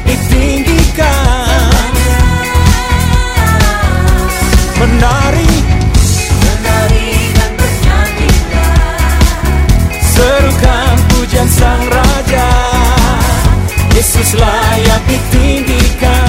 ditinggikan. 0.07 1.91
Menari. 4.79 5.51
Serukan 10.07 10.95
pujian 11.11 11.47
sang 11.51 11.83
Raja. 11.91 12.51
Yesus 13.91 14.39
layak 14.39 15.03
ditinggikan 15.03 16.28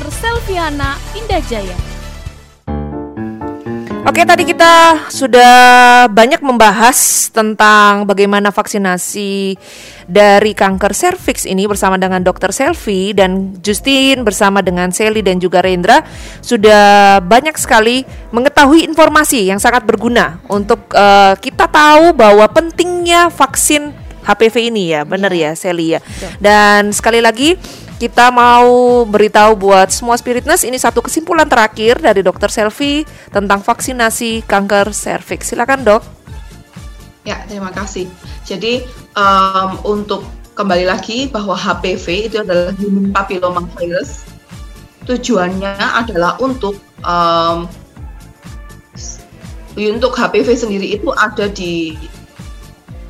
Dr. 0.00 0.16
Selviana 0.16 0.96
Indajaya. 1.12 1.76
Oke, 4.08 4.24
tadi 4.24 4.48
kita 4.48 4.96
sudah 5.12 5.52
banyak 6.08 6.40
membahas 6.40 7.28
tentang 7.28 8.08
bagaimana 8.08 8.48
vaksinasi 8.48 9.60
dari 10.08 10.56
kanker 10.56 10.96
serviks 10.96 11.44
ini 11.44 11.68
bersama 11.68 12.00
dengan 12.00 12.24
Dr. 12.24 12.48
Selvi 12.48 13.12
dan 13.12 13.60
Justin 13.60 14.24
bersama 14.24 14.64
dengan 14.64 14.88
Sally 14.88 15.20
dan 15.20 15.36
juga 15.36 15.60
Rendra 15.60 16.00
sudah 16.40 17.20
banyak 17.20 17.60
sekali 17.60 18.08
mengetahui 18.32 18.88
informasi 18.88 19.52
yang 19.52 19.60
sangat 19.60 19.84
berguna 19.84 20.40
untuk 20.48 20.80
eh, 20.96 21.36
kita 21.36 21.68
tahu 21.68 22.16
bahwa 22.16 22.48
pentingnya 22.48 23.28
vaksin 23.28 23.92
HPV 24.24 24.72
ini 24.72 24.96
ya, 24.96 25.04
benar 25.04 25.28
ya 25.28 25.52
Sally 25.52 25.92
ya. 25.92 26.00
Dan 26.40 26.88
sekali 26.96 27.20
lagi 27.20 27.60
kita 28.00 28.32
mau 28.32 29.04
beritahu 29.04 29.52
buat 29.60 29.92
semua 29.92 30.16
spiritness 30.16 30.64
ini 30.64 30.80
satu 30.80 31.04
kesimpulan 31.04 31.44
terakhir 31.44 32.00
dari 32.00 32.24
Dr. 32.24 32.48
Selvi 32.48 33.04
tentang 33.28 33.60
vaksinasi 33.60 34.48
kanker 34.48 34.96
serviks. 34.96 35.52
Silakan 35.52 35.84
dok. 35.84 36.02
Ya, 37.28 37.44
terima 37.44 37.68
kasih. 37.68 38.08
Jadi 38.48 38.88
em, 39.12 39.70
untuk 39.84 40.24
kembali 40.56 40.88
lagi 40.88 41.28
bahwa 41.28 41.52
HPV 41.52 42.32
itu 42.32 42.36
adalah 42.40 42.72
human 42.80 43.12
papilloma 43.12 43.68
virus. 43.76 44.24
Tujuannya 45.04 45.76
adalah 45.76 46.40
untuk 46.40 46.80
s- 48.96 49.20
untuk 49.76 50.16
HPV 50.16 50.48
sendiri 50.56 50.96
itu 50.96 51.12
ada 51.12 51.52
di 51.52 52.00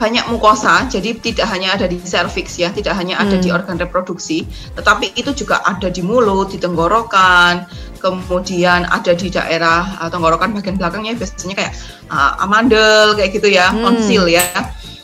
banyak 0.00 0.24
mukosa, 0.32 0.88
jadi 0.88 1.12
tidak 1.20 1.44
hanya 1.52 1.76
ada 1.76 1.84
di 1.84 2.00
serviks 2.00 2.56
ya, 2.56 2.72
tidak 2.72 2.96
hanya 2.96 3.20
ada 3.20 3.36
Hmm. 3.36 3.44
di 3.44 3.52
organ 3.52 3.76
reproduksi, 3.76 4.48
tetapi 4.72 5.12
itu 5.12 5.36
juga 5.36 5.60
ada 5.60 5.92
di 5.92 6.00
mulut, 6.00 6.48
di 6.48 6.56
tenggorokan, 6.56 7.68
kemudian 8.00 8.88
ada 8.88 9.12
di 9.12 9.28
daerah 9.28 10.00
uh, 10.00 10.08
tenggorokan 10.08 10.56
bagian 10.56 10.80
belakangnya 10.80 11.20
biasanya 11.20 11.52
kayak 11.52 11.72
uh, 12.08 12.40
amandel 12.40 13.12
kayak 13.12 13.36
gitu 13.36 13.52
ya, 13.52 13.68
Hmm. 13.68 13.84
tonsil 13.84 14.24
ya. 14.24 14.48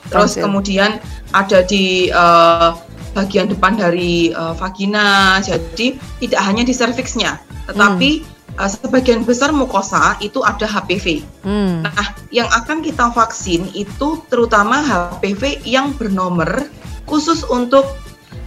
Terus 0.09 0.38
Tonsil. 0.38 0.49
kemudian 0.49 0.90
ada 1.36 1.61
di 1.61 2.09
uh, 2.14 2.72
bagian 3.12 3.53
depan 3.53 3.76
dari 3.76 4.32
uh, 4.32 4.57
vagina. 4.57 5.36
Jadi 5.44 6.01
tidak 6.24 6.40
hanya 6.40 6.62
di 6.64 6.72
serviksnya, 6.72 7.36
tetapi 7.68 8.36
uh, 8.59 8.70
sebagian 8.70 9.22
besar 9.22 9.52
mukosa 9.52 10.16
itu 10.18 10.42
ada 10.42 10.64
HPV. 10.64 11.22
Hmm. 11.44 11.84
Nah, 11.84 12.16
yang 12.32 12.48
akan 12.50 12.82
kita 12.82 13.12
vaksin 13.12 13.70
itu 13.76 14.20
terutama 14.28 14.82
HPV 14.82 15.64
yang 15.64 15.94
bernomor 15.94 16.68
khusus 17.07 17.46
untuk 17.46 17.86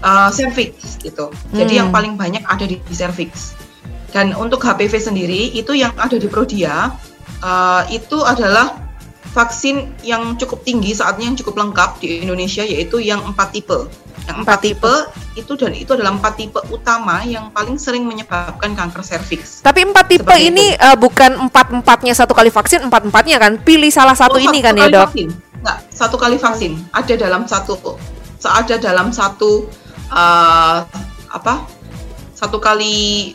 uh, 0.03 0.30
cervix 0.34 0.99
gitu. 0.99 1.32
Jadi 1.55 1.78
Hmm. 1.78 1.80
yang 1.86 1.89
paling 1.93 2.14
banyak 2.20 2.43
ada 2.45 2.66
di, 2.66 2.82
di 2.82 2.95
cervix. 2.95 3.55
Dan 4.10 4.34
untuk 4.34 4.66
HPV 4.66 4.93
sendiri 4.97 5.53
itu 5.53 5.78
yang 5.78 5.93
ada 6.01 6.18
di 6.18 6.26
Prodia 6.26 6.89
uh, 7.45 7.84
itu 7.93 8.26
adalah 8.26 8.89
vaksin 9.30 9.93
yang 10.01 10.34
cukup 10.41 10.66
tinggi 10.66 10.97
saat 10.97 11.22
ini 11.22 11.30
yang 11.34 11.38
cukup 11.38 11.62
lengkap 11.62 12.01
di 12.01 12.26
Indonesia 12.26 12.66
yaitu 12.66 12.97
yang 12.97 13.22
empat 13.22 13.53
tipe. 13.53 13.86
Yang 14.30 14.38
empat 14.45 14.59
tipe 14.61 14.93
itu 15.34 15.51
dan 15.57 15.73
itu 15.73 15.89
adalah 15.97 16.13
empat 16.13 16.34
tipe 16.38 16.61
utama 16.69 17.25
yang 17.25 17.49
paling 17.49 17.82
sering 17.82 18.05
menyebabkan 18.05 18.77
kanker 18.77 19.01
serviks. 19.01 19.65
Tapi 19.65 19.89
empat 19.89 20.05
tipe 20.05 20.21
Seperti 20.21 20.53
ini 20.53 20.77
eh, 20.77 20.97
bukan 21.01 21.49
empat 21.49 21.73
empatnya 21.73 22.13
satu 22.13 22.38
kali 22.38 22.53
vaksin, 22.53 22.86
empat 22.86 23.09
empatnya 23.09 23.41
kan? 23.41 23.57
Pilih 23.57 23.89
salah 23.89 24.13
satu 24.13 24.38
Oh, 24.38 24.45
ini 24.45 24.61
kan 24.61 24.77
ya 24.77 24.86
kali 24.86 24.93
dok? 24.93 25.09
Vaksin. 25.09 25.30
Enggak, 25.59 25.77
satu 25.89 26.15
kali 26.21 26.38
vaksin. 26.38 26.71
Ada 26.93 27.13
dalam 27.17 27.49
satu 27.49 27.73
ada 28.45 28.75
dalam 28.77 29.09
satu 29.09 29.65
eh, 30.13 30.77
apa? 31.34 31.65
Satu 32.38 32.61
kali 32.61 33.34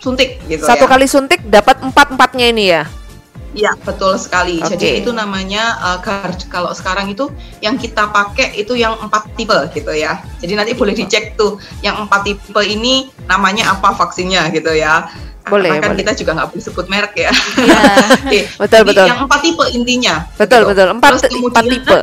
suntik 0.00 0.42
gitu 0.50 0.64
Satu 0.66 0.84
ya. 0.84 0.90
kali 0.90 1.06
suntik 1.06 1.40
dapat 1.48 1.80
empat 1.84 2.12
empatnya 2.12 2.46
ini 2.48 2.64
ya? 2.72 2.82
Iya, 3.54 3.78
betul 3.86 4.18
sekali. 4.18 4.58
Oke. 4.58 4.74
Jadi 4.74 5.00
itu 5.00 5.14
namanya 5.14 5.78
uh, 5.78 5.98
guard. 6.02 6.50
Kalau 6.50 6.74
sekarang 6.74 7.06
itu 7.14 7.30
yang 7.62 7.78
kita 7.78 8.10
pakai 8.10 8.58
itu 8.58 8.74
yang 8.74 8.98
empat 8.98 9.30
tipe 9.38 9.54
gitu 9.70 9.94
ya. 9.94 10.18
Jadi 10.42 10.52
nanti 10.58 10.72
boleh 10.74 10.92
dicek 10.92 11.38
tuh 11.38 11.62
yang 11.80 12.02
empat 12.02 12.26
tipe 12.26 12.62
ini 12.66 13.08
namanya 13.30 13.78
apa 13.78 13.94
vaksinnya 13.94 14.50
gitu 14.50 14.74
ya. 14.74 15.06
Boleh, 15.46 15.76
Karena 15.76 15.84
kan 15.86 15.90
boleh. 15.94 16.00
kita 16.02 16.12
juga 16.18 16.30
nggak 16.40 16.48
boleh 16.50 16.64
sebut 16.66 16.86
merek 16.90 17.14
ya. 17.14 17.32
Iya. 17.62 17.80
Oke. 18.26 18.40
Betul, 18.58 18.80
Jadi 18.82 18.88
betul. 18.90 19.06
Yang 19.06 19.20
empat 19.22 19.40
tipe 19.40 19.64
intinya. 19.70 20.14
Betul 20.34 20.60
gitu. 20.60 20.68
betul 20.74 20.86
empat 20.98 21.10
Terus 21.14 21.22
empat 21.22 21.34
kemudian, 21.38 21.64
tipe. 21.70 22.00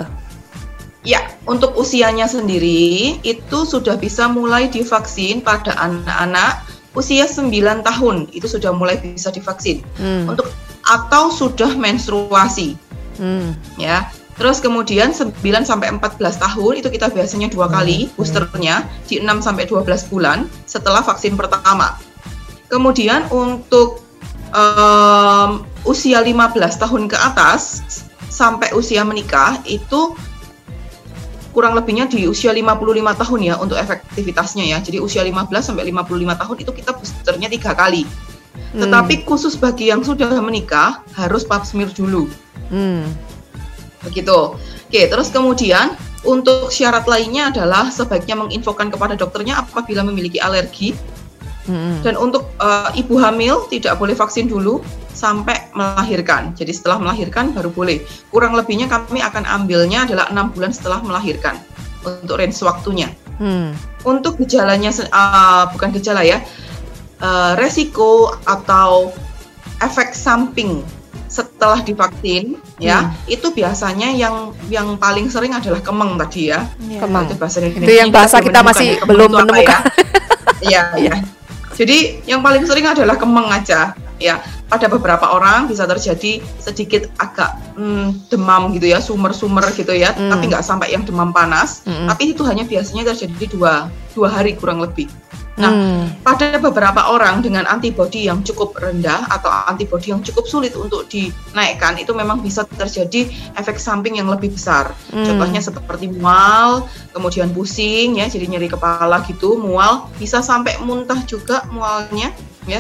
Ya, 1.02 1.22
untuk 1.49 1.74
usianya 1.82 2.30
sendiri 2.30 3.18
itu 3.26 3.60
sudah 3.66 3.97
bisa 3.97 4.30
mulai 4.30 4.70
divaksin 4.70 5.41
pada 5.41 5.74
anak-anak 5.74 6.70
usia 6.98 7.26
9 7.28 7.48
tahun. 7.84 8.32
Itu 8.36 8.48
sudah 8.48 8.76
mulai 8.76 9.00
bisa 9.00 9.32
divaksin. 9.32 9.84
Hmm. 10.00 10.32
Untuk 10.32 10.50
atau 10.82 11.30
sudah 11.30 11.72
menstruasi 11.78 12.76
Hmm. 13.22 13.54
ya. 13.78 14.10
Terus 14.39 14.58
kemudian 14.58 15.14
9 15.14 15.62
sampai 15.62 15.94
14 15.94 16.42
tahun 16.42 16.82
itu 16.82 16.89
kita 16.89 17.14
biasanya 17.14 17.54
dua 17.54 17.70
kali 17.70 18.10
boosternya 18.18 18.82
di 19.06 19.22
6 19.22 19.46
sampai 19.46 19.70
12 19.70 20.10
bulan 20.10 20.50
setelah 20.66 21.06
vaksin 21.06 21.38
pertama. 21.38 22.02
Kemudian 22.72 23.30
untuk 23.30 24.02
em, 24.50 25.62
usia 25.86 26.26
15 26.26 26.82
tahun 26.82 27.06
ke 27.06 27.18
atas 27.20 27.84
sampai 28.32 28.74
usia 28.74 29.06
menikah 29.06 29.62
itu 29.70 30.18
kurang 31.52 31.76
lebihnya 31.76 32.08
di 32.08 32.28
usia 32.28 32.56
55 32.56 33.22
tahun 33.22 33.39
ya 33.43 33.56
untuk 33.60 33.78
efektivitasnya 33.78 34.66
ya. 34.72 34.78
Jadi 34.80 34.97
usia 35.04 35.22
15 35.22 35.52
sampai 35.60 35.88
55 35.91 36.41
tahun 36.41 36.56
itu 36.60 36.72
kita 36.72 36.91
boosternya 36.95 37.47
tiga 37.52 37.72
kali. 37.76 38.04
Hmm. 38.72 38.88
Tetapi 38.88 39.28
khusus 39.28 39.60
bagi 39.60 39.91
yang 39.91 40.04
sudah 40.04 40.32
menikah 40.39 41.04
harus 41.16 41.43
pap 41.43 41.68
smear 41.68 41.91
dulu. 41.91 42.32
Hmm. 42.72 43.08
Begitu. 44.08 44.58
Oke, 44.91 45.02
terus 45.08 45.32
kemudian 45.32 45.95
untuk 46.28 46.70
syarat 46.70 47.06
lainnya 47.10 47.49
adalah 47.49 47.89
sebaiknya 47.89 48.38
menginfokan 48.38 48.93
kepada 48.93 49.18
dokternya 49.18 49.62
apabila 49.64 50.06
memiliki 50.06 50.38
alergi 50.38 50.93
Hmm. 51.62 52.01
dan 52.01 52.18
untuk 52.18 52.49
eh, 52.57 52.89
ibu 52.97 53.22
hamil 53.22 53.70
tidak 53.70 54.01
boleh 54.01 54.18
vaksin 54.18 54.49
dulu 54.49 54.82
sampai 55.14 55.70
melahirkan. 55.78 56.57
Jadi 56.57 56.74
setelah 56.74 56.97
melahirkan 56.97 57.53
baru 57.53 57.70
boleh. 57.70 58.01
Kurang 58.34 58.57
lebihnya 58.57 58.89
kami 58.89 59.22
akan 59.22 59.45
ambilnya 59.45 60.09
adalah 60.09 60.32
enam 60.34 60.49
bulan 60.49 60.74
setelah 60.74 61.03
melahirkan 61.05 61.62
untuk 62.01 62.41
range 62.41 62.57
waktunya. 62.66 63.14
Hmm. 63.38 63.78
Untuk 64.01 64.41
gejalanya 64.41 64.89
eh, 64.89 65.64
bukan 65.70 65.89
gejala 65.93 66.26
ya, 66.26 66.41
eh, 67.22 67.51
resiko 67.62 68.34
atau 68.49 69.14
efek 69.82 70.18
samping 70.18 70.82
setelah 71.32 71.80
divaksin 71.80 72.59
ya 72.76 73.07
Hmm. 73.07 73.16
itu 73.24 73.47
biasanya 73.55 74.12
yang 74.12 74.51
yang 74.68 74.99
paling 74.99 75.32
sering 75.32 75.55
adalah 75.55 75.80
kemeng 75.80 76.20
tadi 76.20 76.51
ya. 76.51 76.66
Kemang. 76.99 77.32
Itu 77.32 77.39
bahasa 77.39 77.64
Itu 77.64 77.88
yang 77.88 78.12
bahasa 78.12 78.43
kita 78.43 78.59
masih 78.59 78.99
belum 79.07 79.32
menemukan. 79.32 79.80
Iya, 80.59 80.91
iya. 81.07 81.14
Jadi 81.82 82.22
yang 82.30 82.46
paling 82.46 82.62
sering 82.70 82.86
adalah 82.86 83.18
kemeng 83.18 83.50
aja. 83.50 83.98
Ya, 84.22 84.38
pada 84.70 84.86
beberapa 84.86 85.34
orang 85.34 85.66
bisa 85.66 85.90
terjadi 85.90 86.46
sedikit 86.62 87.10
agak 87.18 87.58
hmm, 87.74 88.30
demam 88.30 88.70
gitu 88.78 88.94
ya, 88.94 89.02
sumer-sumer 89.02 89.66
gitu 89.74 89.98
ya, 89.98 90.14
Hmm. 90.14 90.30
tapi 90.30 90.46
nggak 90.46 90.62
sampai 90.62 90.94
yang 90.94 91.02
demam 91.02 91.34
panas. 91.34 91.82
Hmm. 91.90 92.06
Tapi 92.06 92.38
itu 92.38 92.46
hanya 92.46 92.62
biasanya 92.62 93.10
terjadi 93.10 93.50
dua 93.50 93.90
dua 94.14 94.30
hari 94.30 94.54
kurang 94.54 94.78
lebih. 94.78 95.10
Nah, 95.60 95.68
Hmm. 95.68 96.04
pada 96.24 96.56
beberapa 96.64 97.12
orang 97.12 97.43
dengan 97.43 97.68
antibodi 97.68 98.24
yang 98.24 98.39
cukup 98.39 98.72
rendah 98.80 99.28
atau 99.28 99.52
antibodi 99.68 100.16
yang 100.16 100.24
cukup 100.24 100.47
sulit 100.47 100.72
untuk 100.80 101.12
dinaikkan 101.12 101.99
itu 101.99 102.16
memang 102.16 102.39
bisa 102.39 102.64
terjadi 102.64 103.28
efek 103.60 103.76
samping 103.76 104.16
yang 104.16 104.32
lebih 104.32 104.56
besar. 104.56 104.95
Hmm. 105.12 105.28
Contohnya 105.28 105.60
seperti 105.60 106.08
mual, 106.08 106.88
kemudian 107.12 107.52
pusing 107.52 108.24
ya, 108.24 108.32
jadi 108.32 108.47
nyeri 108.47 108.72
kepala 108.72 109.28
gitu, 109.28 109.60
mual, 109.60 110.08
bisa 110.16 110.39
sampai 110.39 110.80
muntah 110.80 111.20
juga 111.28 111.68
mualnya 111.68 112.32
ya. 112.64 112.80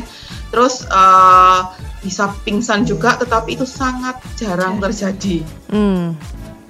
Terus 0.51 0.87
eh, 0.87 1.61
bisa 2.01 2.31
pingsan 2.47 2.87
juga, 2.87 3.19
tetapi 3.19 3.59
itu 3.59 3.67
sangat 3.67 4.17
jarang 4.39 4.79
terjadi 4.81 5.43
Hmm. 5.69 6.17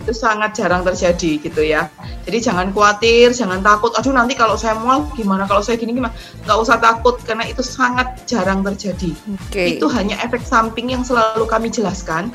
Itu 0.02 0.12
sangat 0.12 0.58
jarang 0.58 0.82
terjadi 0.82 1.32
gitu 1.39 1.62
ya. 1.62 1.88
Jadi 2.26 2.38
jangan 2.41 2.74
khawatir, 2.74 3.32
jangan 3.32 3.62
takut. 3.62 3.93
Aduh 3.95 4.12
nanti 4.12 4.34
kalau 4.34 4.58
saya 4.58 4.76
mual 4.76 5.06
gimana? 5.14 5.45
Kalau 5.45 5.62
saya 5.62 5.78
gini 5.78 5.93
gimana? 5.93 6.14
Nggak 6.43 6.58
usah 6.58 6.78
takut 6.82 7.22
karena 7.22 7.45
itu 7.45 7.62
sangat 7.62 8.26
jarang 8.26 8.66
terjadi. 8.66 9.14
Oke. 9.38 9.78
Itu 9.78 9.86
hanya 9.93 10.18
efek 10.26 10.41
samping 10.41 10.91
yang 10.91 11.06
selalu 11.06 11.45
kami 11.45 11.70
jelaskan. 11.70 12.34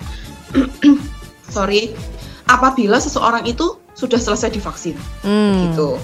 Sorry, 1.54 1.94
apabila 2.46 2.98
seseorang 2.98 3.46
itu 3.46 3.78
sudah 3.96 4.20
selesai 4.20 4.52
divaksin, 4.52 4.94
Hmm. 5.24 5.72
gitu. 5.72 5.96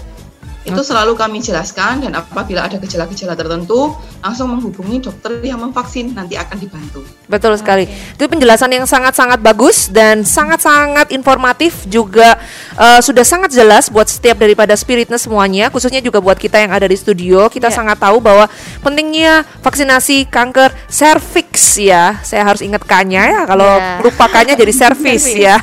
Itu 0.62 0.80
selalu 0.80 1.18
kami 1.18 1.42
jelaskan 1.42 2.06
dan 2.06 2.14
apabila 2.14 2.62
ada 2.62 2.78
gejala-gejala 2.78 3.34
tertentu 3.34 3.90
langsung 4.22 4.46
menghubungi 4.46 5.02
dokter 5.02 5.42
yang 5.42 5.58
memvaksin 5.58 6.14
nanti 6.14 6.38
akan 6.38 6.54
dibantu. 6.54 7.02
Betul 7.26 7.58
sekali. 7.58 7.90
Itu 7.90 8.30
penjelasan 8.30 8.70
yang 8.70 8.86
sangat-sangat 8.86 9.42
bagus 9.42 9.90
dan 9.90 10.22
sangat-sangat 10.22 11.10
informatif 11.10 11.82
juga 11.90 12.38
uh, 12.78 13.02
sudah 13.02 13.26
sangat 13.26 13.50
jelas 13.50 13.90
buat 13.90 14.06
setiap 14.06 14.38
daripada 14.38 14.78
spiritness 14.78 15.26
semuanya, 15.26 15.66
khususnya 15.66 15.98
juga 15.98 16.22
buat 16.22 16.38
kita 16.38 16.62
yang 16.62 16.70
ada 16.70 16.86
di 16.86 16.94
studio. 16.94 17.50
Kita 17.50 17.66
Ya. 17.66 17.74
sangat 17.74 17.98
tahu 17.98 18.22
bahwa 18.22 18.46
pentingnya 18.80 19.42
vaksinasi 19.60 20.30
kanker 20.30 20.70
serviks 20.86 21.74
ya. 21.74 22.22
Saya 22.22 22.46
harus 22.46 22.62
ingat 22.62 22.86
K-nya 22.86 23.22
ya 23.26 23.40
kalau 23.44 23.66
Ya. 23.66 23.98
lupa 23.98 24.30
K-nya 24.30 24.54
jadi 24.54 24.70
servis 24.70 25.26
Servis. 25.26 25.42
ya. 25.42 25.56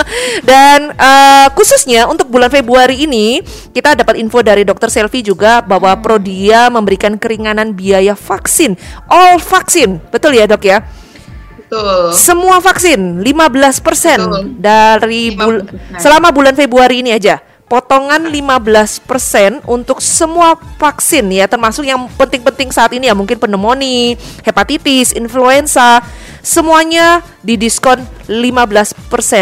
dan 0.50 0.90
uh, 0.96 1.46
khususnya 1.54 2.08
untuk 2.08 2.26
bulan 2.26 2.50
Februari 2.50 3.06
ini 3.06 3.44
kita 3.70 3.94
dapat 3.94 4.18
info 4.18 4.39
dari 4.40 4.66
Dokter 4.66 4.88
Selvi 4.92 5.24
juga 5.24 5.60
bahwa 5.62 5.92
Hmm. 5.94 6.02
Prodia 6.02 6.66
memberikan 6.72 7.16
keringanan 7.16 7.72
biaya 7.76 8.18
vaksin, 8.18 8.74
all 9.06 9.38
vaksin. 9.38 10.02
Betul 10.10 10.38
ya, 10.38 10.46
Dok 10.48 10.62
ya? 10.64 10.82
Betul. 11.70 12.10
Semua 12.18 12.58
vaksin 12.58 13.22
15% 13.22 14.18
Betul. 14.18 14.58
dari 14.58 15.30
bul 15.30 15.62
15%. 15.62 16.02
selama 16.02 16.34
bulan 16.34 16.58
Februari 16.58 16.98
ini 17.06 17.14
aja. 17.14 17.38
Potongan 17.70 18.26
15% 18.26 19.62
untuk 19.70 20.02
semua 20.02 20.58
vaksin 20.82 21.22
ya 21.30 21.46
termasuk 21.46 21.86
yang 21.86 22.10
penting-penting 22.18 22.74
saat 22.74 22.90
ini 22.90 23.06
ya 23.06 23.14
mungkin 23.14 23.38
pneumonia, 23.38 24.18
hepatitis, 24.42 25.14
influenza 25.14 26.02
semuanya 26.40 27.24
didiskon 27.40 28.04
15%. 28.28 28.96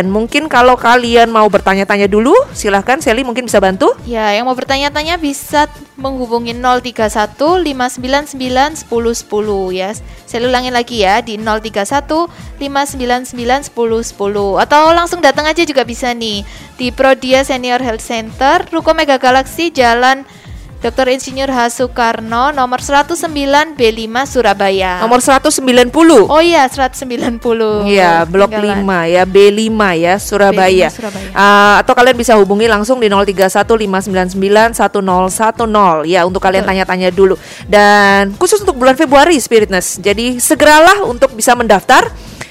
Mungkin 0.09 0.47
kalau 0.47 0.79
kalian 0.79 1.29
mau 1.29 1.47
bertanya-tanya 1.51 2.09
dulu 2.09 2.33
silahkan 2.55 3.03
Sally 3.03 3.27
mungkin 3.27 3.47
bisa 3.47 3.59
bantu. 3.59 3.93
Ya, 4.09 4.33
yang 4.33 4.47
mau 4.47 4.57
bertanya-tanya 4.57 5.19
bisa 5.19 5.67
menghubungi 5.99 6.55
031 6.55 7.35
599 7.67 8.87
1010 8.87 9.77
ya. 9.77 9.91
Saya 10.25 10.47
ulangin 10.47 10.73
lagi 10.73 11.03
ya 11.03 11.21
di 11.21 11.37
031 11.37 12.31
599 12.61 13.75
1010 13.75 14.63
atau 14.63 14.83
langsung 14.95 15.21
datang 15.21 15.45
aja 15.51 15.63
juga 15.67 15.83
bisa 15.83 16.15
nih 16.15 16.47
di 16.79 16.89
Prodia 16.95 17.43
Senior 17.43 17.83
Health 17.83 18.05
Center, 18.05 18.65
Ruko 18.71 18.95
Mega 18.95 19.19
Galaxy 19.19 19.69
Jalan 19.75 20.25
Dr. 20.79 21.11
Insinyur 21.11 21.51
H. 21.51 21.83
Soekarno 21.83 22.55
nomor 22.55 22.79
109 22.79 23.75
B5 23.75 24.15
Surabaya. 24.31 25.03
Nomor 25.03 25.19
190. 25.19 25.59
Oh 26.31 26.39
iya, 26.39 26.71
190. 26.71 27.91
Iya, 27.91 28.23
blok 28.23 28.55
Ketinggalan. 28.55 28.87
5 28.87 29.11
ya, 29.11 29.27
B5 29.27 29.75
ya, 29.99 30.15
Surabaya. 30.23 30.87
B5 30.87 30.95
Surabaya. 30.95 31.35
Ah, 31.35 31.83
atau 31.83 31.99
kalian 31.99 32.15
bisa 32.15 32.39
hubungi 32.39 32.71
langsung 32.71 33.03
di 33.03 33.11
0315991010 33.11 36.07
ya 36.07 36.23
untuk 36.23 36.39
kalian 36.39 36.63
tanya-tanya 36.63 37.11
dulu. 37.11 37.35
Dan 37.67 38.39
khusus 38.39 38.63
untuk 38.63 38.79
bulan 38.79 38.95
Februari 38.95 39.35
Spiritness. 39.35 39.99
Jadi 39.99 40.39
segeralah 40.39 41.03
untuk 41.03 41.35
bisa 41.35 41.59
mendaftar 41.59 42.07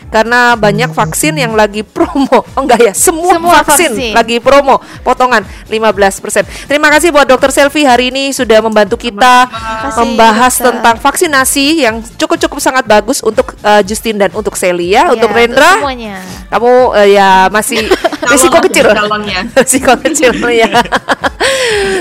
karena 0.07 0.55
banyak 0.55 0.91
vaksin 0.91 1.35
yang 1.35 1.53
lagi 1.53 1.83
promo. 1.83 2.43
Oh 2.57 2.65
enggak 2.65 2.79
ya, 2.81 2.93
semua, 2.95 3.37
Semua 3.37 3.53
vaksin, 3.61 3.91
vaksin. 3.93 4.11
lagi 4.17 4.37
promo, 4.39 4.81
potongan 5.01 5.45
15%. 5.69 6.65
Terima 6.65 6.89
kasih 6.89 7.13
buat 7.13 7.27
Dokter 7.27 7.53
Selvi 7.53 7.85
hari 7.85 8.09
ini 8.09 8.33
sudah 8.33 8.59
membantu 8.59 8.97
kita 8.97 9.45
kasih, 9.45 9.97
membahas 10.01 10.53
dokter. 10.57 10.65
tentang 10.73 10.95
vaksinasi 10.97 11.65
yang 11.85 11.95
cukup-cukup 12.17 12.57
sangat 12.57 12.85
bagus 12.85 13.21
untuk 13.21 13.53
eh, 13.61 13.81
Justin 13.85 14.17
dan 14.17 14.33
untuk 14.33 14.57
Sally 14.57 14.95
ya. 14.95 15.11
Untuk 15.11 15.29
Rendra, 15.29 15.77
semuanya. 15.77 16.17
kamu 16.49 16.71
eh, 16.97 17.07
ya 17.13 17.29
masih 17.47 17.85
risiko 18.33 18.57
Calon- 18.57 18.65
kecil. 18.67 18.85
calonnya. 18.91 19.39
risiko 19.63 19.91
kecil 19.99 20.31
ya. 20.63 20.71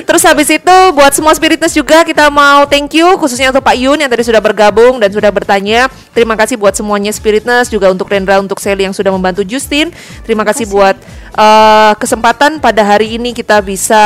Terus 0.02 0.22
habis 0.26 0.48
itu 0.50 0.76
buat 0.94 1.12
semua 1.14 1.32
spiritness 1.34 1.74
juga 1.74 2.02
kita 2.02 2.28
mau 2.30 2.66
thank 2.66 2.94
you 2.94 3.06
khususnya 3.18 3.50
untuk 3.54 3.62
Pak 3.62 3.76
Yun 3.78 3.98
yang 4.02 4.10
tadi 4.10 4.26
sudah 4.26 4.42
bergabung 4.42 4.98
dan 4.98 5.10
sudah 5.10 5.30
bertanya. 5.30 5.86
Terima 6.16 6.34
kasih 6.34 6.56
buat 6.56 6.74
semuanya 6.74 7.12
spiritness 7.12 7.70
juga 7.70 7.92
untuk 7.92 8.10
Rendra 8.10 8.40
untuk 8.40 8.58
Sally 8.58 8.86
yang 8.88 8.96
sudah 8.96 9.12
membantu 9.12 9.46
Justin. 9.46 9.92
Terima 10.26 10.42
kasih 10.42 10.66
buat 10.66 10.96
eh, 11.36 11.92
kesempatan 12.00 12.58
pada 12.58 12.82
hari 12.82 13.18
ini 13.20 13.30
kita 13.36 13.62
bisa 13.62 14.02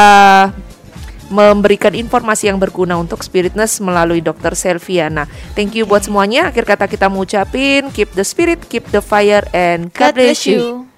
memberikan 1.30 1.94
informasi 1.94 2.50
yang 2.50 2.58
berguna 2.58 2.98
untuk 2.98 3.22
spiritness 3.22 3.78
melalui 3.78 4.18
Dr. 4.18 4.58
Selviana. 4.58 5.30
Thank 5.54 5.78
you 5.78 5.86
buat 5.86 6.02
semuanya. 6.02 6.50
Akhir 6.50 6.66
kata 6.66 6.90
kita 6.90 7.06
mau 7.06 7.22
ucapin 7.22 7.86
keep 7.94 8.10
the 8.18 8.26
spirit, 8.26 8.66
keep 8.66 8.90
the 8.90 8.98
fire 8.98 9.46
and 9.54 9.94
God, 9.94 10.18
God 10.18 10.26
bless 10.26 10.42
you. 10.50 10.89